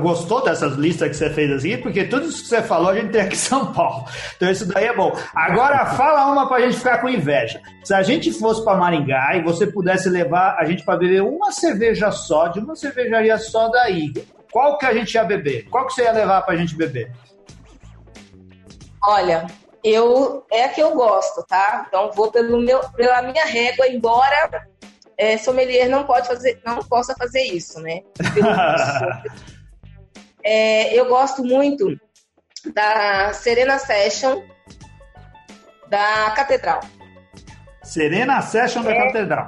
gostou 0.00 0.42
dessas 0.42 0.74
listas 0.74 1.08
que 1.08 1.16
você 1.16 1.30
fez 1.30 1.50
aqui, 1.50 1.76
porque 1.76 2.04
tudo 2.04 2.26
isso 2.26 2.42
que 2.42 2.48
você 2.48 2.62
falou 2.62 2.90
a 2.90 2.94
gente 2.94 3.10
tem 3.10 3.22
aqui 3.22 3.34
em 3.34 3.38
São 3.38 3.72
Paulo. 3.72 4.04
Então 4.36 4.50
isso 4.50 4.66
daí 4.66 4.86
é 4.86 4.94
bom. 4.94 5.16
Agora 5.34 5.86
fala 5.86 6.30
uma 6.30 6.48
pra 6.48 6.60
gente 6.60 6.76
ficar 6.76 6.98
com 6.98 7.08
inveja. 7.08 7.60
Se 7.84 7.94
a 7.94 8.02
gente 8.02 8.32
fosse 8.32 8.64
para 8.64 8.76
Maringá 8.76 9.36
e 9.36 9.42
você 9.42 9.66
pudesse 9.66 10.08
levar 10.08 10.56
a 10.58 10.64
gente 10.64 10.84
para 10.84 10.98
beber 10.98 11.22
uma 11.22 11.52
cerveja 11.52 12.10
só, 12.10 12.48
de 12.48 12.60
uma 12.60 12.76
cervejaria 12.76 13.38
só 13.38 13.68
daí, 13.68 14.12
qual 14.50 14.78
que 14.78 14.86
a 14.86 14.94
gente 14.94 15.14
ia 15.14 15.24
beber? 15.24 15.68
Qual 15.70 15.86
que 15.86 15.94
você 15.94 16.02
ia 16.02 16.12
levar 16.12 16.42
pra 16.42 16.56
gente 16.56 16.76
beber? 16.76 17.10
Olha, 19.02 19.46
eu 19.84 20.44
é 20.50 20.64
a 20.64 20.68
que 20.68 20.80
eu 20.80 20.92
gosto, 20.94 21.44
tá? 21.46 21.84
Então 21.86 22.10
vou 22.12 22.30
pelo 22.32 22.60
meu, 22.60 22.80
pela 22.90 23.22
minha 23.22 23.44
régua, 23.44 23.86
embora 23.86 24.66
é, 25.18 25.38
sommelier 25.38 25.88
não 25.88 26.04
pode 26.04 26.26
fazer, 26.28 26.60
não 26.64 26.78
possa 26.80 27.14
fazer 27.14 27.42
isso, 27.42 27.80
né? 27.80 28.02
é, 30.44 30.94
eu 30.94 31.08
gosto 31.08 31.42
muito 31.42 31.98
da 32.74 33.32
Serena 33.32 33.78
Session 33.78 34.42
da 35.88 36.30
Catedral. 36.32 36.80
Serena 37.82 38.42
Session 38.42 38.82
da 38.82 38.92
é, 38.92 39.06
Catedral. 39.06 39.46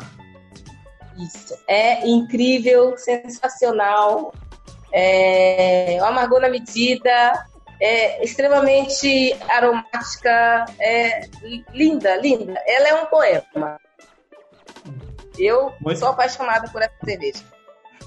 Isso. 1.19 1.55
É 1.67 2.07
incrível, 2.07 2.97
sensacional. 2.97 4.33
É, 4.93 5.97
uma 5.99 6.09
amargor 6.09 6.41
na 6.41 6.49
medida, 6.49 7.47
é 7.81 8.25
extremamente 8.25 9.37
aromática, 9.49 10.65
é 10.79 11.29
linda, 11.73 12.17
linda. 12.17 12.63
Ela 12.67 12.89
é 12.89 12.95
um 12.95 13.07
poema. 13.07 13.79
Eu 15.39 15.73
Muito... 15.81 15.99
sou 15.99 16.09
apaixonada 16.09 16.69
por 16.71 16.83
essa 16.83 16.95
cerveja. 17.05 17.45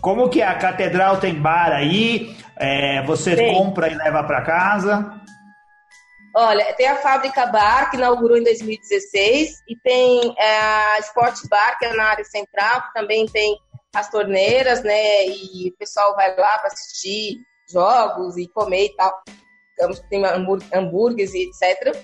Como 0.02 0.30
que 0.30 0.42
é? 0.42 0.46
A 0.48 0.58
catedral 0.58 1.20
tem 1.20 1.36
bar 1.36 1.72
aí? 1.72 2.36
É, 2.58 3.04
você 3.04 3.36
tem. 3.36 3.54
compra 3.54 3.88
e 3.88 3.96
leva 3.96 4.24
para 4.24 4.42
casa? 4.42 5.22
Olha, 6.34 6.74
tem 6.74 6.88
a 6.88 6.96
Fábrica 6.96 7.46
Bar, 7.48 7.92
que 7.92 7.98
inaugurou 7.98 8.38
em 8.38 8.44
2016, 8.44 9.64
e 9.68 9.76
tem 9.84 10.34
é, 10.38 10.60
a 10.96 11.00
Sport 11.00 11.38
Bar, 11.50 11.78
que 11.78 11.86
é 11.86 11.94
na 11.94 12.06
área 12.06 12.24
central, 12.24 12.84
que 12.84 12.94
também 12.94 13.26
tem 13.26 13.60
as 13.94 14.10
torneiras, 14.10 14.82
né? 14.82 15.26
E 15.28 15.70
o 15.70 15.78
pessoal 15.78 16.16
vai 16.16 16.34
lá 16.38 16.58
para 16.60 16.68
assistir 16.68 17.38
jogos 17.70 18.38
e 18.38 18.48
comer 18.48 18.86
e 18.86 18.96
tal. 18.96 19.22
Tem 20.10 20.24
hambúrgueres 20.74 21.34
e 21.34 21.50
etc. 21.50 21.98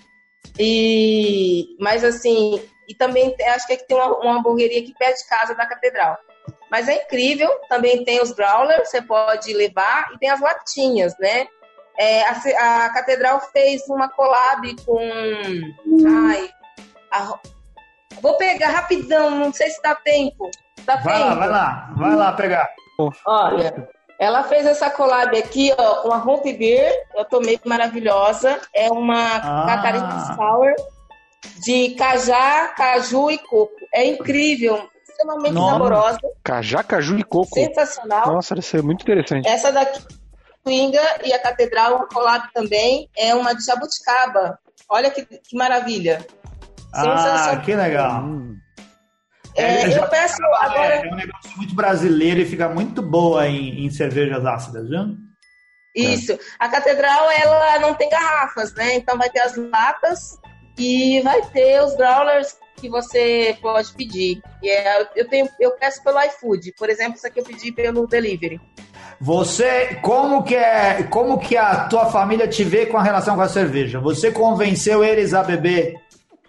E, 0.59 1.75
mas 1.79 2.03
assim, 2.03 2.61
e 2.87 2.95
também 2.95 3.35
acho 3.47 3.67
que 3.67 3.73
aqui 3.73 3.87
tem 3.87 3.97
uma, 3.97 4.17
uma 4.19 4.37
hamburgueria 4.37 4.79
aqui 4.79 4.93
perto 4.97 5.17
de 5.17 5.29
casa 5.29 5.53
da 5.53 5.65
catedral. 5.65 6.17
Mas 6.71 6.87
é 6.87 7.03
incrível, 7.03 7.49
também 7.69 8.03
tem 8.03 8.21
os 8.21 8.31
growlers, 8.31 8.89
você 8.89 9.01
pode 9.01 9.53
levar, 9.53 10.11
e 10.13 10.17
tem 10.17 10.29
as 10.29 10.41
latinhas, 10.41 11.17
né? 11.19 11.47
É, 11.97 12.23
a, 12.23 12.85
a, 12.85 12.89
catedral 12.93 13.41
fez 13.51 13.87
uma 13.89 14.09
collab 14.09 14.75
com. 14.85 14.99
Ai, 16.29 16.49
a, 17.11 17.39
vou 18.21 18.37
pegar 18.37 18.69
rapidão, 18.69 19.31
não 19.31 19.51
sei 19.51 19.69
se 19.69 19.81
dá 19.81 19.95
tempo. 19.95 20.49
Dá 20.83 20.97
vai 20.97 21.17
tempo. 21.17 21.29
lá, 21.29 21.35
vai 21.35 21.49
lá, 21.49 21.93
vai 21.97 22.15
lá 22.15 22.33
pegar. 22.33 22.69
Olha, 23.25 23.89
ela 24.19 24.43
fez 24.43 24.65
essa 24.65 24.89
collab 24.89 25.37
aqui, 25.37 25.71
ó, 25.77 26.01
com 26.01 26.11
a 26.11 26.17
Hope 26.17 26.51
Beer, 26.53 26.91
eu 27.15 27.23
tomei 27.25 27.59
maravilhosa. 27.63 28.59
É 28.73 28.89
uma 28.89 29.37
ah. 29.37 29.65
Catarina 29.67 30.35
Sour 30.35 30.73
de 31.63 31.91
cajá, 31.91 32.73
caju 32.75 33.29
e 33.29 33.37
coco. 33.37 33.75
É 33.93 34.05
incrível, 34.05 34.89
extremamente 35.07 35.53
Nossa. 35.53 35.71
saborosa. 35.73 36.19
Cajá, 36.43 36.83
caju 36.83 37.17
e 37.19 37.23
coco. 37.23 37.53
Sensacional. 37.53 38.33
Nossa, 38.33 38.55
deve 38.55 38.77
é 38.77 38.81
muito 38.81 39.03
interessante. 39.03 39.47
Essa 39.47 39.71
daqui, 39.71 40.03
Twinga 40.63 41.01
e 41.23 41.31
a 41.31 41.39
Catedral, 41.39 41.97
uma 41.97 42.07
collab 42.07 42.51
também, 42.53 43.09
é 43.15 43.35
uma 43.35 43.53
de 43.53 43.63
jabuticaba. 43.63 44.57
Olha 44.89 45.11
que, 45.11 45.25
que 45.25 45.55
maravilha. 45.55 46.25
Ah, 46.93 47.61
que 47.63 47.75
legal. 47.75 48.23
Hum. 48.23 48.56
É, 49.57 49.83
é, 49.83 49.97
eu 49.97 50.07
peço 50.07 50.41
agora... 50.59 50.95
É 50.95 51.11
um 51.11 51.15
negócio 51.15 51.57
muito 51.57 51.73
brasileiro 51.73 52.39
e 52.41 52.45
fica 52.45 52.69
muito 52.69 53.01
boa 53.01 53.47
em, 53.47 53.85
em 53.85 53.89
cervejas 53.89 54.45
ácidas, 54.45 54.87
viu? 54.87 55.17
Isso. 55.95 56.37
A 56.59 56.69
catedral, 56.69 57.29
ela 57.31 57.79
não 57.79 57.95
tem 57.95 58.07
garrafas, 58.09 58.73
né? 58.75 58.93
Então 58.95 59.17
vai 59.17 59.29
ter 59.29 59.39
as 59.39 59.57
latas 59.57 60.37
e 60.77 61.19
vai 61.21 61.41
ter 61.41 61.81
os 61.81 61.95
growlers 61.95 62.55
que 62.75 62.87
você 62.87 63.57
pode 63.59 63.91
pedir. 63.93 64.39
E 64.61 64.69
é, 64.69 65.09
eu, 65.15 65.27
tenho, 65.27 65.49
eu 65.59 65.71
peço 65.71 66.03
pelo 66.03 66.21
iFood. 66.21 66.73
Por 66.77 66.89
exemplo, 66.89 67.15
isso 67.15 67.25
aqui 67.25 67.39
eu 67.39 67.43
pedi 67.43 67.71
pelo 67.71 68.05
delivery. 68.05 68.61
Você, 69.19 69.95
como 70.03 70.43
que 70.43 70.55
é, 70.55 71.01
como 71.09 71.39
que 71.39 71.57
a 71.57 71.87
tua 71.87 72.05
família 72.05 72.47
te 72.47 72.63
vê 72.63 72.85
com 72.85 72.97
a 72.97 73.03
relação 73.03 73.35
com 73.35 73.41
a 73.41 73.49
cerveja? 73.49 73.99
Você 73.99 74.31
convenceu 74.31 75.03
eles 75.03 75.33
a 75.33 75.41
beber 75.43 75.95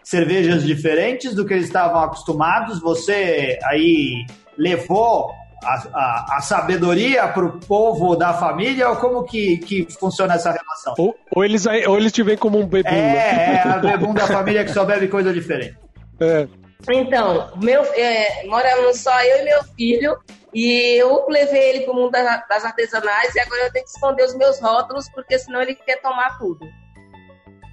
cervejas 0.08 0.64
diferentes 0.64 1.34
do 1.34 1.44
que 1.44 1.52
eles 1.52 1.66
estavam 1.66 2.00
acostumados? 2.00 2.80
Você 2.80 3.58
aí 3.64 4.24
levou 4.56 5.30
a, 5.62 5.74
a, 5.92 6.36
a 6.38 6.40
sabedoria 6.40 7.28
para 7.28 7.44
o 7.44 7.60
povo 7.60 8.16
da 8.16 8.32
família 8.32 8.88
ou 8.88 8.96
como 8.96 9.24
que, 9.24 9.58
que 9.58 9.86
funciona 10.00 10.34
essa 10.34 10.50
relação? 10.50 10.94
Ou, 10.96 11.14
ou, 11.30 11.44
eles, 11.44 11.66
ou 11.66 11.98
eles 11.98 12.10
te 12.10 12.22
veem 12.22 12.38
como 12.38 12.58
um 12.58 12.66
bebum. 12.66 12.88
É, 12.88 13.62
é 13.66 13.68
a 13.68 13.76
bebum 13.78 14.14
da 14.14 14.26
família 14.26 14.64
que 14.64 14.72
só 14.72 14.82
bebe 14.82 15.08
coisa 15.08 15.30
diferente. 15.30 15.76
É. 16.20 16.48
Então, 16.90 17.50
meu, 17.62 17.82
é, 17.94 18.46
moramos 18.46 19.00
só 19.00 19.22
eu 19.22 19.42
e 19.42 19.44
meu 19.44 19.62
filho, 19.76 20.16
e 20.54 20.98
eu 20.98 21.26
levei 21.28 21.70
ele 21.70 21.80
para 21.80 21.92
o 21.92 21.96
mundo 21.96 22.12
das 22.12 22.64
artesanais, 22.64 23.34
e 23.34 23.40
agora 23.40 23.64
eu 23.64 23.72
tenho 23.72 23.84
que 23.84 23.90
esconder 23.90 24.24
os 24.24 24.34
meus 24.36 24.58
rótulos, 24.58 25.06
porque 25.10 25.38
senão 25.38 25.60
ele 25.60 25.74
quer 25.74 26.00
tomar 26.00 26.38
tudo. 26.38 26.64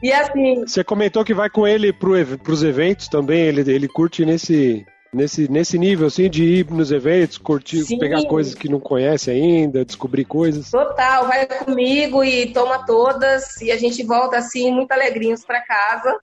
E 0.05 0.13
assim. 0.13 0.67
Você 0.67 0.83
comentou 0.83 1.25
que 1.25 1.33
vai 1.33 1.49
com 1.49 1.67
ele 1.67 1.91
para 1.91 2.51
os 2.51 2.63
eventos 2.63 3.07
também, 3.07 3.41
ele, 3.41 3.61
ele 3.73 3.87
curte 3.87 4.23
nesse, 4.23 4.85
nesse, 5.11 5.51
nesse 5.51 5.79
nível, 5.79 6.05
assim, 6.05 6.29
de 6.29 6.43
ir 6.43 6.69
nos 6.69 6.91
eventos, 6.91 7.39
curtir, 7.39 7.83
Sim. 7.83 7.97
pegar 7.97 8.23
coisas 8.27 8.53
que 8.53 8.69
não 8.69 8.79
conhece 8.79 9.31
ainda, 9.31 9.83
descobrir 9.83 10.23
coisas. 10.23 10.69
Total, 10.69 11.25
vai 11.25 11.47
comigo 11.47 12.23
e 12.23 12.53
toma 12.53 12.85
todas, 12.85 13.59
e 13.63 13.71
a 13.71 13.77
gente 13.77 14.03
volta, 14.03 14.37
assim, 14.37 14.71
muito 14.71 14.91
alegrinhos 14.91 15.43
para 15.43 15.59
casa. 15.61 16.19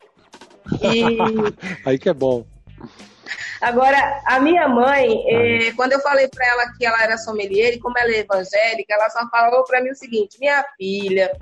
E... 0.81 1.03
Aí 1.85 1.99
que 1.99 2.09
é 2.09 2.15
bom. 2.15 2.47
Agora, 3.61 4.23
a 4.27 4.39
minha 4.39 4.69
mãe, 4.69 5.25
é, 5.27 5.73
quando 5.73 5.91
eu 5.91 6.01
falei 6.01 6.29
para 6.29 6.47
ela 6.47 6.73
que 6.79 6.87
ela 6.87 7.03
era 7.03 7.19
sommelier, 7.19 7.75
e 7.75 7.81
como 7.81 7.99
ela 7.99 8.13
é 8.13 8.21
evangélica, 8.21 8.95
ela 8.95 9.11
só 9.11 9.29
falou 9.29 9.65
para 9.65 9.83
mim 9.83 9.91
o 9.91 9.97
seguinte: 9.97 10.39
minha 10.39 10.65
filha, 10.77 11.33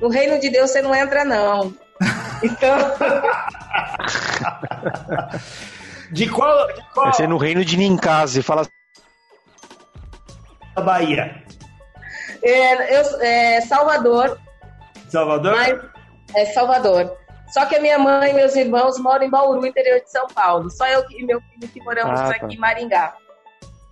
no 0.00 0.08
reino 0.08 0.40
de 0.40 0.50
Deus 0.50 0.70
você 0.70 0.82
não 0.82 0.94
entra, 0.94 1.24
não. 1.24 1.74
Então. 2.42 2.76
de 6.12 6.28
qual. 6.28 6.66
De 6.68 6.82
qual... 6.92 7.06
Vai 7.06 7.14
ser 7.14 7.28
no 7.28 7.36
reino 7.36 7.64
de 7.64 7.76
Ninkasi, 7.76 8.42
fala. 8.42 8.66
Da 10.74 10.82
Bahia. 10.82 11.42
É, 12.42 12.96
eu, 12.96 13.20
é, 13.20 13.60
Salvador. 13.62 14.38
Salvador? 15.08 15.56
Mas, 15.56 15.78
é 16.34 16.44
Salvador. 16.46 17.16
Só 17.48 17.64
que 17.64 17.76
a 17.76 17.80
minha 17.80 17.98
mãe 17.98 18.30
e 18.30 18.34
meus 18.34 18.54
irmãos 18.54 18.98
moram 18.98 19.24
em 19.24 19.30
Bauru, 19.30 19.66
interior 19.66 20.00
de 20.00 20.10
São 20.10 20.26
Paulo. 20.28 20.70
Só 20.70 20.86
eu 20.86 21.02
e 21.10 21.24
meu 21.24 21.40
filho 21.40 21.72
que 21.72 21.80
moramos 21.80 22.20
ah, 22.20 22.28
tá. 22.28 22.44
aqui 22.44 22.56
em 22.56 22.58
Maringá. 22.58 23.14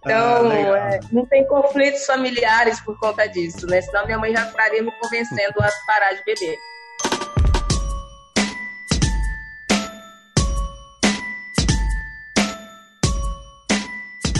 Então, 0.07 0.49
ah, 0.49 0.95
é, 0.95 1.01
não 1.11 1.27
tem 1.27 1.45
conflitos 1.49 2.07
familiares 2.07 2.81
por 2.81 2.97
conta 3.01 3.27
disso, 3.27 3.67
né? 3.67 3.83
Senão 3.83 4.07
minha 4.07 4.17
mãe 4.17 4.33
já 4.33 4.47
estaria 4.47 4.81
me 4.81 4.93
convencendo 5.01 5.55
a 5.59 5.69
parar 5.85 6.13
de 6.13 6.23
beber. 6.25 6.57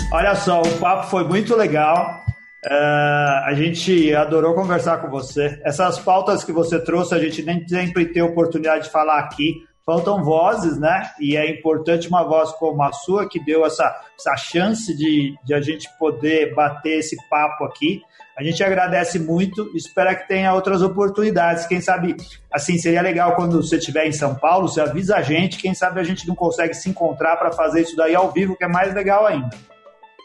Olha 0.09 0.35
só, 0.35 0.61
o 0.61 0.79
papo 0.79 1.07
foi 1.09 1.25
muito 1.25 1.53
legal. 1.53 2.21
Uh, 2.65 3.43
a 3.43 3.53
gente 3.53 4.15
adorou 4.15 4.55
conversar 4.55 4.99
com 4.99 5.09
você. 5.09 5.59
Essas 5.65 5.99
pautas 5.99 6.45
que 6.45 6.53
você 6.53 6.79
trouxe, 6.81 7.13
a 7.13 7.19
gente 7.19 7.43
nem 7.43 7.67
sempre 7.67 8.05
tem 8.05 8.23
oportunidade 8.23 8.85
de 8.85 8.89
falar 8.89 9.19
aqui. 9.19 9.55
Faltam 9.89 10.21
vozes, 10.21 10.77
né? 10.77 11.09
E 11.17 11.37
é 11.37 11.49
importante 11.49 12.09
uma 12.09 12.21
voz 12.21 12.51
como 12.51 12.83
a 12.83 12.91
sua, 12.91 13.25
que 13.25 13.39
deu 13.39 13.65
essa, 13.65 13.97
essa 14.19 14.35
chance 14.35 14.93
de, 14.93 15.33
de 15.45 15.53
a 15.53 15.61
gente 15.61 15.87
poder 15.97 16.53
bater 16.53 16.99
esse 16.99 17.15
papo 17.29 17.63
aqui. 17.63 18.01
A 18.37 18.43
gente 18.43 18.61
agradece 18.61 19.17
muito, 19.17 19.71
espera 19.73 20.13
que 20.13 20.27
tenha 20.27 20.53
outras 20.53 20.81
oportunidades. 20.81 21.65
Quem 21.65 21.79
sabe, 21.79 22.17
assim, 22.51 22.77
seria 22.77 23.01
legal 23.01 23.37
quando 23.37 23.63
você 23.63 23.77
estiver 23.77 24.05
em 24.05 24.11
São 24.11 24.35
Paulo, 24.35 24.67
você 24.67 24.81
avisa 24.81 25.15
a 25.15 25.21
gente. 25.21 25.57
Quem 25.57 25.73
sabe 25.73 26.01
a 26.01 26.03
gente 26.03 26.27
não 26.27 26.35
consegue 26.35 26.73
se 26.73 26.89
encontrar 26.89 27.37
para 27.37 27.53
fazer 27.53 27.83
isso 27.83 27.95
daí 27.95 28.13
ao 28.13 28.29
vivo, 28.29 28.57
que 28.57 28.65
é 28.65 28.67
mais 28.67 28.93
legal 28.93 29.25
ainda. 29.25 29.55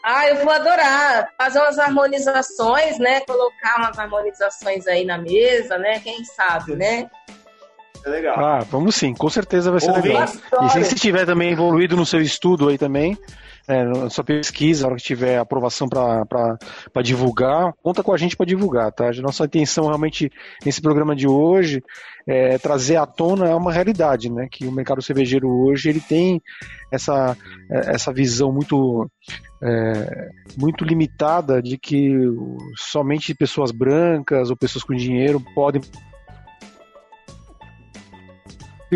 Ah, 0.03 0.27
eu 0.27 0.43
vou 0.43 0.51
adorar 0.51 1.29
fazer 1.37 1.59
umas 1.59 1.79
harmonizações, 1.79 2.99
né? 2.99 3.21
Colocar 3.21 3.77
umas 3.77 3.97
harmonizações 3.97 4.85
aí 4.87 5.05
na 5.05 5.17
mesa, 5.17 5.77
né? 5.77 6.01
Quem 6.01 6.21
sabe, 6.25 6.75
né? 6.75 7.09
É 8.05 8.09
legal. 8.09 8.39
Ah, 8.39 8.59
vamos 8.69 8.95
sim, 8.95 9.13
com 9.13 9.29
certeza 9.29 9.71
vai 9.71 9.79
ser 9.79 9.91
legal. 9.91 10.25
E 10.25 10.69
se 10.69 10.83
você 10.83 10.95
estiver 10.95 11.25
também 11.25 11.51
envolvido 11.51 11.95
no 11.95 12.05
seu 12.05 12.21
estudo 12.21 12.69
aí 12.69 12.77
também, 12.77 13.17
é, 13.67 13.83
na 13.83 14.09
sua 14.09 14.23
pesquisa, 14.23 14.83
na 14.83 14.89
hora 14.89 14.97
que 14.97 15.03
tiver 15.03 15.37
aprovação 15.37 15.87
para 15.87 17.01
divulgar, 17.01 17.73
conta 17.81 18.03
com 18.03 18.13
a 18.13 18.17
gente 18.17 18.35
para 18.35 18.45
divulgar, 18.45 18.91
tá? 18.91 19.09
A 19.09 19.21
nossa 19.21 19.45
intenção 19.45 19.85
realmente 19.85 20.29
nesse 20.65 20.81
programa 20.81 21.15
de 21.15 21.27
hoje 21.27 21.81
é 22.27 22.57
trazer 22.57 22.97
à 22.97 23.05
tona 23.05 23.55
uma 23.55 23.71
realidade, 23.71 24.29
né? 24.29 24.47
Que 24.51 24.65
o 24.65 24.71
mercado 24.71 25.01
cervejeiro 25.01 25.49
hoje 25.49 25.89
ele 25.89 26.01
tem 26.01 26.41
essa, 26.91 27.37
essa 27.69 28.11
visão 28.11 28.51
muito 28.51 29.09
é, 29.61 30.29
muito 30.57 30.83
limitada 30.83 31.61
de 31.61 31.77
que 31.77 32.11
somente 32.75 33.33
pessoas 33.33 33.71
brancas 33.71 34.49
ou 34.49 34.57
pessoas 34.57 34.83
com 34.83 34.93
dinheiro 34.93 35.41
podem 35.55 35.81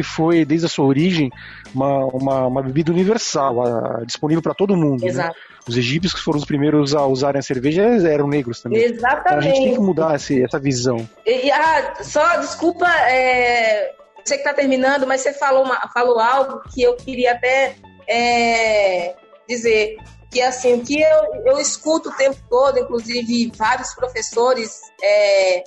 foi 0.03 0.45
desde 0.45 0.65
a 0.65 0.69
sua 0.69 0.85
origem 0.85 1.31
uma, 1.73 2.05
uma, 2.05 2.47
uma 2.47 2.63
bebida 2.63 2.91
universal, 2.91 3.61
a, 3.61 4.03
disponível 4.05 4.41
para 4.41 4.53
todo 4.53 4.75
mundo. 4.75 5.01
Né? 5.01 5.09
Exato. 5.09 5.29
Né? 5.29 5.57
Os 5.67 5.77
egípcios 5.77 6.13
que 6.13 6.21
foram 6.21 6.39
os 6.39 6.45
primeiros 6.45 6.95
a 6.95 7.05
usarem 7.05 7.39
a 7.39 7.43
cerveja 7.43 7.83
eram 7.83 8.27
negros 8.27 8.61
também. 8.61 8.81
Exatamente. 8.81 9.25
Então 9.25 9.37
a 9.37 9.41
gente 9.41 9.63
tem 9.63 9.73
que 9.73 9.79
mudar 9.79 10.15
esse, 10.15 10.43
essa 10.43 10.59
visão. 10.59 11.07
E, 11.25 11.51
ah, 11.51 11.95
só, 12.01 12.37
desculpa, 12.37 12.87
é, 12.87 13.93
você 14.23 14.35
que 14.35 14.41
está 14.41 14.53
terminando, 14.53 15.05
mas 15.05 15.21
você 15.21 15.33
falou, 15.33 15.63
uma, 15.63 15.89
falou 15.93 16.19
algo 16.19 16.61
que 16.69 16.81
eu 16.81 16.95
queria 16.95 17.33
até 17.33 17.75
é, 18.07 19.15
dizer 19.47 19.97
que 20.29 20.41
assim 20.41 20.73
o 20.73 20.83
que 20.83 21.01
eu, 21.01 21.43
eu 21.45 21.59
escuto 21.59 22.09
o 22.09 22.13
tempo 22.13 22.37
todo, 22.49 22.79
inclusive 22.79 23.51
vários 23.55 23.93
professores, 23.93 24.79
é, 25.01 25.63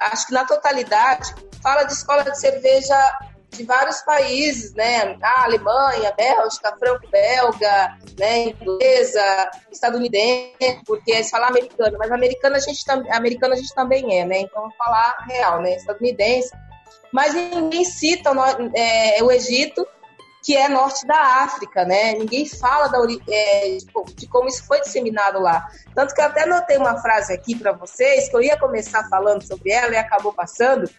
acho 0.00 0.26
que 0.26 0.32
na 0.32 0.44
totalidade, 0.44 1.34
fala 1.62 1.84
de 1.84 1.92
escola 1.92 2.22
de 2.22 2.38
cerveja 2.38 2.96
de 3.56 3.64
vários 3.64 4.00
países, 4.02 4.74
né? 4.74 5.16
A 5.22 5.44
Alemanha, 5.44 6.12
Bélgica, 6.16 6.76
franco-belga, 6.78 7.96
né? 8.18 8.48
inglesa, 8.48 9.50
estadunidense, 9.70 10.82
porque 10.86 11.12
eles 11.12 11.30
falam 11.30 11.48
americano, 11.48 11.96
mas 11.98 12.10
americano 12.10 12.56
a 12.56 12.58
gente, 12.58 12.84
americano 13.10 13.54
a 13.54 13.56
gente 13.56 13.74
também 13.74 14.20
é, 14.20 14.24
né? 14.24 14.40
Então, 14.40 14.70
falar 14.76 15.24
real, 15.28 15.60
né? 15.62 15.76
Estadunidense. 15.76 16.50
Mas 17.12 17.34
ninguém 17.34 17.84
cita 17.84 18.32
é, 18.74 19.22
o 19.22 19.30
Egito, 19.30 19.86
que 20.44 20.56
é 20.56 20.68
norte 20.68 21.06
da 21.06 21.42
África, 21.44 21.84
né? 21.84 22.12
Ninguém 22.12 22.46
fala 22.46 22.88
da, 22.88 22.98
é, 23.28 23.78
de, 23.78 24.14
de, 24.14 24.26
como 24.26 24.48
isso 24.48 24.66
foi 24.66 24.80
disseminado 24.80 25.40
lá. 25.40 25.66
Tanto 25.94 26.14
que 26.14 26.20
eu 26.20 26.26
até 26.26 26.44
notei 26.44 26.76
uma 26.76 27.00
frase 27.00 27.32
aqui 27.32 27.56
para 27.56 27.72
vocês, 27.72 28.28
que 28.28 28.36
eu 28.36 28.42
ia 28.42 28.58
começar 28.58 29.08
falando 29.08 29.42
sobre 29.42 29.70
ela 29.70 29.92
e 29.92 29.96
acabou 29.96 30.32
passando, 30.32 30.90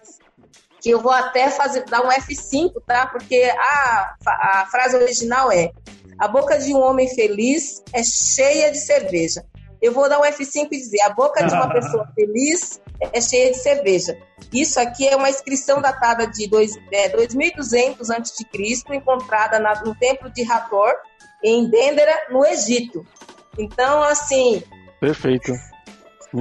que 0.86 0.92
eu 0.92 1.02
vou 1.02 1.12
até 1.12 1.50
fazer 1.50 1.84
dar 1.86 2.06
um 2.06 2.10
F5, 2.10 2.74
tá? 2.86 3.08
Porque 3.08 3.52
a, 3.58 4.16
a 4.24 4.68
frase 4.70 4.96
original 4.96 5.52
é: 5.52 5.72
a 6.20 6.28
boca 6.28 6.60
de 6.60 6.76
um 6.76 6.80
homem 6.80 7.08
feliz 7.08 7.82
é 7.92 8.04
cheia 8.04 8.72
de 8.72 8.78
cerveja. 8.78 9.44
Eu 9.82 9.92
vou 9.94 10.08
dar 10.08 10.20
um 10.20 10.24
F5 10.24 10.68
e 10.72 10.78
dizer: 10.78 11.02
a 11.02 11.10
boca 11.10 11.44
de 11.44 11.52
uma 11.56 11.68
pessoa 11.74 12.08
feliz 12.14 12.80
é 13.12 13.20
cheia 13.20 13.52
de 13.52 13.58
cerveja. 13.58 14.16
Isso 14.54 14.80
aqui 14.80 15.08
é 15.08 15.16
uma 15.16 15.28
inscrição 15.28 15.82
datada 15.82 16.28
de 16.28 16.48
dois, 16.48 16.74
é, 16.92 17.10
2200 17.10 18.12
a.C., 18.12 18.46
encontrada 18.94 19.58
na, 19.58 19.84
no 19.84 19.96
templo 19.96 20.30
de 20.30 20.44
Hathor, 20.44 20.94
em 21.44 21.68
Dendera, 21.68 22.28
no 22.30 22.46
Egito. 22.46 23.04
Então, 23.58 24.04
assim. 24.04 24.62
Perfeito. 25.00 25.52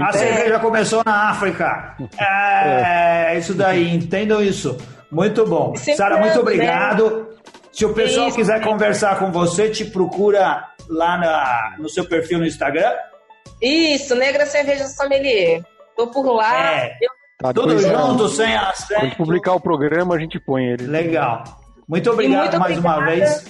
A 0.00 0.12
cerveja 0.12 0.58
começou 0.58 1.02
na 1.04 1.30
África. 1.30 1.96
É, 2.18 3.34
é, 3.34 3.38
isso 3.38 3.54
daí, 3.54 3.94
entendam 3.94 4.42
isso. 4.42 4.76
Muito 5.10 5.46
bom. 5.46 5.74
Sara, 5.76 6.18
muito 6.18 6.40
obrigado. 6.40 7.28
Se 7.72 7.84
o 7.84 7.92
pessoal 7.92 8.28
isso, 8.28 8.36
quiser 8.36 8.62
conversar 8.62 9.18
com 9.18 9.30
você, 9.30 9.68
te 9.68 9.84
procura 9.84 10.64
lá 10.88 11.18
na, 11.18 11.76
no 11.78 11.88
seu 11.88 12.04
perfil 12.04 12.38
no 12.38 12.46
Instagram. 12.46 12.92
Isso, 13.60 14.14
Negra 14.14 14.46
Cerveja 14.46 14.86
Sommelier. 14.86 15.62
Tô 15.96 16.06
por 16.08 16.26
lá. 16.26 16.82
É. 16.82 16.98
Eu... 17.00 17.10
Tá, 17.38 17.52
Tudo 17.52 17.78
junto, 17.78 18.28
sem 18.28 18.56
acesso. 18.56 19.00
Quando 19.00 19.16
publicar 19.16 19.54
o 19.54 19.60
programa, 19.60 20.14
a 20.14 20.18
gente 20.18 20.38
põe 20.38 20.64
ele. 20.64 20.86
Legal. 20.86 21.44
Muito 21.88 22.10
obrigado 22.10 22.42
muito 22.42 22.58
mais 22.58 22.78
obrigada. 22.78 23.00
uma 23.00 23.06
vez. 23.06 23.44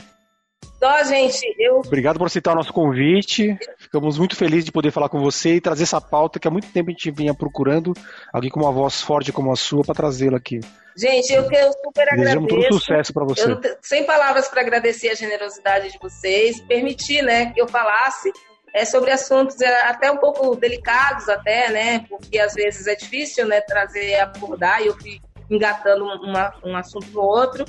Só, 0.78 1.05
gente, 1.05 1.55
eu. 1.59 1.76
Obrigado 1.78 2.18
por 2.18 2.26
aceitar 2.26 2.53
o 2.53 2.57
nosso 2.57 2.72
convite. 2.72 3.57
Ficamos 3.95 4.18
muito 4.18 4.34
felizes 4.34 4.64
de 4.64 4.72
poder 4.72 4.90
falar 4.90 5.09
com 5.09 5.20
você 5.20 5.55
e 5.55 5.61
trazer 5.61 5.84
essa 5.84 6.01
pauta 6.01 6.40
que 6.40 6.49
há 6.49 6.51
muito 6.51 6.66
tempo 6.72 6.90
a 6.90 6.92
gente 6.92 7.12
vinha 7.12 7.32
procurando 7.32 7.92
alguém 8.32 8.51
com 8.51 8.59
uma 8.59 8.72
voz 8.72 9.01
forte 9.01 9.30
como 9.30 9.53
a 9.53 9.55
sua 9.55 9.84
para 9.84 9.95
trazê-la 9.95 10.36
aqui. 10.36 10.59
Gente, 10.97 11.32
eu 11.32 11.49
que 11.49 11.55
eu 11.55 11.72
super 11.72 12.05
Desejamos 12.11 12.51
agradeço. 12.51 12.70
todo 12.70 12.80
sucesso 12.80 13.14
para 13.14 13.24
você. 13.24 13.53
Eu, 13.53 13.61
sem 13.80 14.05
palavras 14.05 14.49
para 14.49 14.62
agradecer 14.62 15.11
a 15.11 15.14
generosidade 15.14 15.92
de 15.92 15.99
vocês, 16.03 16.61
permitir, 16.62 17.22
né, 17.22 17.53
que 17.53 17.62
eu 17.62 17.68
falasse 17.68 18.32
é, 18.74 18.84
sobre 18.84 19.12
assuntos 19.12 19.61
é, 19.61 19.82
até 19.86 20.11
um 20.11 20.16
pouco 20.16 20.57
delicados 20.57 21.28
até, 21.28 21.70
né? 21.70 22.05
Porque 22.09 22.40
às 22.40 22.53
vezes 22.53 22.88
é 22.88 22.97
difícil, 22.97 23.47
né, 23.47 23.61
trazer, 23.61 24.16
abordar, 24.16 24.82
e 24.82 24.88
eu 24.88 24.99
fui 24.99 25.20
engatando 25.49 26.05
uma, 26.05 26.53
um 26.64 26.76
assunto 26.76 27.07
no 27.12 27.22
outro. 27.22 27.64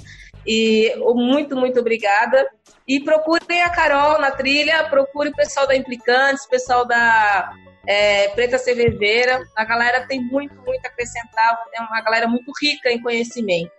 E 0.46 0.94
muito, 0.98 1.56
muito 1.56 1.80
obrigada. 1.80 2.48
E 2.88 3.00
procurem 3.00 3.62
a 3.62 3.70
Carol 3.70 4.20
na 4.20 4.32
trilha, 4.32 4.88
procure 4.90 5.30
o 5.30 5.36
pessoal 5.36 5.68
da 5.68 5.76
Implicantes, 5.76 6.46
o 6.46 6.50
pessoal 6.50 6.86
da 6.86 7.52
é, 7.88 8.30
Preta 8.30 8.58
Cervejeira. 8.58 9.44
A 9.56 9.66
galera 9.66 10.06
tem 10.08 10.22
muito, 10.22 10.56
muito 10.62 10.86
a 10.86 10.90
acrescentar, 10.90 11.64
é 11.74 11.82
uma 11.82 12.02
galera 12.02 12.28
muito 12.28 12.52
rica 12.62 12.92
em 12.92 13.02
conhecimento. 13.02 13.72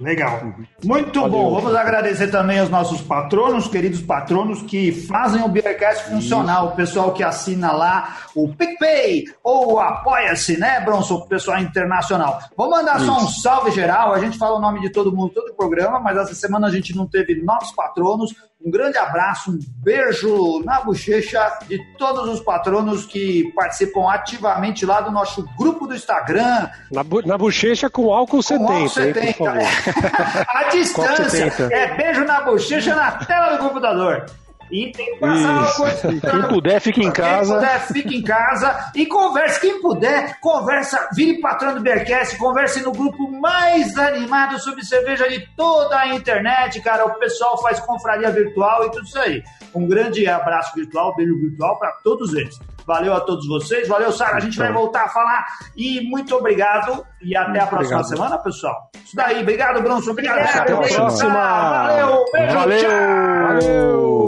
Legal. 0.00 0.54
Muito 0.82 1.20
Valeu. 1.20 1.30
bom. 1.30 1.54
Vamos 1.60 1.74
agradecer 1.74 2.28
também 2.28 2.58
aos 2.58 2.70
nossos 2.70 3.02
patronos, 3.02 3.68
queridos 3.68 4.00
patronos, 4.00 4.62
que 4.62 4.90
fazem 4.92 5.42
o 5.42 5.48
Beercast 5.48 6.08
funcionar. 6.08 6.64
O 6.64 6.72
pessoal 6.72 7.12
que 7.12 7.22
assina 7.22 7.70
lá 7.70 8.16
o 8.34 8.48
PicPay 8.48 9.24
ou 9.44 9.74
o 9.74 9.78
Apoia-se, 9.80 10.58
né, 10.58 10.80
Bronson? 10.80 11.16
O 11.16 11.28
pessoal 11.28 11.58
internacional. 11.58 12.40
Vou 12.56 12.70
mandar 12.70 12.96
Isso. 12.96 13.06
só 13.06 13.20
um 13.20 13.28
salve 13.28 13.70
geral. 13.72 14.14
A 14.14 14.18
gente 14.18 14.38
fala 14.38 14.56
o 14.56 14.60
nome 14.60 14.80
de 14.80 14.90
todo 14.90 15.14
mundo 15.14 15.34
todo 15.34 15.50
o 15.50 15.54
programa, 15.54 16.00
mas 16.00 16.16
essa 16.16 16.34
semana 16.34 16.66
a 16.66 16.70
gente 16.70 16.96
não 16.96 17.06
teve 17.06 17.34
novos 17.42 17.70
patronos. 17.72 18.34
Um 18.62 18.70
grande 18.70 18.98
abraço, 18.98 19.52
um 19.52 19.58
beijo 19.82 20.62
na 20.64 20.82
bochecha 20.82 21.58
de 21.66 21.78
todos 21.96 22.28
os 22.28 22.40
patronos 22.40 23.06
que 23.06 23.50
participam 23.54 24.10
ativamente 24.10 24.84
lá 24.84 25.00
do 25.00 25.10
nosso 25.10 25.48
grupo 25.56 25.86
do 25.86 25.94
Instagram. 25.94 26.68
Na, 26.92 27.02
bu 27.02 27.26
na 27.26 27.38
bochecha 27.38 27.88
com 27.88 28.12
álcool 28.12 28.42
70, 28.42 28.70
álcool 28.70 28.88
70 28.90 29.20
hein, 29.20 29.34
por 29.38 29.46
favor. 29.46 29.62
A 30.48 30.64
distância 30.68 31.68
é 31.72 31.96
beijo 31.96 32.24
na 32.26 32.42
bochecha 32.42 32.94
na 32.94 33.12
tela 33.12 33.56
do 33.56 33.66
computador. 33.66 34.26
E 34.70 34.92
tem 34.92 35.14
que 35.14 35.20
passar 35.20 35.52
uma 35.52 35.72
coisa. 35.72 36.20
Quem 36.20 36.48
puder, 36.48 36.80
fique 36.80 37.02
em 37.02 37.10
casa. 37.10 37.54
Quem 37.54 37.60
puder, 37.60 37.80
fique 37.80 38.16
em 38.16 38.22
casa 38.22 38.92
e 38.94 39.06
converse. 39.06 39.60
Quem 39.60 39.80
puder, 39.80 40.40
conversa, 40.40 41.08
vire 41.14 41.40
patrão 41.40 41.74
do 41.74 41.80
Bearcast, 41.80 42.36
converse 42.38 42.82
no 42.82 42.92
grupo 42.92 43.30
mais 43.40 43.96
animado 43.98 44.58
sobre 44.60 44.84
cerveja 44.84 45.28
de 45.28 45.46
toda 45.56 45.98
a 45.98 46.14
internet, 46.14 46.80
cara. 46.80 47.06
O 47.06 47.18
pessoal 47.18 47.60
faz 47.60 47.80
confraria 47.80 48.30
virtual 48.30 48.86
e 48.86 48.90
tudo 48.90 49.04
isso 49.04 49.18
aí. 49.18 49.42
Um 49.74 49.86
grande 49.86 50.26
abraço 50.26 50.74
virtual, 50.74 51.14
beijo 51.16 51.38
virtual 51.38 51.78
para 51.78 51.92
todos 52.04 52.34
eles. 52.34 52.58
Valeu 52.90 53.14
a 53.14 53.20
todos 53.20 53.46
vocês. 53.46 53.86
Valeu, 53.86 54.10
Sara. 54.10 54.38
A 54.38 54.40
gente 54.40 54.58
vai 54.58 54.72
voltar 54.72 55.04
a 55.04 55.08
falar. 55.08 55.46
E 55.76 56.00
muito 56.10 56.34
obrigado. 56.34 57.06
E 57.22 57.36
até 57.36 57.50
muito 57.50 57.62
a 57.62 57.66
próxima 57.68 58.00
obrigado. 58.00 58.18
semana, 58.18 58.38
pessoal. 58.38 58.90
Isso 59.04 59.14
daí. 59.14 59.42
Obrigado, 59.42 59.80
Bronson. 59.80 60.10
Obrigado, 60.10 60.38
Até 60.40 60.72
a 60.72 60.76
próxima. 60.76 61.82
Valeu. 61.86 62.24
Beijo. 62.32 62.54
Valeu. 62.56 62.80
Tchau. 62.80 63.46
Valeu. 63.46 64.24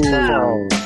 tchau. 0.00 0.68
tchau. 0.70 0.79